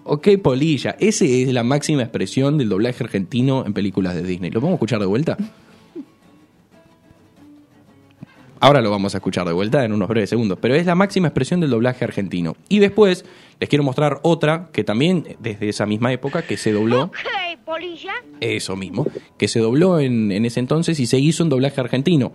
Ok, 0.04 0.28
polilla. 0.42 0.96
Ese 0.98 1.42
es 1.42 1.52
la 1.52 1.62
máxima 1.62 2.02
expresión 2.02 2.58
del 2.58 2.68
doblaje 2.68 3.04
argentino 3.04 3.64
en 3.64 3.72
películas 3.72 4.14
de 4.14 4.22
Disney. 4.22 4.50
¿Lo 4.50 4.60
vamos 4.60 4.72
a 4.72 4.76
escuchar 4.76 5.00
de 5.00 5.06
vuelta? 5.06 5.38
Ahora 8.60 8.80
lo 8.80 8.90
vamos 8.90 9.14
a 9.14 9.18
escuchar 9.18 9.46
de 9.46 9.52
vuelta 9.52 9.84
en 9.84 9.92
unos 9.92 10.08
breves 10.08 10.30
segundos, 10.30 10.58
pero 10.60 10.74
es 10.74 10.86
la 10.86 10.94
máxima 10.94 11.28
expresión 11.28 11.60
del 11.60 11.70
doblaje 11.70 12.04
argentino. 12.04 12.56
Y 12.68 12.78
después 12.78 13.24
les 13.60 13.68
quiero 13.68 13.82
mostrar 13.84 14.20
otra 14.22 14.68
que 14.72 14.84
también 14.84 15.36
desde 15.40 15.68
esa 15.68 15.86
misma 15.86 16.12
época 16.12 16.42
que 16.42 16.56
se 16.56 16.72
dobló, 16.72 17.02
Ok, 17.04 17.14
polilla. 17.64 18.12
eso 18.40 18.76
mismo, 18.76 19.06
que 19.38 19.48
se 19.48 19.60
dobló 19.60 20.00
en, 20.00 20.32
en 20.32 20.44
ese 20.44 20.60
entonces 20.60 20.98
y 21.00 21.06
se 21.06 21.18
hizo 21.18 21.42
un 21.44 21.48
doblaje 21.50 21.80
argentino. 21.80 22.32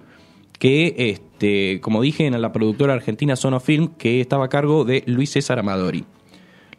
Que, 0.58 0.94
este, 1.12 1.80
como 1.80 2.02
dije, 2.02 2.26
en 2.26 2.42
la 2.42 2.52
productora 2.52 2.94
argentina 2.94 3.38
Sonofilm, 3.38 3.96
que 3.98 4.20
estaba 4.20 4.46
a 4.46 4.50
cargo 4.50 4.84
de 4.84 5.04
Luis 5.06 5.32
César 5.32 5.58
Amadori. 5.60 6.04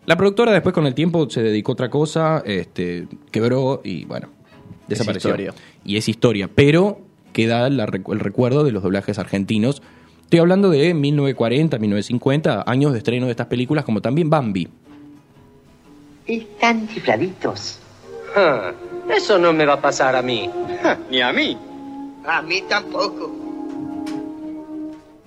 La 0.05 0.17
productora 0.17 0.53
después 0.53 0.75
con 0.75 0.87
el 0.87 0.95
tiempo 0.95 1.31
se 1.31 1.43
dedicó 1.43 1.73
a 1.73 1.75
otra 1.75 1.89
cosa, 1.91 2.43
este, 2.45 3.07
quebró 3.31 3.81
y 3.83 4.05
bueno, 4.05 4.29
desapareció. 4.87 5.31
historia. 5.31 5.55
Y 5.85 5.97
es 5.97 6.09
historia, 6.11 6.51
pero 6.55 7.01
queda 7.33 7.71
la 7.71 7.85
el 7.85 8.21
recuerdo 8.21 8.65
de 8.65 8.73
los 8.73 8.83
doblajes 8.83 9.19
argentinos. 9.19 9.83
Estoy 10.31 10.39
hablando 10.39 10.71
de 10.71 10.95
1940, 10.95 11.77
1950, 11.77 12.63
años 12.65 12.93
de 12.93 12.99
estreno 12.99 13.27
de 13.27 13.33
estas 13.33 13.49
películas, 13.49 13.85
como 13.85 14.01
también 14.01 14.31
Bambi. 14.31 14.69
Están 16.25 16.87
chifladitos. 16.87 17.81
Ah, 18.37 18.71
Eso 19.13 19.41
no 19.41 19.53
me 19.53 19.67
va 19.67 19.73
a 19.73 19.81
pasar 19.81 20.15
a 20.15 20.23
mí. 20.23 20.49
Ni 21.11 21.21
a 21.21 21.33
mí. 21.33 21.59
A 22.25 22.43
mí 22.43 22.63
tampoco. 22.69 23.40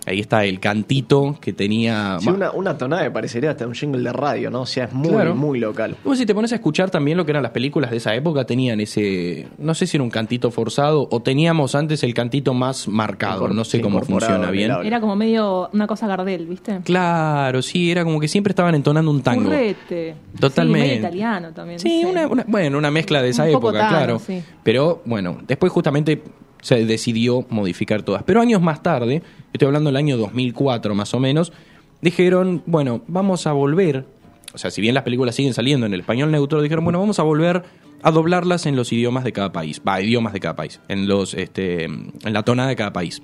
Ahí 0.05 0.19
está 0.19 0.43
el 0.43 0.59
cantito 0.59 1.37
que 1.39 1.53
tenía... 1.53 2.17
Sí, 2.19 2.29
una, 2.29 2.51
una 2.51 2.77
tonada 2.77 3.03
que 3.03 3.11
parecería 3.11 3.51
hasta 3.51 3.65
un 3.65 3.73
jingle 3.73 4.01
de 4.03 4.11
radio, 4.11 4.49
¿no? 4.49 4.61
O 4.61 4.65
sea, 4.65 4.85
es 4.85 4.93
muy, 4.93 5.09
Claro. 5.09 5.33
muy 5.35 5.59
local. 5.59 5.95
Vos 6.03 6.17
si 6.17 6.25
te 6.25 6.35
pones 6.35 6.51
a 6.51 6.55
escuchar 6.55 6.89
también 6.89 7.17
lo 7.17 7.25
que 7.25 7.31
eran 7.31 7.41
las 7.43 7.51
películas 7.53 7.89
de 7.91 7.97
esa 7.97 8.13
época, 8.13 8.43
tenían 8.45 8.79
ese, 8.81 9.47
no 9.57 9.73
sé 9.73 9.87
si 9.87 9.95
era 9.97 10.03
un 10.03 10.09
cantito 10.09 10.51
forzado 10.51 11.07
o 11.09 11.21
teníamos 11.21 11.73
antes 11.75 12.03
el 12.03 12.13
cantito 12.13 12.53
más 12.53 12.87
marcado, 12.87 13.47
Incor- 13.47 13.53
no 13.53 13.63
sé 13.63 13.79
cómo 13.81 14.01
funciona 14.01 14.51
bien. 14.51 14.71
Era 14.83 14.99
como 14.99 15.15
medio 15.15 15.69
una 15.73 15.87
cosa 15.87 16.05
Gardel, 16.07 16.47
¿viste? 16.47 16.81
Claro, 16.83 17.61
sí, 17.61 17.89
era 17.91 18.03
como 18.03 18.19
que 18.19 18.27
siempre 18.27 18.51
estaban 18.51 18.75
entonando 18.75 19.09
un 19.09 19.21
tango. 19.21 19.43
Currete. 19.45 20.15
Totalmente. 20.39 20.79
Sí, 20.81 20.89
medio 20.89 20.99
italiano 20.99 21.53
también. 21.53 21.79
Sí, 21.79 22.01
no 22.03 22.07
sé. 22.09 22.11
una, 22.13 22.27
una- 22.27 22.45
bueno, 22.47 22.77
una 22.77 22.91
mezcla 22.91 23.21
de 23.21 23.29
esa 23.29 23.45
Un 23.45 23.53
poco 23.53 23.69
época, 23.69 23.79
tano, 23.87 23.97
claro. 23.97 24.19
sí. 24.19 24.43
Pero 24.63 25.01
bueno, 25.05 25.37
después 25.47 25.71
justamente 25.71 26.21
se 26.63 26.85
decidió 26.85 27.45
modificar 27.49 28.01
todas. 28.01 28.23
Pero 28.23 28.41
años 28.41 28.61
más 28.61 28.81
tarde, 28.81 29.21
estoy 29.51 29.67
hablando 29.67 29.89
del 29.89 29.97
año 29.97 30.17
2004 30.17 30.95
más 30.95 31.13
o 31.13 31.19
menos, 31.19 31.53
dijeron, 32.01 32.63
bueno, 32.65 33.03
vamos 33.07 33.45
a 33.45 33.51
volver, 33.51 34.05
o 34.53 34.57
sea, 34.57 34.71
si 34.71 34.81
bien 34.81 34.95
las 34.95 35.03
películas 35.03 35.35
siguen 35.35 35.53
saliendo 35.53 35.85
en 35.85 35.93
el 35.93 35.99
español 35.99 36.31
neutro, 36.31 36.61
dijeron, 36.61 36.83
bueno, 36.83 36.99
vamos 36.99 37.19
a 37.19 37.23
volver 37.23 37.63
a 38.01 38.11
doblarlas 38.11 38.65
en 38.65 38.75
los 38.75 38.91
idiomas 38.91 39.23
de 39.23 39.33
cada 39.33 39.51
país, 39.51 39.81
va, 39.87 40.01
idiomas 40.01 40.33
de 40.33 40.39
cada 40.39 40.55
país, 40.55 40.79
en 40.87 41.07
los, 41.07 41.33
este, 41.33 41.83
en 41.83 42.13
la 42.23 42.43
tonada 42.43 42.69
de 42.69 42.75
cada 42.75 42.93
país. 42.93 43.21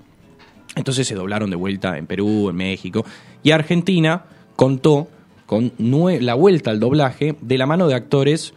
Entonces 0.76 1.08
se 1.08 1.16
doblaron 1.16 1.50
de 1.50 1.56
vuelta 1.56 1.98
en 1.98 2.06
Perú, 2.06 2.50
en 2.50 2.56
México. 2.56 3.04
Y 3.42 3.52
Argentina 3.52 4.26
contó 4.56 5.08
con 5.46 5.74
la 5.78 6.36
vuelta 6.36 6.70
al 6.70 6.80
doblaje 6.80 7.36
de 7.42 7.58
la 7.58 7.66
mano 7.66 7.88
de 7.88 7.96
actores 7.96 8.54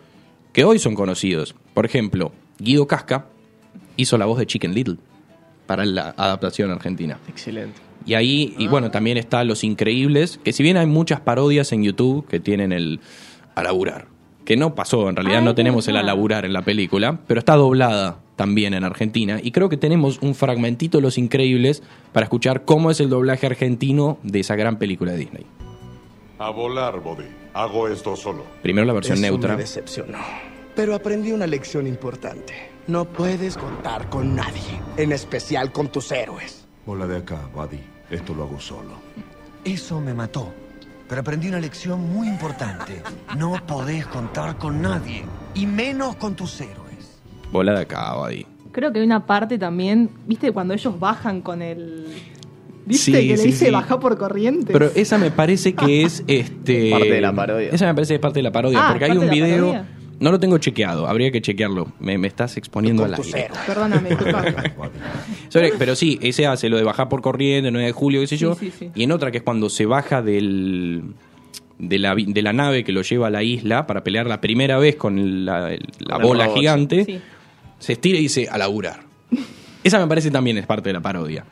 que 0.53 0.65
hoy 0.65 0.79
son 0.79 0.95
conocidos. 0.95 1.55
Por 1.73 1.87
ejemplo, 1.87 2.33
Guido 2.59 2.87
Casca 2.87 3.27
hizo 3.97 4.19
la 4.19 4.27
voz 4.27 4.39
de 4.39 4.47
Chicken 4.47 4.75
Little 4.75 4.97
para 5.67 5.85
la 5.85 6.15
adaptación 6.17 6.71
argentina. 6.71 7.19
Excelente. 7.29 7.81
Y 8.05 8.15
ahí, 8.15 8.55
y 8.59 8.67
bueno, 8.69 8.91
también 8.91 9.17
está 9.17 9.45
Los 9.45 9.63
Increíbles, 9.63 10.41
que 10.43 10.53
si 10.53 10.63
bien 10.63 10.77
hay 10.77 10.87
muchas 10.87 11.21
parodias 11.21 11.71
en 11.73 11.85
YouTube 11.85 12.27
que 12.27 12.41
tienen 12.41 12.73
el 12.73 12.99
a 13.55 13.63
laburar, 13.63 14.07
que 14.45 14.57
no 14.57 14.75
pasó, 14.75 15.09
en 15.09 15.15
realidad 15.15 15.39
Ah, 15.39 15.43
no 15.45 15.55
tenemos 15.55 15.87
el 15.87 15.97
a 15.97 16.03
laburar 16.03 16.45
en 16.45 16.53
la 16.53 16.63
película, 16.63 17.21
pero 17.29 17.39
está 17.39 17.55
doblada 17.55 18.19
también 18.35 18.75
en 18.75 18.83
Argentina. 18.83 19.39
Y 19.41 19.53
creo 19.53 19.69
que 19.69 19.77
tenemos 19.77 20.19
un 20.21 20.35
fragmentito 20.35 20.99
de 20.99 21.03
Los 21.03 21.17
Increíbles 21.17 21.83
para 22.13 22.25
escuchar 22.25 22.65
cómo 22.65 22.91
es 22.91 22.99
el 22.99 23.09
doblaje 23.09 23.47
argentino 23.47 24.19
de 24.25 24.41
esa 24.41 24.57
gran 24.57 24.79
película 24.79 25.13
de 25.13 25.19
Disney. 25.19 25.47
A 26.41 26.51
volar, 26.51 26.99
Body. 27.01 27.27
Hago 27.55 27.87
esto 27.87 28.17
solo. 28.17 28.45
Primero 28.63 28.85
la 28.85 28.95
versión 28.95 29.19
Eso 29.19 29.23
neutra. 29.23 29.53
me 29.55 29.63
decepcionó. 29.63 30.19
Pero 30.75 30.95
aprendí 30.97 31.31
una 31.31 31.47
lección 31.47 31.87
importante. 31.87 32.55
No 32.89 33.05
puedes 33.05 33.57
contar 33.57 34.09
con 34.09 34.35
nadie, 34.35 34.81
en 34.97 35.13
especial 35.13 35.71
con 35.73 35.89
tus 35.89 36.11
héroes. 36.11 36.67
Bola 36.85 37.07
de 37.07 37.19
acá, 37.19 37.39
Buddy. 37.55 37.79
Esto 38.11 38.35
lo 38.35 38.43
hago 38.45 38.59
solo. 38.61 38.95
Eso 39.65 40.01
me 40.01 40.13
mató. 40.15 40.53
Pero 41.09 41.21
aprendí 41.21 41.49
una 41.49 41.61
lección 41.61 42.13
muy 42.13 42.27
importante. 42.29 43.03
No 43.37 43.55
podés 43.67 44.07
contar 44.07 44.57
con 44.57 44.83
nadie. 44.83 45.23
Y 45.55 45.67
menos 45.67 46.17
con 46.17 46.35
tus 46.35 46.61
héroes. 46.61 47.21
Bola 47.53 47.73
de 47.73 47.83
acá, 47.83 48.15
Buddy. 48.17 48.47
Creo 48.73 48.93
que 48.93 48.99
hay 48.99 49.05
una 49.05 49.27
parte 49.27 49.59
también, 49.59 50.11
¿viste? 50.27 50.51
Cuando 50.53 50.75
ellos 50.75 50.99
bajan 50.99 51.41
con 51.43 51.63
el. 51.63 52.07
¿Viste? 52.85 53.05
Sí, 53.05 53.13
que 53.13 53.37
le 53.37 53.37
sí, 53.37 53.47
dice 53.49 53.67
sí. 53.67 53.71
baja 53.71 54.01
por 54.01 54.19
corriente. 54.19 54.73
Pero 54.73 54.91
esa 54.97 55.19
me 55.19 55.31
parece 55.31 55.75
que 55.75 56.03
es 56.03 56.25
este 56.27 56.91
Parte 56.91 57.13
de 57.13 57.21
la 57.21 57.33
parodia. 57.33 57.69
Esa 57.71 57.87
me 57.87 57.95
parece 57.95 58.13
que 58.13 58.17
es 58.17 58.21
parte 58.21 58.41
de 58.41 58.43
la 58.43 58.51
parodia, 58.53 58.87
Ah, 58.87 58.89
porque 58.91 59.05
hay 59.05 59.17
un 59.17 59.31
video. 59.31 59.85
No 60.23 60.31
lo 60.31 60.39
tengo 60.41 60.57
chequeado, 60.59 61.07
habría 61.09 61.31
que 61.33 61.43
chequearlo. 61.43 61.89
Me, 61.99 62.17
me 62.17 62.29
estás 62.29 62.57
exponiendo 62.57 63.05
al 63.05 63.15
aire. 63.15 63.49
Perdóname. 63.67 64.11
Sobre- 65.49 65.73
pero 65.79 65.97
sí, 65.97 66.19
ese 66.23 66.47
hace 66.47 66.69
lo 66.69 66.77
de 66.77 66.85
bajar 66.85 67.09
por 67.09 67.21
corriente, 67.23 67.71
9 67.71 67.87
de 67.89 67.93
julio, 67.93 68.21
qué 68.21 68.27
sé 68.27 68.37
yo. 68.37 68.55
Sí, 68.55 68.71
sí, 68.71 68.77
sí. 68.87 68.91
Y 68.95 69.03
en 69.05 69.13
otra 69.13 69.31
que 69.31 69.39
es 69.39 69.43
cuando 69.43 69.69
se 69.69 69.85
baja 69.87 70.23
del 70.23 71.03
de 71.79 71.99
la, 71.99 72.15
de 72.15 72.43
la 72.43 72.53
nave 72.53 72.85
que 72.85 72.93
lo 72.93 73.03
lleva 73.03 73.27
a 73.27 73.31
la 73.31 73.43
isla 73.43 73.87
para 73.89 74.05
pelear 74.05 74.27
la 74.27 74.41
primera 74.41 74.79
vez 74.79 74.95
con 74.97 75.45
la, 75.45 75.73
el- 75.73 75.89
la 75.99 76.19
bola 76.19 76.45
robot, 76.45 76.59
gigante, 76.59 77.05
Sí. 77.05 77.21
se 77.81 77.93
estira 77.95 78.19
y 78.19 78.23
dice 78.23 78.49
a 78.51 78.59
laburar. 78.59 79.01
Esa 79.83 79.99
me 79.99 80.07
parece 80.07 80.31
también 80.31 80.59
es 80.59 80.67
parte 80.67 80.91
de 80.91 80.93
la 80.93 81.01
parodia. 81.01 81.45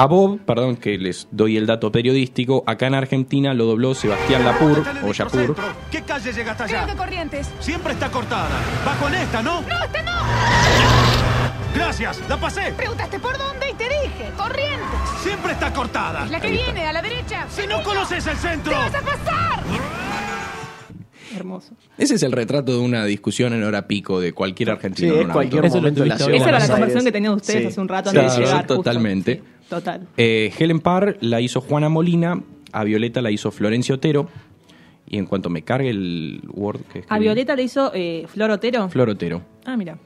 A 0.00 0.06
Bob, 0.06 0.38
perdón 0.46 0.76
que 0.76 0.96
les 0.96 1.26
doy 1.32 1.56
el 1.56 1.66
dato 1.66 1.90
periodístico, 1.90 2.62
acá 2.68 2.86
en 2.86 2.94
Argentina 2.94 3.52
lo 3.52 3.64
dobló 3.64 3.96
Sebastián 3.96 4.44
Lapur 4.44 4.84
o 5.02 5.12
Yapur. 5.12 5.56
¿Qué 5.90 6.02
calle 6.02 6.32
llega 6.32 6.52
hasta 6.52 6.64
allá? 6.66 6.84
Creo 6.84 6.94
que 6.94 6.98
Corrientes. 7.02 7.50
Siempre 7.58 7.94
está 7.94 8.08
cortada. 8.08 8.48
Va 8.86 8.94
con 8.94 9.12
esta, 9.12 9.42
¿no? 9.42 9.60
¡No, 9.62 9.84
esta 9.84 10.02
no! 10.04 10.12
Gracias, 11.74 12.20
la 12.28 12.36
pasé. 12.36 12.72
Preguntaste 12.76 13.18
por 13.18 13.36
dónde 13.36 13.70
y 13.70 13.74
te 13.74 13.84
dije. 13.88 14.30
Corrientes. 14.36 14.86
Siempre 15.20 15.50
está 15.50 15.72
cortada. 15.72 16.26
Es 16.26 16.30
la 16.30 16.40
que 16.40 16.50
viene, 16.52 16.86
a 16.86 16.92
la 16.92 17.02
derecha. 17.02 17.46
Si 17.50 17.66
no 17.66 17.82
conoces 17.82 18.24
el 18.28 18.36
centro. 18.36 18.70
¡Te 18.72 18.78
vas 18.78 18.94
a 18.94 19.00
pasar! 19.00 19.62
Hermoso. 21.36 21.72
Ese 21.98 22.14
es 22.14 22.22
el 22.22 22.30
retrato 22.32 22.72
de 22.72 22.78
una 22.78 23.04
discusión 23.04 23.52
en 23.52 23.64
hora 23.64 23.86
pico 23.88 24.20
de 24.20 24.32
cualquier 24.32 24.70
argentino. 24.70 25.12
Sí, 25.14 25.20
en 25.20 25.26
es 25.26 25.32
cualquier 25.32 25.64
Esa 25.66 25.78
era 25.78 26.58
la 26.60 26.68
conversación 26.68 27.04
que 27.04 27.12
tenían 27.12 27.34
ustedes 27.34 27.62
Sí. 27.62 27.66
hace 27.66 27.80
un 27.80 27.88
rato 27.88 28.10
antes 28.10 28.22
Claro, 28.22 28.38
de 28.38 28.44
llegar. 28.46 28.58
justo. 28.60 28.76
totalmente. 28.76 29.42
Total. 29.68 30.06
Eh, 30.16 30.52
Helen 30.58 30.80
Parr 30.80 31.16
la 31.20 31.40
hizo 31.40 31.60
Juana 31.60 31.88
Molina, 31.88 32.42
a 32.72 32.84
Violeta 32.84 33.20
la 33.22 33.30
hizo 33.30 33.50
Florencia 33.50 33.94
Otero. 33.94 34.28
Y 35.10 35.16
en 35.18 35.24
cuanto 35.26 35.48
me 35.48 35.62
cargue 35.62 35.88
el 35.90 36.42
Word 36.52 36.80
que 36.92 37.02
A 37.08 37.18
Violeta 37.18 37.56
le 37.56 37.62
hizo 37.62 37.90
eh, 37.94 38.26
Flor 38.28 38.50
Otero. 38.50 38.88
Flor 38.90 39.08
Otero. 39.08 39.40
Ah, 39.64 39.76
mira. 39.76 39.98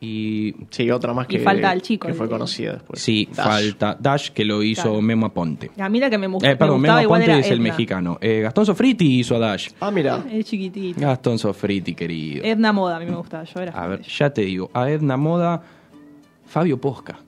Y 0.00 0.54
Sí, 0.68 0.90
otra 0.90 1.14
más 1.14 1.26
Y 1.30 1.36
que, 1.36 1.38
falta 1.40 1.72
el 1.72 1.80
chico, 1.80 2.06
que 2.08 2.12
el 2.12 2.18
fue 2.18 2.28
conocida 2.28 2.74
después. 2.74 3.00
sí, 3.00 3.26
Dash. 3.34 3.46
falta 3.46 3.96
Dash, 3.98 4.30
que 4.30 4.44
lo 4.44 4.62
hizo 4.62 4.82
Claro. 4.82 5.00
Memo 5.00 5.24
Aponte. 5.26 5.70
A 5.78 5.88
mí 5.88 5.98
la 5.98 6.10
que 6.10 6.18
me, 6.18 6.28
mu- 6.28 6.38
Eh, 6.42 6.56
perdón, 6.56 6.82
me 6.82 6.88
Memo 6.88 7.00
igual 7.00 7.22
Aponte 7.22 7.38
era 7.38 7.40
es 7.46 7.50
el 7.50 7.60
mexicano. 7.60 8.18
Eh, 8.20 8.40
Gastón 8.42 8.66
Sofriti 8.66 9.20
hizo 9.20 9.36
a 9.36 9.38
Dash. 9.38 9.68
Ah, 9.80 9.90
mira. 9.90 10.22
El 10.30 10.44
chiquitito. 10.44 11.00
Gastón 11.00 11.38
Sofriti, 11.38 11.94
querido. 11.94 12.44
Edna 12.44 12.70
Moda, 12.72 12.96
a 12.96 13.00
mí 13.00 13.06
me 13.06 13.16
gustaba. 13.16 13.44
Yo 13.44 13.60
era 13.60 13.72
A 13.72 13.86
ver, 13.86 14.02
ya 14.02 14.28
te 14.28 14.42
digo. 14.42 14.70
A 14.74 14.90
Edna 14.90 15.16
Moda, 15.16 15.62
Fabio 16.44 16.78
Posca. 16.78 17.18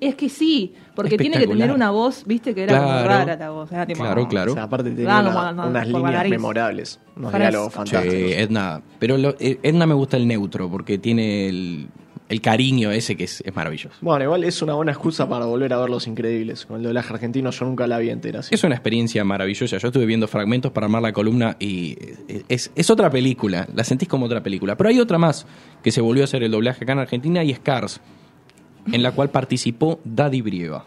Es 0.00 0.14
que 0.14 0.28
sí, 0.30 0.72
porque 0.94 1.18
tiene 1.18 1.38
que 1.38 1.46
tener 1.46 1.70
una 1.70 1.90
voz, 1.90 2.24
viste, 2.26 2.54
que 2.54 2.62
era 2.62 2.78
como 2.78 2.88
Claro. 2.90 3.08
rara 3.08 3.36
la 3.36 3.50
voz. 3.50 3.70
Era 3.70 3.86
tipo, 3.86 4.00
Claro, 4.00 4.26
claro. 4.28 4.52
O 4.52 4.54
sea, 4.54 4.62
aparte 4.64 4.90
tenía 4.90 5.18
Ah, 5.18 5.20
una- 5.20 5.52
no, 5.52 5.68
unas 5.68 5.86
líneas 5.86 6.12
nariz. 6.12 6.30
memorables, 6.30 7.00
unos 7.16 7.30
Fresco. 7.30 7.38
diálogos 7.50 7.72
Sí, 7.72 7.76
fantásticos. 7.76 8.14
Edna. 8.32 8.82
Pero 8.98 9.18
lo- 9.18 9.36
eh, 9.38 9.58
Edna 9.62 9.86
me 9.86 9.94
gusta 9.94 10.16
el 10.16 10.26
neutro 10.26 10.70
porque 10.70 10.96
tiene 10.96 11.48
el, 11.50 11.88
el 12.30 12.40
cariño 12.40 12.90
ese 12.92 13.14
que 13.16 13.24
es, 13.24 13.42
es 13.44 13.54
maravilloso. 13.54 13.94
Bueno, 14.00 14.24
igual 14.24 14.44
es 14.44 14.62
una 14.62 14.72
buena 14.72 14.92
excusa 14.92 15.28
para 15.28 15.44
volver 15.44 15.72
a 15.74 15.78
ver 15.80 15.90
Los 15.90 16.06
Increíbles. 16.06 16.64
Con 16.64 16.78
el 16.78 16.82
doblaje 16.84 17.12
argentino 17.12 17.50
yo 17.50 17.64
nunca 17.66 17.86
la 17.86 17.98
vi 17.98 18.08
entera. 18.08 18.40
así. 18.40 18.54
Es 18.54 18.64
una 18.64 18.76
experiencia 18.76 19.22
maravillosa. 19.24 19.76
Yo 19.76 19.88
estuve 19.88 20.06
viendo 20.06 20.28
fragmentos 20.28 20.72
para 20.72 20.86
armar 20.86 21.02
la 21.02 21.12
columna 21.12 21.56
y 21.58 21.98
es, 22.48 22.70
es 22.74 22.88
otra 22.88 23.10
película. 23.10 23.68
La 23.74 23.84
sentís 23.84 24.08
como 24.08 24.24
otra 24.26 24.42
película. 24.42 24.76
Pero 24.78 24.88
hay 24.88 24.98
otra 24.98 25.18
más 25.18 25.46
que 25.82 25.90
se 25.92 26.00
volvió 26.00 26.22
a 26.22 26.24
hacer 26.24 26.42
el 26.42 26.52
doblaje 26.52 26.84
acá 26.84 26.92
en 26.94 27.00
Argentina 27.00 27.44
y 27.44 27.50
es 27.50 27.58
Cars, 27.60 28.00
en 28.86 29.02
la 29.02 29.12
cual 29.12 29.30
participó 29.30 30.00
Daddy 30.04 30.40
Brieva. 30.42 30.84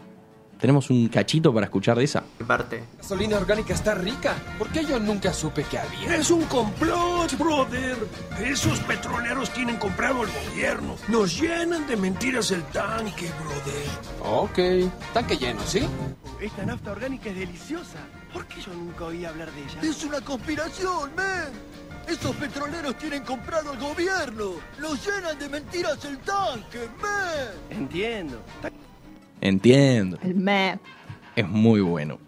Tenemos 0.60 0.88
un 0.88 1.08
cachito 1.08 1.52
para 1.52 1.66
escuchar 1.66 1.98
de 1.98 2.04
esa. 2.04 2.22
Parte. 2.46 2.78
¿La 2.78 3.02
gasolina 3.02 3.36
orgánica 3.36 3.74
está 3.74 3.94
rica? 3.94 4.34
¿Por 4.58 4.68
qué 4.68 4.84
yo 4.84 4.98
nunca 4.98 5.32
supe 5.32 5.62
que 5.64 5.78
había? 5.78 6.16
Es 6.16 6.30
un 6.30 6.42
complot, 6.44 7.36
brother. 7.36 7.98
Esos 8.42 8.78
petroleros 8.80 9.50
tienen 9.50 9.76
comprado 9.76 10.22
al 10.22 10.28
gobierno. 10.48 10.94
Nos 11.08 11.38
llenan 11.38 11.86
de 11.86 11.96
mentiras 11.96 12.50
el 12.50 12.62
tanque, 12.64 13.28
brother. 13.42 13.90
Ok. 14.24 14.90
Tanque 15.12 15.36
lleno, 15.36 15.60
¿sí? 15.66 15.82
Esta 16.40 16.64
nafta 16.64 16.92
orgánica 16.92 17.28
es 17.28 17.36
deliciosa. 17.36 17.98
¿Por 18.32 18.46
qué 18.46 18.60
yo 18.62 18.72
nunca 18.72 19.04
oí 19.04 19.24
hablar 19.24 19.50
de 19.52 19.62
ella? 19.64 19.80
Es 19.82 20.02
una 20.04 20.20
conspiración, 20.22 21.14
man. 21.14 21.52
Esos 22.08 22.36
petroleros 22.36 22.96
tienen 22.96 23.22
comprado 23.22 23.72
al 23.72 23.78
gobierno. 23.78 24.52
Los 24.78 25.04
llenan 25.06 25.38
de 25.38 25.48
mentiras 25.48 26.04
el 26.04 26.18
tanque, 26.18 26.78
man. 27.00 27.50
Entiendo. 27.70 28.40
Entiendo. 29.40 30.18
El 30.22 30.34
map. 30.36 30.78
Es 31.34 31.48
muy 31.48 31.80
bueno. 31.80 32.18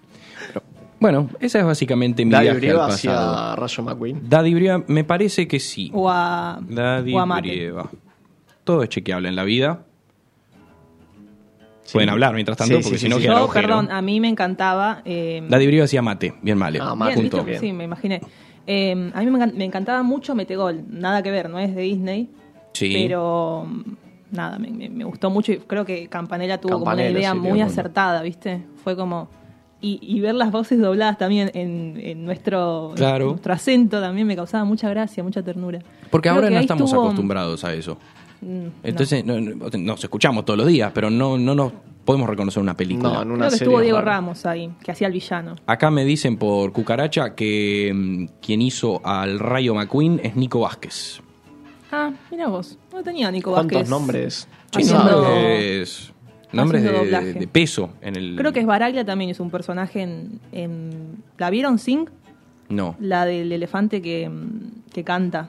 Pero, 0.49 0.63
bueno, 0.99 1.29
esa 1.41 1.61
es 1.61 1.65
básicamente 1.65 2.25
mi 2.25 2.31
Daddy 2.31 2.45
viaje 2.45 2.55
al 2.57 2.61
Brieva 2.61 2.87
pasado. 2.89 3.31
hacia 3.31 3.57
Rayo 3.57 3.83
McQueen. 3.83 4.29
Daddy 4.29 4.55
Brieva, 4.55 4.83
me 4.87 5.05
parece 5.05 5.47
que 5.47 5.61
sí. 5.61 5.91
O 5.95 6.09
a, 6.11 6.59
Daddy 6.61 7.15
o 7.15 7.21
a 7.21 7.27
Mate. 7.27 7.49
Brieva. 7.49 7.91
Todo 8.65 8.83
es 8.83 8.89
chequeable 8.89 9.29
en 9.29 9.37
la 9.37 9.45
vida. 9.45 9.83
Pueden 11.93 12.09
hablar 12.11 12.35
mientras 12.35 12.59
tanto, 12.59 12.79
Sí, 12.79 12.83
porque 12.83 12.99
sí, 12.99 13.05
si 13.05 13.09
no 13.09 13.17
sí, 13.17 13.23
queda 13.23 13.39
agujero. 13.39 13.69
perdón, 13.69 13.91
a 13.93 14.03
mí 14.03 14.19
me 14.21 14.29
encantaba. 14.29 15.03
eh, 15.05 15.47
Daddy 15.49 15.67
Brieva 15.69 15.85
hacía 15.85 16.03
mate, 16.03 16.35
bien 16.43 16.59
male. 16.59 16.81
Bien, 16.81 17.15
punto. 17.15 17.45
¿viste? 17.45 17.61
Sí, 17.61 17.73
me 17.73 17.85
imaginé. 17.85 18.21
Eh, 18.67 19.11
a 19.15 19.21
mí 19.21 19.27
me, 19.31 19.47
me 19.47 19.65
encantaba 19.65 20.03
mucho 20.03 20.35
Metegol. 20.35 20.83
Nada 20.89 21.23
que 21.23 21.31
ver, 21.31 21.49
no 21.51 21.59
es 21.59 21.75
de 21.75 21.83
Disney. 21.83 22.29
Sí. 22.73 22.93
Pero 22.95 23.67
mm, 23.69 23.83
nada, 24.37 24.59
me, 24.59 24.71
me- 24.71 24.89
me 24.91 25.05
gustó 25.05 25.31
mucho 25.31 25.53
y 25.53 25.59
creo 25.59 25.85
que 25.85 26.09
Campanella 26.09 26.61
tuvo 26.61 26.81
como 26.81 26.91
una 26.93 27.09
idea 27.09 27.33
sí, 27.33 27.39
muy 27.39 27.61
acertada, 27.61 28.23
¿viste? 28.23 28.63
Fue 28.83 28.97
como. 28.97 29.29
Y, 29.81 29.99
y 30.03 30.21
ver 30.21 30.35
las 30.35 30.51
voces 30.51 30.81
dobladas 30.81 31.19
también 31.19 31.51
en, 31.55 31.99
en 32.03 32.25
nuestro, 32.25 32.93
Claro. 32.97 33.27
nuestro 33.33 33.53
acento 33.53 34.01
también 34.01 34.27
me 34.27 34.35
causaba 34.35 34.65
mucha 34.65 34.89
gracia, 34.89 35.23
mucha 35.23 35.43
ternura. 35.43 35.81
Porque 36.11 36.29
Creo 36.31 36.37
ahora 36.37 36.51
no 36.51 36.59
estamos 36.59 36.85
estuvo- 36.91 37.05
acostumbrados 37.05 37.63
a 37.63 37.75
eso. 37.75 37.99
Mm, 38.41 38.67
Entonces, 38.83 39.25
no. 39.25 39.41
no- 39.41 39.69
nos 39.79 40.03
escuchamos 40.05 40.45
todos 40.45 40.59
los 40.59 40.67
días, 40.67 40.93
pero 40.95 41.11
no, 41.11 41.39
no 41.39 41.55
nos 41.55 41.73
podemos 42.05 42.29
reconocer 42.29 42.63
una 42.63 42.77
película. 42.77 43.23
Creo 43.25 43.39
que 43.39 43.47
estuvo 43.55 43.81
Diego 43.81 44.01
Ramos 44.01 44.47
ahí, 44.47 44.71
que 44.85 44.93
hacía 44.93 45.07
el 45.09 45.13
villano. 45.13 45.57
Acá 45.67 45.91
me 45.91 46.05
dicen 46.05 46.37
por 46.37 46.73
cucaracha 46.73 47.35
que 47.35 47.93
mm, 47.95 48.27
quien 48.41 48.63
hizo 48.63 49.01
al 49.05 49.39
Rayo 49.39 49.75
McQueen 49.75 50.21
es 50.23 50.37
Nico 50.37 50.61
Vázquez. 50.61 51.21
Ah, 51.91 52.13
mira 52.31 52.49
vos. 52.49 52.79
No 52.93 53.03
tenía 53.03 53.31
Nico 53.31 53.53
¿Cuántos 53.53 53.75
Vázquez. 53.75 53.91
nombres? 53.91 54.49
Haciendo- 54.73 55.23
Nombres, 55.23 56.13
nombres 56.53 56.83
haciendo 56.83 56.99
de, 57.01 57.11
doblaje. 57.11 57.33
de 57.41 57.47
peso 57.49 57.91
en 58.03 58.17
el. 58.17 58.37
Creo 58.37 58.53
que 58.53 58.61
es 58.61 58.67
Baraglia 58.67 59.05
también, 59.05 59.31
es 59.31 59.41
un 59.41 59.51
personaje 59.51 60.03
en, 60.03 60.41
en- 60.53 61.23
¿La 61.39 61.51
vieron 61.51 61.79
Sing? 61.79 62.09
No. 62.69 62.97
La 63.01 63.25
del 63.25 63.53
elefante 63.53 64.03
que, 64.03 64.29
mm, 64.29 64.91
que 64.93 65.05
canta. 65.05 65.49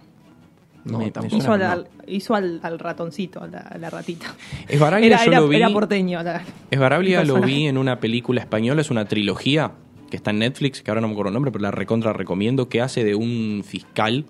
No, 0.92 1.00
me- 1.00 1.12
me 1.30 1.38
hizo 1.38 1.52
al, 1.54 1.88
hizo 2.08 2.36
al, 2.36 2.60
al 2.64 2.80
ratoncito, 2.80 3.42
a 3.44 3.48
la, 3.48 3.60
a 3.60 3.78
la 3.78 3.90
ratita. 3.90 4.34
Es 4.68 4.80
Baraglia, 4.80 5.08
era, 5.08 5.26
yo 5.26 5.32
era- 5.32 5.40
lo 5.42 5.48
vi. 5.48 5.56
era 5.58 5.70
porteño. 5.70 6.24
la- 6.24 6.42
Es 6.72 6.80
Baraglia, 6.80 7.24
lo 7.24 7.42
vi 7.42 7.68
en 7.68 7.78
una 7.78 8.00
película 8.00 8.42
española, 8.42 8.82
es 8.82 8.90
una 8.92 9.06
trilogía 9.06 9.72
que 10.10 10.18
está 10.18 10.32
en 10.32 10.40
Netflix, 10.40 10.82
que 10.82 10.90
ahora 10.92 11.02
no 11.02 11.08
me 11.08 11.14
acuerdo 11.14 11.30
el 11.30 11.34
nombre, 11.34 11.52
pero 11.52 11.62
la 11.64 11.72
recontra 11.72 12.14
recomiendo, 12.14 12.70
que 12.70 12.82
hace 12.82 13.04
de 13.04 13.16
un 13.16 13.64
fiscal. 13.66 14.26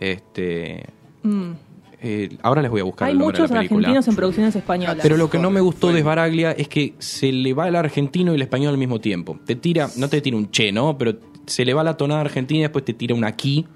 Este. 0.00 0.84
Mm. 1.22 1.50
eh, 2.00 2.28
ahora 2.42 2.62
les 2.62 2.70
voy 2.70 2.80
a 2.80 2.84
buscar 2.84 3.06
Hay 3.08 3.12
el 3.12 3.18
nombre 3.18 3.36
de 3.36 3.42
muchos 3.42 3.50
la 3.50 3.58
película. 3.58 3.88
argentinos 3.88 4.08
en 4.08 4.14
producciones 4.14 4.54
españolas. 4.56 4.98
Pero 5.02 5.16
lo 5.16 5.28
que 5.28 5.38
no 5.38 5.50
me 5.50 5.60
gustó 5.60 5.92
de 5.92 6.02
Baraglia 6.04 6.52
es 6.52 6.68
que 6.68 6.94
se 6.98 7.32
le 7.32 7.52
va 7.54 7.66
el 7.66 7.74
argentino 7.74 8.32
y 8.32 8.36
el 8.36 8.42
español 8.42 8.70
al 8.72 8.78
mismo 8.78 9.00
tiempo. 9.00 9.38
Te 9.44 9.56
tira, 9.56 9.88
no 9.96 10.08
te 10.08 10.20
tira 10.20 10.36
un 10.36 10.50
che, 10.52 10.70
¿no? 10.70 10.96
Pero 10.96 11.16
se 11.46 11.64
le 11.64 11.74
va 11.74 11.82
la 11.82 11.96
tonada 11.96 12.20
argentina 12.20 12.58
y 12.58 12.62
después 12.62 12.84
te 12.84 12.92
tira 12.94 13.14
un 13.16 13.24
aquí. 13.24 13.66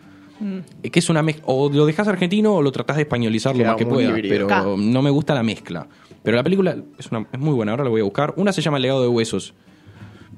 Mm. 0.42 0.88
Que 0.90 0.98
es 0.98 1.08
una 1.08 1.22
mezcla. 1.22 1.44
O 1.46 1.70
lo 1.70 1.86
dejas 1.86 2.08
argentino 2.08 2.54
o 2.54 2.62
lo 2.62 2.72
tratás 2.72 2.96
de 2.96 3.02
españolizar 3.02 3.56
lo 3.56 3.64
más 3.64 3.76
que 3.76 3.86
puedas. 3.86 4.12
Pero 4.20 4.76
no 4.76 5.02
me 5.02 5.10
gusta 5.10 5.34
la 5.34 5.42
mezcla. 5.42 5.86
Pero 6.22 6.36
la 6.36 6.42
película 6.42 6.76
es, 6.98 7.10
una, 7.10 7.26
es 7.32 7.38
muy 7.38 7.54
buena, 7.54 7.72
ahora 7.72 7.84
la 7.84 7.90
voy 7.90 8.00
a 8.00 8.04
buscar. 8.04 8.34
Una 8.36 8.52
se 8.52 8.60
llama 8.60 8.76
El 8.76 8.82
legado 8.82 9.02
de 9.02 9.08
huesos. 9.08 9.54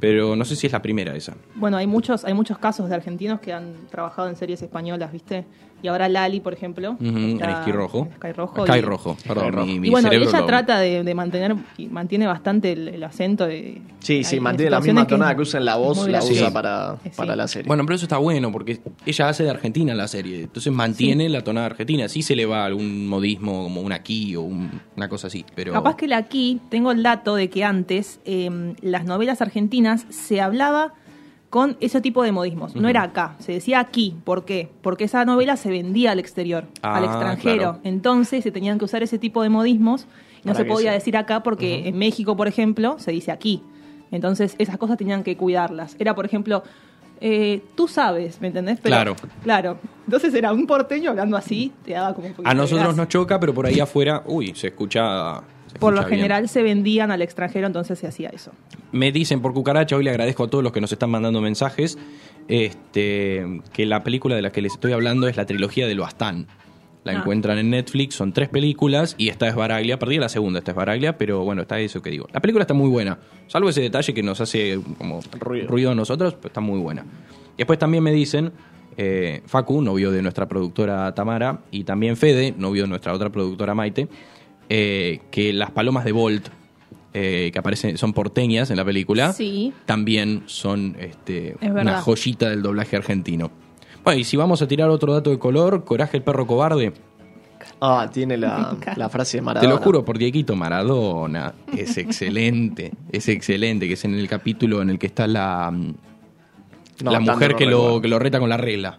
Pero 0.00 0.36
no 0.36 0.44
sé 0.44 0.57
si 0.57 0.66
es 0.66 0.72
la 0.72 0.82
primera 0.82 1.14
esa. 1.14 1.34
Bueno, 1.55 1.76
hay 1.76 1.86
muchos, 1.86 2.24
hay 2.24 2.34
muchos 2.34 2.59
casos 2.59 2.88
de 2.88 2.94
argentinos 2.94 3.40
que 3.40 3.52
han 3.52 3.74
trabajado 3.90 4.28
en 4.28 4.36
series 4.36 4.61
españolas, 4.61 5.12
¿viste? 5.12 5.46
Y 5.85 5.89
ahora 5.89 6.09
Lali, 6.09 6.41
por 6.41 6.55
ejemplo. 6.55 6.97
Está- 6.99 7.61
Sky 7.62 7.72
Rojo. 7.72 8.09
Sky 8.16 8.32
Rojo. 8.32 8.66
Sky 8.66 8.78
y- 8.78 8.80
Rojo, 8.80 9.16
perdón. 9.28 9.66
Mi, 9.66 9.78
mi 9.80 9.89
y 9.89 9.91
bueno, 9.91 10.11
ella 10.11 10.41
lo- 10.41 10.47
trata 10.47 10.78
de, 10.80 11.05
de 11.05 11.14
mantener, 11.14 11.55
y 11.76 11.89
mantiene 11.89 12.26
bastante 12.26 12.72
el, 12.72 12.89
el 12.89 13.05
acento 13.05 13.47
de... 13.47 13.82
Sí, 13.99 14.24
sí, 14.24 14.41
mantiene 14.41 14.70
la 14.70 14.80
misma 14.80 15.07
tonada 15.07 15.37
que 15.37 15.43
usa 15.43 15.59
en 15.61 15.66
la 15.66 15.76
voz, 15.76 16.09
la 16.09 16.24
usa 16.24 16.51
para, 16.55 16.97
para 17.14 17.37
la 17.37 17.47
serie. 17.49 17.68
Bueno, 17.68 17.85
pero 17.85 17.97
eso 17.97 18.07
está 18.07 18.16
bueno 18.16 18.51
porque 18.51 18.80
ella 19.05 19.28
hace 19.28 19.43
de 19.45 19.51
Argentina 19.51 19.95
la 19.95 20.09
serie. 20.09 20.45
Entonces 20.45 20.72
mantiene 20.72 21.28
la 21.28 21.43
tonada 21.45 21.66
argentina. 21.66 22.09
Sí 22.09 22.22
se 22.22 22.35
le 22.35 22.47
va 22.47 22.64
algún 22.64 23.07
modismo 23.07 23.64
como 23.64 23.82
un 23.82 23.93
aquí 23.93 24.37
o 24.37 24.41
un- 24.41 24.80
una 24.97 25.11
cosa 25.11 25.26
así. 25.26 25.45
Pero 25.55 25.74
Capaz 25.74 25.97
que 25.97 26.09
la 26.09 26.16
aquí, 26.16 26.62
tengo 26.70 26.93
el 26.93 27.03
dato 27.03 27.35
de 27.35 27.51
que 27.51 27.62
antes 27.62 28.20
eh, 28.24 28.74
las 28.80 29.05
novelas 29.05 29.43
argentinas 29.43 30.07
se 30.09 30.41
hablaba 30.41 30.95
con 31.55 31.76
ese 31.78 32.00
tipo 32.00 32.24
de 32.24 32.32
modismos. 32.32 32.74
No 32.74 32.88
era 32.88 33.05
acá, 33.05 33.36
se 33.38 33.52
decía 33.52 33.78
aquí. 33.78 34.16
¿Por 34.24 34.44
qué? 34.44 34.72
Porque 34.82 35.05
esa 35.05 35.24
novela 35.24 35.57
se 35.57 35.70
vendía 35.70 36.11
al 36.11 36.18
exterior, 36.18 36.64
Ah, 36.82 36.96
al 36.96 37.05
extranjero. 37.05 37.57
claro. 37.74 37.78
Entonces 37.84 38.42
se 38.42 38.50
tenían 38.50 38.76
que 38.76 38.86
usar 38.86 39.05
ese 39.05 39.20
tipo 39.20 39.40
de 39.40 39.50
modismos. 39.50 40.07
No 40.42 40.52
Para 40.52 40.57
se 40.57 40.64
podía 40.64 40.90
decir 40.90 41.16
acá 41.16 41.44
porque 41.44 41.86
en 41.86 41.96
México, 41.96 42.36
por 42.36 42.48
ejemplo, 42.48 42.96
se 42.98 43.12
dice 43.12 43.30
aquí. 43.30 43.62
Entonces 44.11 44.57
esas 44.59 44.78
cosas 44.78 44.98
tenían 44.98 45.22
que 45.22 45.36
cuidarlas. 45.36 45.94
Era, 46.00 46.12
por 46.16 46.24
ejemplo, 46.26 46.64
eh, 47.20 47.62
tú 47.76 47.86
sabes, 47.86 48.40
¿me 48.40 48.48
entendés? 48.48 48.80
Pero- 48.82 48.96
Claro. 48.96 49.16
Claro. 49.44 49.78
Entonces 50.07 50.34
era 50.34 50.52
un 50.52 50.66
porteño 50.66 51.11
hablando 51.11 51.36
así, 51.36 51.70
te 51.84 51.92
daba 51.92 52.14
como 52.14 52.26
un 52.36 52.46
a 52.48 52.52
nosotros 52.52 52.96
nos 52.96 53.07
choca, 53.07 53.38
pero 53.38 53.55
por 53.55 53.66
ahí 53.66 53.78
afuera, 53.78 54.24
uy, 54.26 54.52
se 54.57 54.66
escucha. 54.66 55.40
Por 55.80 55.94
lo 55.94 56.00
bien. 56.00 56.10
general 56.18 56.48
se 56.48 56.62
vendían 56.62 57.10
al 57.10 57.22
extranjero, 57.22 57.66
entonces 57.66 57.98
se 57.98 58.06
hacía 58.06 58.28
eso. 58.30 58.52
Me 58.92 59.10
dicen 59.12 59.40
por 59.42 59.52
cucaracha, 59.52 59.96
hoy 59.96 60.04
le 60.04 60.10
agradezco 60.10 60.44
a 60.44 60.48
todos 60.48 60.62
los 60.62 60.72
que 60.72 60.80
nos 60.80 60.92
están 60.92 61.10
mandando 61.10 61.40
mensajes, 61.40 61.98
este, 62.48 63.60
que 63.72 63.86
la 63.86 64.04
película 64.04 64.36
de 64.36 64.42
la 64.42 64.50
que 64.50 64.62
les 64.62 64.72
estoy 64.74 64.92
hablando 64.92 65.26
es 65.28 65.36
la 65.36 65.46
trilogía 65.46 65.86
del 65.86 66.00
Bastán. 66.00 66.46
La 67.04 67.12
Ah. 67.12 67.16
encuentran 67.16 67.58
en 67.58 67.68
Netflix, 67.70 68.14
son 68.14 68.32
tres 68.32 68.48
películas 68.48 69.14
y 69.18 69.28
esta 69.28 69.46
es 69.46 69.54
Baraglia. 69.54 69.98
Perdí 69.98 70.16
la 70.18 70.30
segunda, 70.30 70.58
esta 70.60 70.70
es 70.70 70.76
Baraglia, 70.76 71.18
pero 71.18 71.44
bueno, 71.44 71.62
está 71.62 71.78
eso 71.78 72.00
que 72.00 72.08
digo. 72.10 72.26
La 72.32 72.40
película 72.40 72.62
está 72.62 72.72
muy 72.72 72.88
buena, 72.88 73.18
salvo 73.46 73.68
ese 73.68 73.82
detalle 73.82 74.14
que 74.14 74.22
nos 74.22 74.40
hace 74.40 74.80
como 74.96 75.20
ruido, 75.40 75.90
a 75.90 75.94
nosotros, 75.94 76.34
pero 76.34 76.46
está 76.48 76.60
muy 76.60 76.78
buena. 76.80 77.04
Después 77.58 77.78
también 77.78 78.02
me 78.02 78.10
dicen, 78.10 78.52
eh, 78.96 79.42
Facu, 79.46 79.82
novio 79.82 80.10
de 80.12 80.22
nuestra 80.22 80.48
productora 80.48 81.12
Tamara, 81.14 81.60
y 81.70 81.84
también 81.84 82.16
Fede, 82.16 82.54
novio 82.56 82.82
de 82.84 82.88
nuestra 82.88 83.12
otra 83.12 83.28
productora 83.30 83.74
Maite, 83.74 84.08
eh, 84.68 85.20
que 85.30 85.52
las 85.52 85.70
palomas 85.70 86.04
de 86.04 86.12
Bolt, 86.12 86.48
eh, 87.12 87.50
que 87.52 87.58
aparecen, 87.58 87.96
son 87.98 88.12
porteñas 88.12 88.70
en 88.70 88.76
la 88.76 88.84
película, 88.84 89.32
Sí. 89.32 89.72
también 89.86 90.42
son 90.46 90.96
este, 90.98 91.56
Es 91.60 91.70
una 91.70 92.00
joyita 92.00 92.50
del 92.50 92.62
doblaje 92.62 92.96
argentino. 92.96 93.50
Bueno, 94.02 94.20
y 94.20 94.24
si 94.24 94.36
vamos 94.36 94.60
a 94.62 94.68
tirar 94.68 94.90
otro 94.90 95.12
dato 95.14 95.30
de 95.30 95.38
color, 95.38 95.84
Coraje 95.84 96.16
el 96.16 96.22
perro 96.22 96.46
cobarde. 96.46 96.92
Ah, 97.80 98.10
tiene 98.12 98.36
la, 98.36 98.76
la 98.96 99.08
frase 99.08 99.38
de 99.38 99.40
Te 99.40 99.44
Maradona. 99.46 99.74
lo 99.74 99.80
juro 99.80 100.04
por 100.04 100.18
Dieguito 100.18 100.54
Maradona. 100.56 101.54
Es 101.74 101.96
excelente. 101.96 102.92
es 103.12 103.28
excelente. 103.28 103.88
Que 103.88 103.94
es 103.94 104.04
en 104.04 104.14
el 104.14 104.28
capítulo 104.28 104.82
en 104.82 104.90
el 104.90 104.98
que 104.98 105.06
está 105.06 105.26
la, 105.26 105.70
No, 107.02 107.10
la 107.10 107.20
mujer 107.20 107.52
no 107.52 107.56
que 107.56 107.66
lo, 107.66 108.00
que 108.02 108.08
lo 108.08 108.18
reta 108.18 108.38
con 108.40 108.48
la 108.50 108.56
regla. 108.58 108.98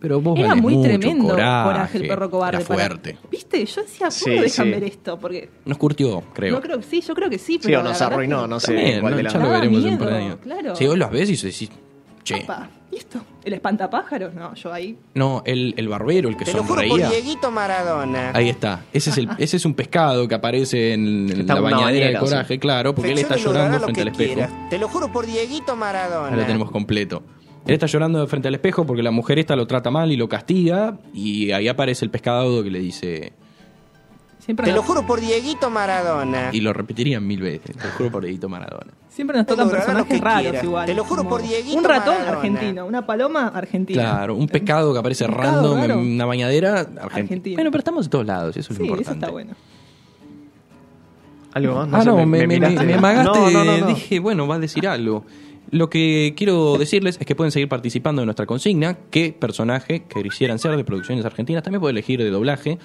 Pero 0.00 0.20
vos 0.20 0.38
Era 0.38 0.54
muy 0.54 0.74
mucho, 0.76 0.88
tremendo 0.88 1.28
coraje. 1.28 1.68
Coraje, 1.68 1.98
el 1.98 2.08
perro 2.08 2.30
cobarde. 2.30 2.58
Era 2.58 2.66
para- 2.68 2.80
fuerte. 2.88 3.18
¿Viste? 3.30 3.64
Yo 3.66 3.82
decía, 3.82 4.06
¿cómo 4.08 4.10
Sí, 4.10 4.30
dejan 4.30 4.66
sí. 4.66 4.70
ver 4.70 4.84
esto? 4.84 5.18
Porque 5.18 5.50
Nos 5.64 5.78
curtió, 5.78 6.22
creo. 6.34 6.54
no 6.54 6.60
creo 6.60 6.76
que 6.78 6.84
sí, 6.84 7.00
yo 7.00 7.14
creo 7.14 7.28
que 7.30 7.38
sí. 7.38 7.54
Sí, 7.54 7.60
Pero 7.64 7.80
o 7.80 7.82
nos 7.82 8.00
arruinó, 8.00 8.46
no 8.46 8.60
sé 8.60 8.74
También, 8.74 9.28
ya 9.28 9.38
lo 9.38 9.50
veremos 9.50 9.84
en 9.84 9.92
un 9.92 9.98
par 9.98 10.08
de 10.10 10.16
años. 10.16 10.36
claro. 10.42 10.76
Si 10.76 10.86
vos 10.86 10.96
las 10.98 11.10
ves 11.10 11.30
y 11.30 11.46
decís, 11.46 11.70
Che. 12.24 12.42
Opa, 12.44 12.68
¿y 12.92 12.96
esto? 12.96 13.20
¿El 13.42 13.54
espantapájaros? 13.54 14.34
No, 14.34 14.54
yo 14.54 14.70
ahí. 14.70 14.98
No, 15.14 15.42
el, 15.46 15.72
el 15.78 15.88
barbero, 15.88 16.28
el 16.28 16.36
que 16.36 16.44
Te 16.44 16.52
lo 16.52 16.62
juro 16.62 16.82
por. 16.86 16.98
Dieguito 17.10 17.50
Maradona. 17.50 18.32
Ahí 18.34 18.50
está. 18.50 18.84
Ese 18.92 19.08
es, 19.08 19.16
el, 19.18 19.30
ese 19.38 19.56
es 19.56 19.64
un 19.64 19.72
pescado 19.72 20.28
que 20.28 20.34
aparece 20.34 20.92
en, 20.92 21.46
la 21.46 21.54
bañadera 21.58 21.86
de 21.88 22.00
bañera, 22.02 22.20
coraje, 22.20 22.54
sí. 22.54 22.58
claro, 22.60 22.94
porque 22.94 23.12
él 23.12 23.18
está 23.18 23.36
llorando 23.36 23.80
frente 23.80 24.02
al 24.02 24.08
espejo. 24.08 24.46
Te 24.68 24.78
lo 24.78 24.88
juro 24.88 25.10
por 25.10 25.24
Dieguito 25.24 25.74
Maradona. 25.74 26.28
Ahora 26.28 26.36
lo 26.36 26.44
tenemos 26.46 26.70
completo. 26.70 27.22
Él 27.68 27.74
está 27.74 27.86
llorando 27.86 28.26
frente 28.26 28.48
al 28.48 28.54
espejo 28.54 28.84
porque 28.86 29.02
la 29.02 29.10
mujer 29.10 29.38
esta 29.38 29.54
lo 29.54 29.66
trata 29.66 29.90
mal 29.90 30.10
y 30.10 30.16
lo 30.16 30.28
castiga. 30.28 30.98
Y 31.14 31.52
ahí 31.52 31.68
aparece 31.68 32.04
el 32.04 32.10
pescado 32.10 32.62
que 32.64 32.70
le 32.70 32.80
dice. 32.80 33.32
Siempre 34.40 34.64
Te 34.64 34.70
nos, 34.70 34.78
lo 34.78 34.82
juro 34.82 35.06
por 35.06 35.20
Dieguito 35.20 35.68
Maradona. 35.68 36.48
Y 36.52 36.60
lo 36.62 36.72
repetirían 36.72 37.26
mil 37.26 37.42
veces. 37.42 37.76
Te 37.76 37.84
lo 37.84 37.90
juro 37.92 38.10
por 38.10 38.24
Edito 38.24 38.48
Maradona. 38.48 38.92
siempre 39.10 39.36
nos 39.36 39.46
tocan 39.46 39.68
personajes 39.68 40.18
raros 40.20 40.42
quieras. 40.42 40.64
igual. 40.64 40.86
Te 40.86 40.94
lo 40.94 41.04
juro 41.04 41.28
por 41.28 41.42
Dieguito 41.42 41.76
Un 41.76 41.84
ratón 41.84 42.14
Maradona. 42.14 42.36
argentino, 42.38 42.86
una 42.86 43.04
paloma 43.04 43.48
argentina. 43.48 44.00
Claro, 44.02 44.34
un 44.36 44.48
pescado 44.48 44.92
que 44.94 44.98
aparece 45.00 45.26
Pescado 45.26 45.42
random 45.52 45.80
raro. 45.80 45.94
en 46.00 46.14
una 46.14 46.24
bañadera 46.24 46.86
argentina. 47.02 47.56
Bueno, 47.56 47.70
pero 47.70 47.78
estamos 47.80 48.06
de 48.06 48.10
todos 48.10 48.24
lados, 48.26 48.56
eso 48.56 48.72
es 48.72 48.78
Sí, 48.78 48.82
lo 48.86 48.94
eso 48.94 48.94
importante. 48.94 49.18
está 49.26 49.30
bueno. 49.30 49.52
¿Algo 51.52 51.74
más? 51.74 51.88
ah, 51.92 52.00
sé, 52.02 52.06
no, 52.08 52.26
me, 52.26 52.46
me, 52.46 52.56
amagaste. 52.94 53.38
No, 53.38 53.50
no, 53.50 53.64
no, 53.64 53.78
no. 53.78 53.86
Dije, 53.88 54.18
bueno, 54.20 54.46
va 54.46 54.54
a 54.56 54.58
decir 54.58 54.86
algo. 54.86 55.24
Lo 55.70 55.90
que 55.90 56.34
quiero 56.36 56.78
decirles 56.78 57.18
es 57.20 57.26
que 57.26 57.34
pueden 57.34 57.52
seguir 57.52 57.68
participando 57.68 58.22
de 58.22 58.26
nuestra 58.26 58.46
consigna. 58.46 58.96
¿Qué 59.10 59.34
personaje 59.38 60.04
que 60.08 60.22
quisieran 60.22 60.58
ser 60.58 60.76
de 60.76 60.84
producciones 60.84 61.24
argentinas? 61.24 61.62
También 61.62 61.80
pueden 61.80 61.96
elegir 61.96 62.22
de 62.22 62.30
doblaje. 62.30 62.78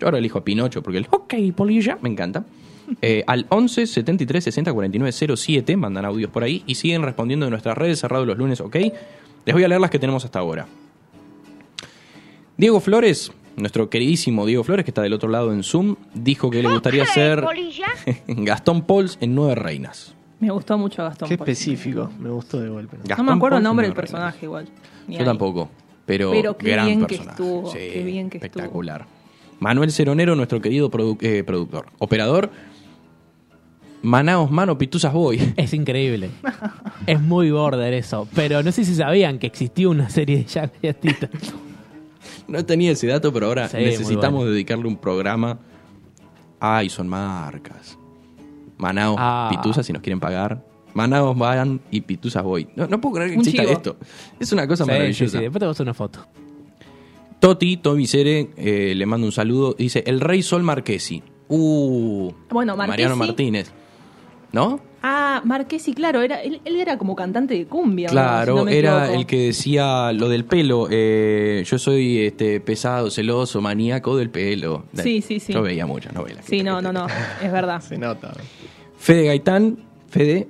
Yo 0.00 0.06
ahora 0.06 0.18
elijo 0.18 0.38
a 0.38 0.44
Pinocho 0.44 0.82
porque 0.82 0.98
el 0.98 1.06
ok, 1.10 1.34
polilla, 1.54 1.98
me 2.00 2.08
encanta. 2.08 2.44
Eh, 3.00 3.22
al 3.26 3.46
11 3.48 3.86
73 3.86 4.44
60 4.44 4.72
49 4.72 5.36
07 5.36 5.76
mandan 5.76 6.04
audios 6.04 6.30
por 6.30 6.42
ahí 6.42 6.62
y 6.66 6.74
siguen 6.74 7.02
respondiendo 7.02 7.46
en 7.46 7.50
nuestras 7.50 7.76
redes 7.76 8.00
cerrado 8.00 8.24
los 8.24 8.38
lunes, 8.38 8.60
ok. 8.60 8.76
Les 9.44 9.54
voy 9.54 9.64
a 9.64 9.68
leer 9.68 9.80
las 9.80 9.90
que 9.90 9.98
tenemos 9.98 10.24
hasta 10.24 10.38
ahora. 10.38 10.66
Diego 12.56 12.80
Flores, 12.80 13.30
nuestro 13.56 13.90
queridísimo 13.90 14.46
Diego 14.46 14.64
Flores, 14.64 14.84
que 14.84 14.90
está 14.90 15.02
del 15.02 15.12
otro 15.12 15.28
lado 15.28 15.52
en 15.52 15.62
Zoom, 15.62 15.96
dijo 16.14 16.50
que 16.50 16.62
le 16.62 16.70
gustaría 16.70 17.04
ser 17.06 17.42
Polilla. 17.42 17.88
Gastón 18.26 18.82
Pauls 18.82 19.18
en 19.20 19.34
Nueve 19.34 19.54
Reinas. 19.54 20.14
Me 20.42 20.50
gustó 20.50 20.76
mucho 20.76 21.04
Gastón 21.04 21.28
Qué 21.28 21.38
Paul. 21.38 21.48
específico, 21.48 22.10
me 22.18 22.28
gustó 22.28 22.58
de 22.60 22.68
golpe. 22.68 22.96
No 22.96 23.04
Gastón 23.06 23.26
me 23.26 23.32
acuerdo 23.32 23.58
el 23.58 23.62
nombre 23.62 23.86
del 23.86 23.94
personaje 23.94 24.44
igual. 24.44 24.68
Ni 25.06 25.14
Yo 25.14 25.20
ahí. 25.20 25.24
tampoco, 25.26 25.70
pero, 26.04 26.32
Pero 26.32 26.56
qué 26.56 26.70
gran 26.72 26.86
bien 26.86 27.06
que 27.06 27.14
estuvo, 27.14 27.70
Sí, 27.70 27.78
qué 27.78 28.02
bien 28.02 28.28
que 28.28 28.38
estuvo. 28.38 28.48
espectacular. 28.60 29.06
Manuel 29.60 29.92
Ceronero, 29.92 30.34
nuestro 30.34 30.60
querido 30.60 30.90
produ- 30.90 31.16
eh, 31.20 31.44
productor. 31.44 31.86
Operador, 32.00 32.50
Manaos 34.02 34.50
Mano 34.50 34.76
Pituzas 34.76 35.12
Boy. 35.12 35.52
Es 35.56 35.72
increíble. 35.74 36.30
es 37.06 37.20
muy 37.20 37.52
border 37.52 37.94
eso. 37.94 38.26
Pero 38.34 38.64
no 38.64 38.72
sé 38.72 38.84
si 38.84 38.96
sabían 38.96 39.38
que 39.38 39.46
existía 39.46 39.88
una 39.88 40.10
serie 40.10 40.38
de 40.38 40.44
Jack 40.44 40.72
y 40.82 40.92
Tita. 40.92 41.30
No 42.48 42.64
tenía 42.66 42.90
ese 42.90 43.06
dato, 43.06 43.32
pero 43.32 43.46
ahora 43.46 43.68
Sí, 43.68 43.76
necesitamos 43.76 44.40
bueno. 44.40 44.50
dedicarle 44.50 44.88
un 44.88 44.96
programa. 44.96 45.60
Ay, 46.58 46.88
son 46.88 47.06
marcas. 47.06 47.96
Manaos 48.82 49.16
Ah. 49.18 49.48
Pituzas, 49.50 49.86
si 49.86 49.92
nos 49.92 50.02
quieren 50.02 50.20
pagar. 50.20 50.62
Manaos 50.94 51.38
van 51.38 51.80
y 51.90 52.02
Pituzas 52.02 52.42
Boy. 52.42 52.68
No, 52.76 52.86
no 52.86 53.00
puedo 53.00 53.14
creer 53.14 53.30
que 53.30 53.36
Un 53.36 53.40
exista 53.42 53.62
chivo. 53.62 53.72
esto. 53.72 53.96
Es 54.38 54.52
una 54.52 54.66
cosa 54.66 54.84
Sí, 54.84 54.90
sí, 54.90 54.92
maravillosa. 54.96 55.38
sí. 55.38 55.42
Después 55.44 55.60
te 55.60 55.66
hacer 55.66 55.84
una 55.84 55.94
foto. 55.94 56.26
Toti, 57.40 57.76
Tommy 57.78 58.06
Cere, 58.06 58.50
eh, 58.56 58.92
le 58.94 59.06
mando 59.06 59.26
un 59.26 59.32
saludo. 59.32 59.74
Dice, 59.76 60.04
el 60.06 60.20
rey 60.20 60.42
Sol 60.42 60.62
Marquesi. 60.62 61.22
Uh, 61.48 62.30
Bueno, 62.50 62.74
Marquesi- 62.76 62.88
Mariano 62.88 63.16
Martínez. 63.16 63.72
¿No? 64.52 64.80
Ah, 65.04 65.40
Marquesi, 65.44 65.94
claro, 65.94 66.20
era, 66.22 66.42
él, 66.42 66.60
él 66.64 66.76
era 66.78 66.96
como 66.98 67.16
cantante 67.16 67.54
de 67.54 67.64
cumbia. 67.66 68.08
Claro, 68.08 68.52
Si 68.52 68.58
no 68.60 68.64
me 68.66 68.78
era 68.78 68.98
equivoco. 69.04 69.18
el 69.20 69.26
que 69.26 69.38
decía 69.46 70.12
lo 70.12 70.28
del 70.28 70.44
pelo. 70.44 70.86
eh, 70.90 71.64
yo 71.66 71.78
soy 71.78 72.20
este 72.26 72.60
pesado, 72.60 73.10
celoso, 73.10 73.60
maníaco 73.60 74.16
del 74.16 74.30
pelo. 74.30 74.84
Sí, 74.94 75.20
sí, 75.22 75.40
sí. 75.40 75.52
Yo 75.52 75.62
veía 75.62 75.86
muchas 75.86 76.12
novelas. 76.12 76.44
Sí, 76.46 76.62
no, 76.62 76.80
no, 76.80 76.92
no, 76.92 77.06
es 77.42 77.50
verdad. 77.50 77.80
Se 77.80 77.98
nota. 77.98 78.32
Fede 78.98 79.24
Gaitán, 79.26 79.78
Fede, 80.08 80.46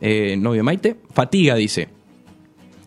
eh, 0.00 0.36
novio 0.38 0.58
de 0.58 0.62
Maite, 0.62 0.96
fatiga, 1.12 1.56
dice. 1.56 1.88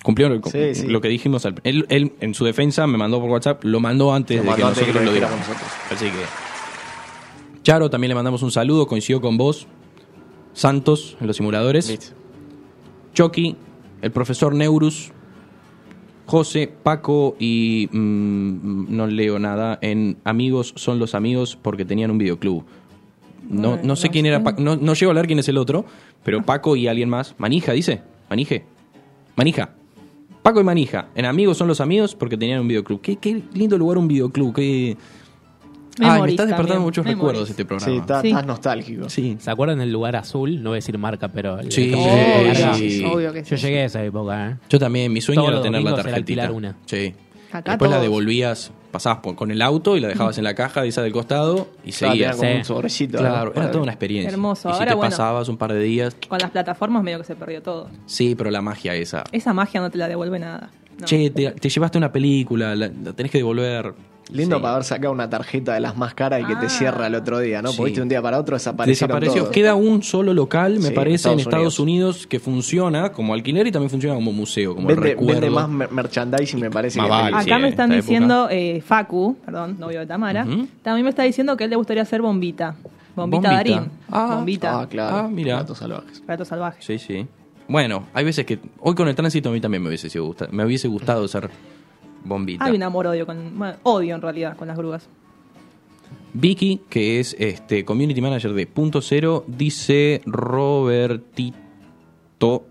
Cumplió 0.04 0.30
lo, 0.30 0.42
Sí, 0.50 0.74
sí. 0.76 0.88
lo 0.88 1.02
que 1.02 1.10
dijimos. 1.10 1.46
al- 1.46 1.60
él, 1.64 1.86
él, 1.90 2.14
en 2.22 2.34
su 2.34 2.46
defensa, 2.46 2.88
me 2.88 2.98
mandó 2.98 3.20
por 3.20 3.30
WhatsApp, 3.30 3.64
lo 3.66 3.80
mandó 3.82 4.14
antes 4.14 4.38
Lo 4.38 4.50
de 4.52 4.56
que 4.58 4.64
antes 4.64 4.78
nosotros 4.84 4.88
que 4.98 5.00
lo 5.00 5.06
lo 5.06 5.14
digamos. 5.14 5.40
Así 5.92 6.06
que. 6.06 7.62
Charo, 7.64 7.90
también 7.90 8.10
le 8.10 8.16
mandamos 8.16 8.42
un 8.44 8.52
saludo, 8.52 8.88
coincidió 8.88 9.20
con 9.22 9.38
vos. 9.38 9.68
Santos, 10.54 11.18
en 11.22 11.28
los 11.28 11.38
simuladores. 11.38 12.14
Chucky, 13.14 13.56
el 14.02 14.12
profesor 14.12 14.54
Neurus. 14.56 15.12
José, 16.26 16.72
Paco 16.84 17.36
y 17.40 17.90
mm, 17.92 18.86
no 18.96 19.08
leo 19.08 19.38
nada. 19.38 19.78
En 19.82 20.18
Amigos 20.24 20.74
son 20.78 20.98
los 20.98 21.14
amigos 21.14 21.58
porque 21.62 21.84
tenían 21.84 22.10
un 22.12 22.18
videoclub. 22.18 22.64
No, 23.50 23.78
no 23.84 23.96
sé 23.98 24.10
quién 24.10 24.26
era, 24.26 24.42
Pa- 24.42 24.56
no, 24.58 24.78
no 24.78 24.94
llego 24.94 25.12
a 25.12 25.14
leer 25.14 25.28
quién 25.28 25.40
es 25.40 25.50
el 25.50 25.58
otro, 25.58 25.84
pero 26.24 26.42
Paco 26.44 26.76
y 26.78 26.88
alguien 26.88 27.10
más. 27.10 27.36
Manija, 27.38 27.74
dice. 27.74 28.02
Manije. 28.30 28.64
Manija. 29.36 29.72
Paco 30.42 30.62
y 30.62 30.64
Manija. 30.64 31.10
En 31.16 31.26
Amigos 31.26 31.58
son 31.58 31.68
los 31.68 31.82
amigos 31.82 32.16
porque 32.16 32.38
tenían 32.38 32.62
un 32.62 32.68
videoclub. 32.70 33.02
Qué, 33.02 33.18
qué 33.18 33.44
lindo 33.54 33.78
lugar 33.78 33.98
un 33.98 34.08
videoclub. 34.08 34.54
Qué... 34.56 34.96
Ay, 36.02 36.08
me 36.08 36.14
Memories 36.14 36.34
estás 36.34 36.48
despertando 36.48 36.68
también, 36.74 36.82
muchos 36.82 37.06
Memories. 37.06 37.20
recuerdos 37.22 37.50
este 37.50 37.66
programa. 37.66 37.92
Sí, 37.94 37.98
está- 38.00 38.22
Sí. 38.22 38.28
estás 38.30 38.46
nostálgico. 38.46 39.10
Sí. 39.10 39.38
¿Se 39.40 39.52
acuerdan 39.52 39.80
del 39.80 39.92
lugar 39.92 40.16
azul? 40.16 40.62
No 40.64 40.70
voy 40.72 40.76
a 40.76 40.80
decir 40.80 40.98
marca, 40.98 41.28
pero. 41.30 41.60
el- 41.60 41.72
Sí, 41.72 41.94
el- 41.94 42.76
sí. 42.76 43.06
Obvio 43.06 43.34
que 43.34 43.44
Yo 43.44 43.58
sí. 43.58 43.66
llegué 43.66 43.82
a 43.82 43.86
esa 43.86 44.04
época, 44.04 44.50
¿eh? 44.52 44.56
Yo 44.70 44.80
también, 44.80 45.12
mi 45.14 45.22
sueño 45.22 45.42
Todos 45.42 45.50
era 45.50 45.56
los 45.58 45.64
tener 45.64 45.82
la 45.82 45.90
domingos 45.92 46.00
era 46.06 46.12
tarjetita. 46.16 46.44
alquilar 46.44 46.52
una. 46.58 46.78
Sí. 46.86 47.14
Acá 47.52 47.72
Después 47.72 47.92
la 47.92 47.98
todos. 47.98 48.04
devolvías, 48.04 48.72
pasabas 48.92 49.20
por- 49.20 49.36
con 49.36 49.52
el 49.52 49.62
auto 49.62 49.98
y 49.98 50.00
la 50.00 50.08
dejabas 50.08 50.38
en 50.38 50.46
la 50.46 50.54
caja 50.56 50.84
de 50.84 50.88
esa 50.88 51.02
del 51.02 51.12
costado 51.12 51.68
y 51.84 51.92
Claro, 51.92 52.14
seguías. 52.14 52.36
como 52.38 52.50
Sí. 52.50 52.58
un 52.60 52.64
sobrecito. 52.66 53.18
Claro, 53.18 53.52
era 53.54 53.72
toda 53.72 53.84
una 53.84 53.92
experiencia. 53.92 54.32
Hermoso. 54.32 54.70
Y 54.70 54.72
si 54.72 54.78
Ahora, 54.80 54.92
te 54.92 54.96
bueno. 54.96 55.10
pasabas 55.10 55.50
un 55.50 55.58
par 55.58 55.74
de 55.74 55.80
días, 55.82 56.16
Con 56.30 56.40
las 56.40 56.50
plataformas 56.52 57.04
medio 57.04 57.18
que 57.18 57.26
se 57.26 57.36
perdió 57.36 57.62
todo. 57.62 57.90
sí, 58.06 58.36
pero 58.36 58.52
la 58.52 58.62
magia 58.62 58.96
esa. 58.96 59.26
Esa 59.34 59.54
magia 59.54 59.82
no 59.82 59.90
te 59.90 59.98
la 59.98 60.08
devuelve 60.08 60.40
nada. 60.40 60.70
No. 60.98 61.06
Che, 61.06 61.30
te, 61.32 61.52
te 61.52 61.70
llevaste 61.70 61.98
una 61.98 62.12
película, 62.12 62.74
la, 62.76 62.88
la 62.88 63.12
tenés 63.14 63.32
que 63.32 63.40
devolver. 63.40 63.94
Lindo 64.30 64.58
Sí. 64.58 64.62
para 64.62 64.74
haber 64.76 64.86
sacado 64.86 65.12
una 65.14 65.30
tarjeta 65.30 65.74
de 65.74 65.80
las 65.82 65.98
más 65.98 66.14
caras 66.14 66.42
y 66.42 66.46
que 66.46 66.54
Ah. 66.54 66.60
te 66.62 66.70
cierra 66.70 67.08
el 67.08 67.16
otro 67.16 67.40
día, 67.40 67.62
¿no? 67.62 67.70
Sí. 67.72 67.78
Porque 67.78 67.90
viste, 67.92 68.02
un 68.02 68.08
día 68.10 68.22
para 68.22 68.40
otro 68.40 68.56
desaparecieron 68.56 69.10
Desapareció. 69.20 69.42
todos. 69.44 69.54
Queda 69.54 69.76
un 69.76 70.04
solo 70.04 70.34
local, 70.34 70.76
me 70.76 70.90
Sí, 70.90 70.94
parece, 70.94 71.30
en 71.32 71.40
Estados 71.40 71.80
Unidos. 71.80 72.28
que 72.28 72.40
funciona 72.40 73.12
como 73.12 73.34
alquiler 73.34 73.68
y 73.68 73.72
también 73.72 73.90
funciona 73.90 74.16
como 74.16 74.32
museo, 74.32 74.76
como 74.76 74.88
Vende, 74.88 75.02
recuerdo. 75.10 75.34
vende 75.34 75.50
más 75.50 75.68
mer- 75.68 75.92
merchandising, 75.92 76.60
me 76.62 76.70
parece. 76.72 76.98
Más 77.00 77.08
que 77.08 77.12
vale. 77.12 77.36
Acá 77.38 77.56
Sí, 77.58 77.62
me 77.62 77.68
están 77.68 77.90
diciendo, 77.90 78.48
eh, 78.50 78.82
Facu, 78.86 79.36
perdón, 79.44 79.78
novio 79.80 80.00
de 80.00 80.06
Tamara, 80.06 80.46
también 80.82 81.04
me 81.04 81.10
está 81.10 81.24
diciendo 81.24 81.58
que 81.58 81.66
él 81.66 81.70
le 81.70 81.76
gustaría 81.76 82.06
ser 82.06 82.22
bombita. 82.22 82.76
Bombita, 83.16 83.50
Bombita. 83.50 83.52
Darín. 83.52 83.92
Ah. 84.10 84.36
bombita. 84.36 84.80
Ah, 84.82 84.88
claro. 84.88 85.16
Ah, 85.18 85.28
mira. 85.30 85.58
Gatos 85.58 85.80
salvajes. 85.80 86.24
Gato 86.26 86.46
salvaje. 86.46 86.78
Sí, 86.82 86.98
sí. 86.98 87.28
Bueno, 87.68 88.06
hay 88.14 88.24
veces 88.24 88.46
que. 88.46 88.60
Hoy 88.80 88.96
con 88.96 89.08
el 89.10 89.16
tránsito 89.16 89.50
a 89.50 89.52
mí 89.52 89.60
también 89.60 89.82
me 89.84 89.90
hubiese, 89.90 90.10
sido 90.10 90.26
gusta- 90.26 90.48
me 90.52 90.64
hubiese 90.66 90.88
gustado 90.88 91.28
ser 91.28 91.50
bombita. 92.24 92.66
Hay 92.66 92.76
un 92.76 92.84
amor-odio 92.84 93.26
con. 93.26 93.58
bueno, 93.58 93.76
odio 93.84 94.16
en 94.16 94.22
realidad 94.22 94.56
con 94.58 94.68
las 94.68 94.78
grúas. 94.78 95.08
Vicky, 96.34 96.82
que 96.90 97.20
es 97.20 97.36
este 97.40 97.84
community 97.84 98.22
manager 98.22 98.54
de 98.54 98.66
Punto 98.68 99.02
Cero, 99.02 99.44
dice 99.48 100.22
Robertito. 100.26 101.58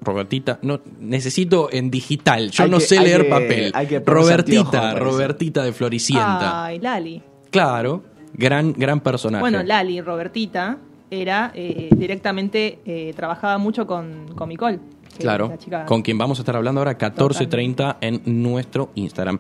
Robertita, 0.01 0.59
no, 0.63 0.81
necesito 0.99 1.69
en 1.71 1.91
digital. 1.91 2.51
Yo 2.51 2.65
Hay 2.65 2.71
no 2.71 2.79
que- 2.79 2.85
sé 2.85 2.99
hay 2.99 3.05
leer 3.05 3.23
que- 3.25 3.29
papel. 3.31 3.71
hay 3.75 3.87
que 3.87 4.01
Robertita. 4.01 4.95
Robertita 4.95 5.63
de 5.63 5.73
Floricienta. 5.73 6.65
Ay, 6.65 6.81
Lali. 6.81 7.23
Claro, 7.51 8.03
gran, 8.35 8.73
gran 8.73 9.01
personaje. 9.01 9.41
Bueno, 9.41 9.63
Lali, 9.63 10.01
Robertita, 10.01 10.79
era 11.11 11.53
eh, 11.55 11.89
directamente, 11.97 12.81
eh, 12.85 13.13
trabajaba 13.15 13.59
mucho 13.59 13.87
con, 13.87 14.33
con 14.35 14.49
Micol. 14.49 14.81
Que 15.21 15.25
Claro, 15.27 15.45
es 15.47 15.51
la 15.51 15.59
chica- 15.59 15.87
con 15.87 16.03
quien 16.03 16.19
vamos 16.19 16.39
a 16.39 16.43
estar 16.43 16.57
hablando 16.57 16.81
ahora 16.81 16.97
14.30 16.99 17.99
en 18.01 18.23
nuestro 18.43 18.91
Instagram. 18.95 19.39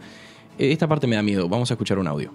Eh, 0.58 0.72
Esta 0.72 0.86
parte 0.86 1.06
me 1.06 1.16
da 1.16 1.22
miedo, 1.22 1.48
vamos 1.48 1.70
a 1.70 1.74
escuchar 1.74 1.98
un 1.98 2.06
audio. 2.06 2.32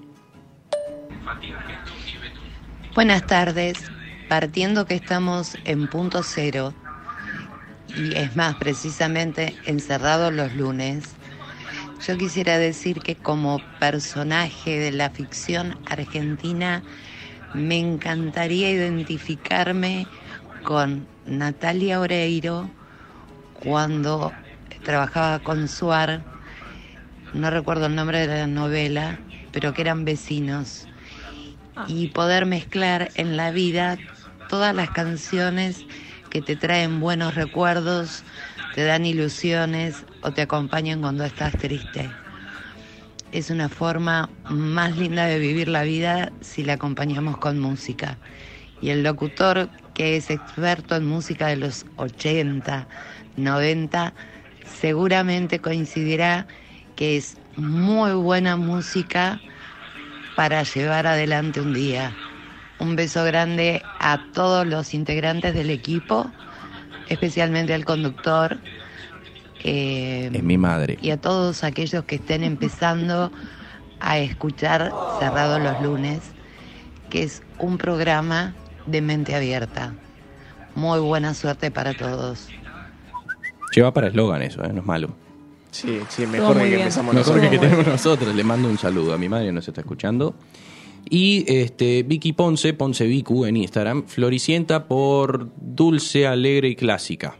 Buenas 2.95 3.25
tardes. 3.27 3.77
Partiendo 4.29 4.85
que 4.85 4.95
estamos 4.95 5.55
en 5.65 5.87
punto 5.87 6.23
cero, 6.23 6.73
y 7.95 8.15
es 8.15 8.35
más, 8.35 8.55
precisamente 8.55 9.55
encerrados 9.65 10.33
los 10.33 10.53
lunes, 10.55 11.03
yo 12.07 12.17
quisiera 12.17 12.57
decir 12.57 13.01
que 13.01 13.15
como 13.15 13.61
personaje 13.79 14.79
de 14.79 14.91
la 14.91 15.11
ficción 15.11 15.77
argentina, 15.85 16.81
me 17.53 17.77
encantaría 17.77 18.71
identificarme 18.71 20.07
con 20.63 21.05
Natalia 21.27 21.99
Oreiro 21.99 22.69
cuando 23.63 24.31
trabajaba 24.83 25.39
con 25.39 25.67
Suar, 25.67 26.23
no 27.33 27.49
recuerdo 27.49 27.87
el 27.87 27.95
nombre 27.95 28.27
de 28.27 28.27
la 28.27 28.47
novela, 28.47 29.19
pero 29.51 29.73
que 29.73 29.81
eran 29.81 30.05
vecinos 30.05 30.87
y 31.87 32.07
poder 32.07 32.45
mezclar 32.45 33.11
en 33.15 33.37
la 33.37 33.51
vida 33.51 33.97
todas 34.47 34.75
las 34.75 34.89
canciones 34.91 35.85
que 36.29 36.41
te 36.41 36.55
traen 36.55 36.99
buenos 36.99 37.35
recuerdos 37.35 38.23
te 38.75 38.83
dan 38.83 39.05
ilusiones 39.05 40.03
o 40.21 40.31
te 40.31 40.41
acompañan 40.41 40.99
cuando 40.99 41.23
estás 41.23 41.53
triste. 41.57 42.09
Es 43.31 43.49
una 43.49 43.69
forma 43.69 44.29
más 44.49 44.97
linda 44.97 45.25
de 45.27 45.39
vivir 45.39 45.69
la 45.69 45.83
vida 45.83 46.33
si 46.41 46.63
la 46.63 46.73
acompañamos 46.73 47.37
con 47.37 47.59
música. 47.59 48.17
Y 48.81 48.89
el 48.89 49.01
locutor 49.01 49.69
que 49.93 50.17
es 50.17 50.29
experto 50.29 50.97
en 50.97 51.05
música 51.05 51.47
de 51.47 51.55
los 51.55 51.85
80, 51.95 52.87
90, 53.37 54.13
seguramente 54.65 55.59
coincidirá 55.59 56.47
que 56.95 57.17
es 57.17 57.37
muy 57.55 58.13
buena 58.13 58.55
música 58.57 59.39
para 60.35 60.63
llevar 60.63 61.07
adelante 61.07 61.61
un 61.61 61.73
día. 61.73 62.15
Un 62.79 62.95
beso 62.95 63.23
grande 63.23 63.81
a 63.99 64.19
todos 64.33 64.67
los 64.67 64.93
integrantes 64.93 65.53
del 65.53 65.69
equipo, 65.69 66.29
especialmente 67.07 67.73
al 67.73 67.85
conductor 67.85 68.57
eh, 69.63 70.29
Es 70.33 70.43
mi 70.43 70.57
madre. 70.57 70.97
y 71.01 71.11
a 71.11 71.17
todos 71.17 71.63
aquellos 71.63 72.03
que 72.03 72.15
estén 72.15 72.43
empezando 72.43 73.31
a 73.99 74.19
escuchar 74.19 74.91
Cerrado 75.19 75.57
los 75.59 75.81
lunes, 75.81 76.19
que 77.09 77.23
es 77.23 77.41
un 77.57 77.77
programa 77.77 78.53
de 78.85 79.01
mente 79.01 79.35
abierta. 79.35 79.93
Muy 80.75 80.99
buena 80.99 81.33
suerte 81.33 81.71
para 81.71 81.93
todos. 81.93 82.49
Lleva 83.73 83.93
para 83.93 84.07
eslogan 84.07 84.41
eso, 84.41 84.63
¿eh? 84.63 84.69
no 84.73 84.79
es 84.81 84.85
malo. 84.85 85.09
Sí, 85.71 85.99
sí, 86.09 86.25
mejor 86.25 86.57
que, 86.57 86.69
que 86.69 86.75
empezamos 86.79 87.13
Mejor 87.13 87.33
que, 87.35 87.41
nosotros. 87.41 87.51
que 87.51 87.67
tenemos 87.67 87.87
nosotros. 87.87 88.35
Le 88.35 88.43
mando 88.43 88.69
un 88.69 88.77
saludo 88.77 89.13
a 89.13 89.17
mi 89.17 89.27
madre, 89.27 89.51
nos 89.51 89.67
está 89.67 89.81
escuchando. 89.81 90.35
Y 91.09 91.43
este 91.47 92.03
Vicky 92.03 92.33
Ponce, 92.33 92.73
Ponce 92.73 93.05
Vicu 93.05 93.45
en 93.45 93.57
Instagram, 93.57 94.05
Floricienta 94.07 94.87
por 94.87 95.49
dulce, 95.57 96.25
alegre 96.27 96.69
y 96.69 96.75
clásica. 96.75 97.35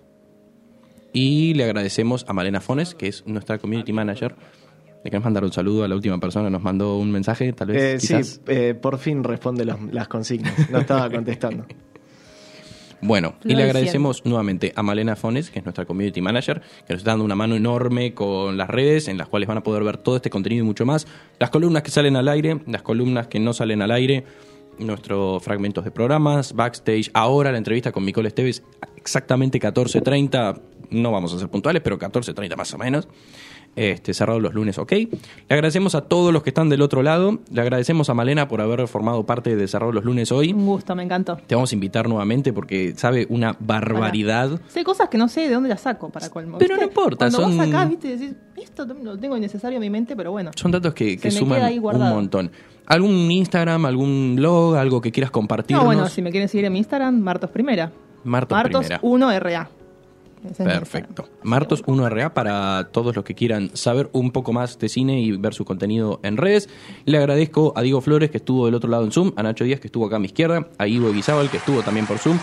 Y 1.14 1.54
le 1.54 1.64
agradecemos 1.64 2.26
a 2.28 2.34
Malena 2.34 2.60
Fones, 2.60 2.94
que 2.94 3.08
es 3.08 3.26
nuestra 3.26 3.58
community 3.58 3.94
manager. 3.94 4.36
Le 5.04 5.10
queremos 5.12 5.24
mandar 5.26 5.46
un 5.46 5.54
saludo 5.54 5.84
a 5.86 5.88
la 5.88 5.96
última 5.96 6.20
persona, 6.20 6.50
nos 6.50 6.62
mandó 6.62 6.98
un 6.98 7.12
mensaje, 7.12 7.54
tal 7.54 7.70
vez. 7.70 7.82
Eh, 7.82 7.98
quizás. 8.02 8.28
sí, 8.28 8.42
eh, 8.48 8.74
por 8.80 8.98
fin 8.98 9.24
responde 9.24 9.64
los- 9.64 9.82
las 9.94 10.08
consignas. 10.10 10.70
No 10.70 10.80
estaba 10.80 11.10
contestando. 11.10 11.66
Bueno, 13.06 13.36
y 13.44 13.50
le 13.50 13.58
de 13.58 13.64
agradecemos 13.66 14.26
nuevamente 14.26 14.74
a 14.76 14.82
Malena 14.82 15.16
Fones, 15.16 15.52
que 15.52 15.60
es 15.60 15.66
nuestra 15.66 15.86
community 15.86 16.22
manager, 16.22 16.62
que 16.88 16.94
nos 16.94 17.02
está 17.02 17.12
dando 17.12 17.24
una 17.24 17.36
mano 17.36 17.56
enorme 17.56 18.16
con 18.16 18.58
las 18.58 18.68
redes, 18.68 19.08
en 19.08 19.20
las 19.20 19.28
cuales 19.28 19.48
van 19.48 19.60
a 19.60 19.64
poder 19.64 19.84
ver 19.84 19.98
todo 19.98 20.16
este 20.16 20.32
contenido 20.32 20.64
y 20.64 20.66
mucho 20.66 20.88
más. 20.88 21.06
Las 21.38 21.52
columnas 21.52 21.84
que 21.84 21.92
salen 21.92 22.16
al 22.16 22.28
aire, 22.28 22.62
las 22.66 22.82
columnas 22.82 23.28
que 23.28 23.40
no 23.40 23.54
salen 23.54 23.84
al 23.84 23.92
aire, 23.92 24.24
nuestros 24.80 25.44
fragmentos 25.44 25.84
de 25.86 25.92
programas, 25.92 26.54
backstage, 26.54 27.12
ahora 27.14 27.52
la 27.52 27.60
entrevista 27.60 27.92
con 27.92 28.04
Micole 28.04 28.30
Esteves, 28.30 28.64
exactamente 28.98 29.60
14.30, 29.60 30.60
no 30.90 31.12
vamos 31.12 31.32
a 31.32 31.38
ser 31.38 31.48
puntuales, 31.50 31.84
pero 31.84 32.00
14.30 32.00 32.56
más 32.58 32.74
o 32.74 32.80
menos. 32.80 33.08
Este, 33.76 34.14
cerrado 34.14 34.40
los 34.40 34.54
lunes, 34.54 34.78
ok. 34.78 34.92
Le 34.92 35.10
agradecemos 35.50 35.96
a 35.96 36.02
todos 36.02 36.32
los 36.32 36.44
que 36.44 36.50
están 36.50 36.70
del 36.70 36.82
otro 36.82 37.04
lado. 37.04 37.40
Le 37.52 37.62
agradecemos 37.62 38.10
a 38.10 38.14
Malena 38.14 38.48
por 38.48 38.62
haber 38.62 38.88
formado 38.88 39.26
parte 39.26 39.56
de 39.56 39.68
Cerrado 39.68 39.92
los 39.92 40.06
lunes 40.06 40.32
hoy. 40.32 40.54
Un 40.54 40.66
gusto, 40.66 40.96
me 40.96 41.04
encantó. 41.04 41.38
Te 41.46 41.56
vamos 41.56 41.72
a 41.72 41.76
invitar 41.76 42.08
nuevamente 42.08 42.54
porque 42.54 42.94
sabe 42.96 43.28
una 43.30 43.56
barbaridad. 43.60 44.62
Sé 44.70 44.84
cosas 44.84 45.10
que 45.10 45.18
no 45.18 45.28
sé 45.28 45.42
de 45.42 45.54
dónde 45.54 45.70
las 45.70 45.82
saco 45.82 46.10
para 46.10 46.30
colmo. 46.30 46.58
Pero 46.58 46.76
¿viste? 46.76 46.86
no 46.86 46.90
importa, 46.90 47.30
Cuando 47.30 47.38
son- 47.40 47.58
vas 47.58 47.68
acá, 47.68 47.86
viste, 47.86 48.16
decís, 48.18 48.36
esto 48.56 48.86
lo 48.86 49.18
tengo 49.18 49.36
innecesario 49.36 49.78
en 49.78 49.82
mi 49.82 49.90
mente, 49.90 50.16
pero 50.16 50.32
bueno. 50.32 50.52
Son 50.56 50.72
datos 50.72 50.94
que, 50.94 51.20
suman 51.32 51.62
un 51.78 52.10
montón. 52.10 52.52
¿Algún 52.86 53.32
Instagram, 53.32 53.86
algún 53.86 54.36
blog, 54.38 54.76
algo 54.76 55.02
que 55.02 55.12
quieras 55.12 55.32
compartirnos? 55.32 55.84
No, 55.84 55.88
bueno, 55.88 56.08
si 56.08 56.22
me 56.22 56.32
quieren 56.32 56.48
seguir 56.48 56.66
en 56.66 56.74
mi 56.74 56.80
Instagram, 56.80 57.20
Martos 57.20 57.50
Primera. 57.50 57.92
Martos, 58.24 58.56
Martos 58.56 58.86
Primera. 58.86 59.02
1RA. 59.02 59.70
Perfecto. 60.58 61.28
Martos 61.44 61.84
1RA 61.86 62.34
para 62.34 62.90
todos 62.92 63.16
los 63.16 63.26
que 63.26 63.36
quieran 63.36 63.72
saber 63.74 64.10
un 64.14 64.32
poco 64.32 64.54
más 64.54 64.80
de 64.80 64.90
cine 64.90 65.22
y 65.22 65.32
ver 65.32 65.54
su 65.54 65.66
contenido 65.66 66.20
en 66.24 66.38
redes. 66.38 66.70
Le 67.06 67.18
agradezco 67.18 67.74
a 67.76 67.82
Diego 67.82 68.02
Flores 68.02 68.32
que 68.32 68.38
estuvo 68.38 68.66
del 68.66 68.76
otro 68.76 68.90
lado 68.90 69.04
en 69.04 69.12
Zoom, 69.12 69.32
a 69.36 69.44
Nacho 69.44 69.64
Díaz 69.64 69.80
que 69.80 69.88
estuvo 69.88 70.06
acá 70.06 70.18
a 70.18 70.20
mi 70.20 70.28
izquierda, 70.28 70.68
a 70.78 70.88
Ivo 70.88 71.12
Guizábal 71.12 71.50
que 71.50 71.58
estuvo 71.58 71.82
también 71.82 72.06
por 72.06 72.18
Zoom, 72.18 72.38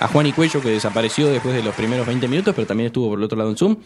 a 0.00 0.08
Juan 0.08 0.26
y 0.26 0.32
Cuello 0.32 0.60
que 0.60 0.70
desapareció 0.70 1.28
después 1.28 1.54
de 1.54 1.62
los 1.62 1.74
primeros 1.74 2.06
20 2.06 2.28
minutos, 2.28 2.54
pero 2.54 2.66
también 2.66 2.88
estuvo 2.88 3.08
por 3.08 3.18
el 3.18 3.24
otro 3.24 3.38
lado 3.38 3.50
en 3.50 3.56
Zoom. 3.56 3.76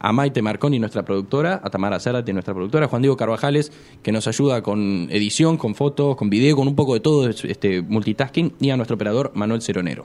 A 0.00 0.12
Maite 0.12 0.42
Marconi, 0.42 0.78
nuestra 0.78 1.04
productora, 1.04 1.60
a 1.62 1.70
Tamara 1.70 1.98
Zárate, 1.98 2.32
nuestra 2.32 2.52
productora, 2.52 2.86
a 2.86 2.88
Juan 2.88 3.00
Diego 3.00 3.16
Carvajales, 3.16 3.72
que 4.02 4.12
nos 4.12 4.26
ayuda 4.26 4.60
con 4.62 5.08
edición, 5.10 5.56
con 5.56 5.74
fotos, 5.74 6.16
con 6.16 6.28
video, 6.28 6.56
con 6.56 6.68
un 6.68 6.74
poco 6.74 6.92
de 6.94 7.00
todo, 7.00 7.28
este 7.28 7.80
multitasking, 7.80 8.54
y 8.60 8.70
a 8.70 8.76
nuestro 8.76 8.96
operador 8.96 9.30
Manuel 9.34 9.62
Ceronero. 9.62 10.04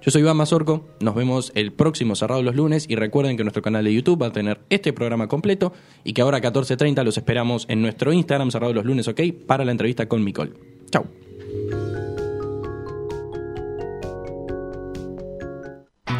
Yo 0.00 0.12
soy 0.12 0.22
Iván 0.22 0.36
Mazorco, 0.36 0.86
nos 1.00 1.14
vemos 1.16 1.50
el 1.56 1.72
próximo 1.72 2.14
cerrado 2.14 2.42
los 2.42 2.54
lunes 2.54 2.86
y 2.88 2.94
recuerden 2.94 3.36
que 3.36 3.42
nuestro 3.42 3.62
canal 3.62 3.84
de 3.84 3.92
YouTube 3.92 4.22
va 4.22 4.28
a 4.28 4.32
tener 4.32 4.60
este 4.70 4.92
programa 4.92 5.26
completo 5.26 5.72
y 6.04 6.12
que 6.12 6.22
ahora 6.22 6.38
a 6.38 6.40
14.30 6.40 7.02
los 7.02 7.18
esperamos 7.18 7.66
en 7.68 7.82
nuestro 7.82 8.12
Instagram 8.12 8.52
cerrado 8.52 8.72
los 8.72 8.84
lunes, 8.84 9.08
ok, 9.08 9.20
para 9.46 9.64
la 9.64 9.72
entrevista 9.72 10.06
con 10.06 10.22
Micole. 10.22 10.52
Chau. 10.90 11.04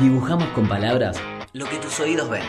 Dibujamos 0.01 0.49
con 0.49 0.69
palabras 0.69 1.17
lo 1.53 1.67
que 1.67 1.77
tus 1.77 2.01
oídos 2.01 2.29
ven. 2.29 2.43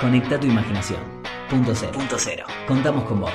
Conecta 0.00 0.40
tu 0.40 0.48
imaginación. 0.48 1.00
Punto 1.48 1.72
cero. 1.74 1.92
Punto 1.94 2.16
cero. 2.18 2.44
Contamos 2.66 3.04
con 3.04 3.20
vos. 3.20 3.32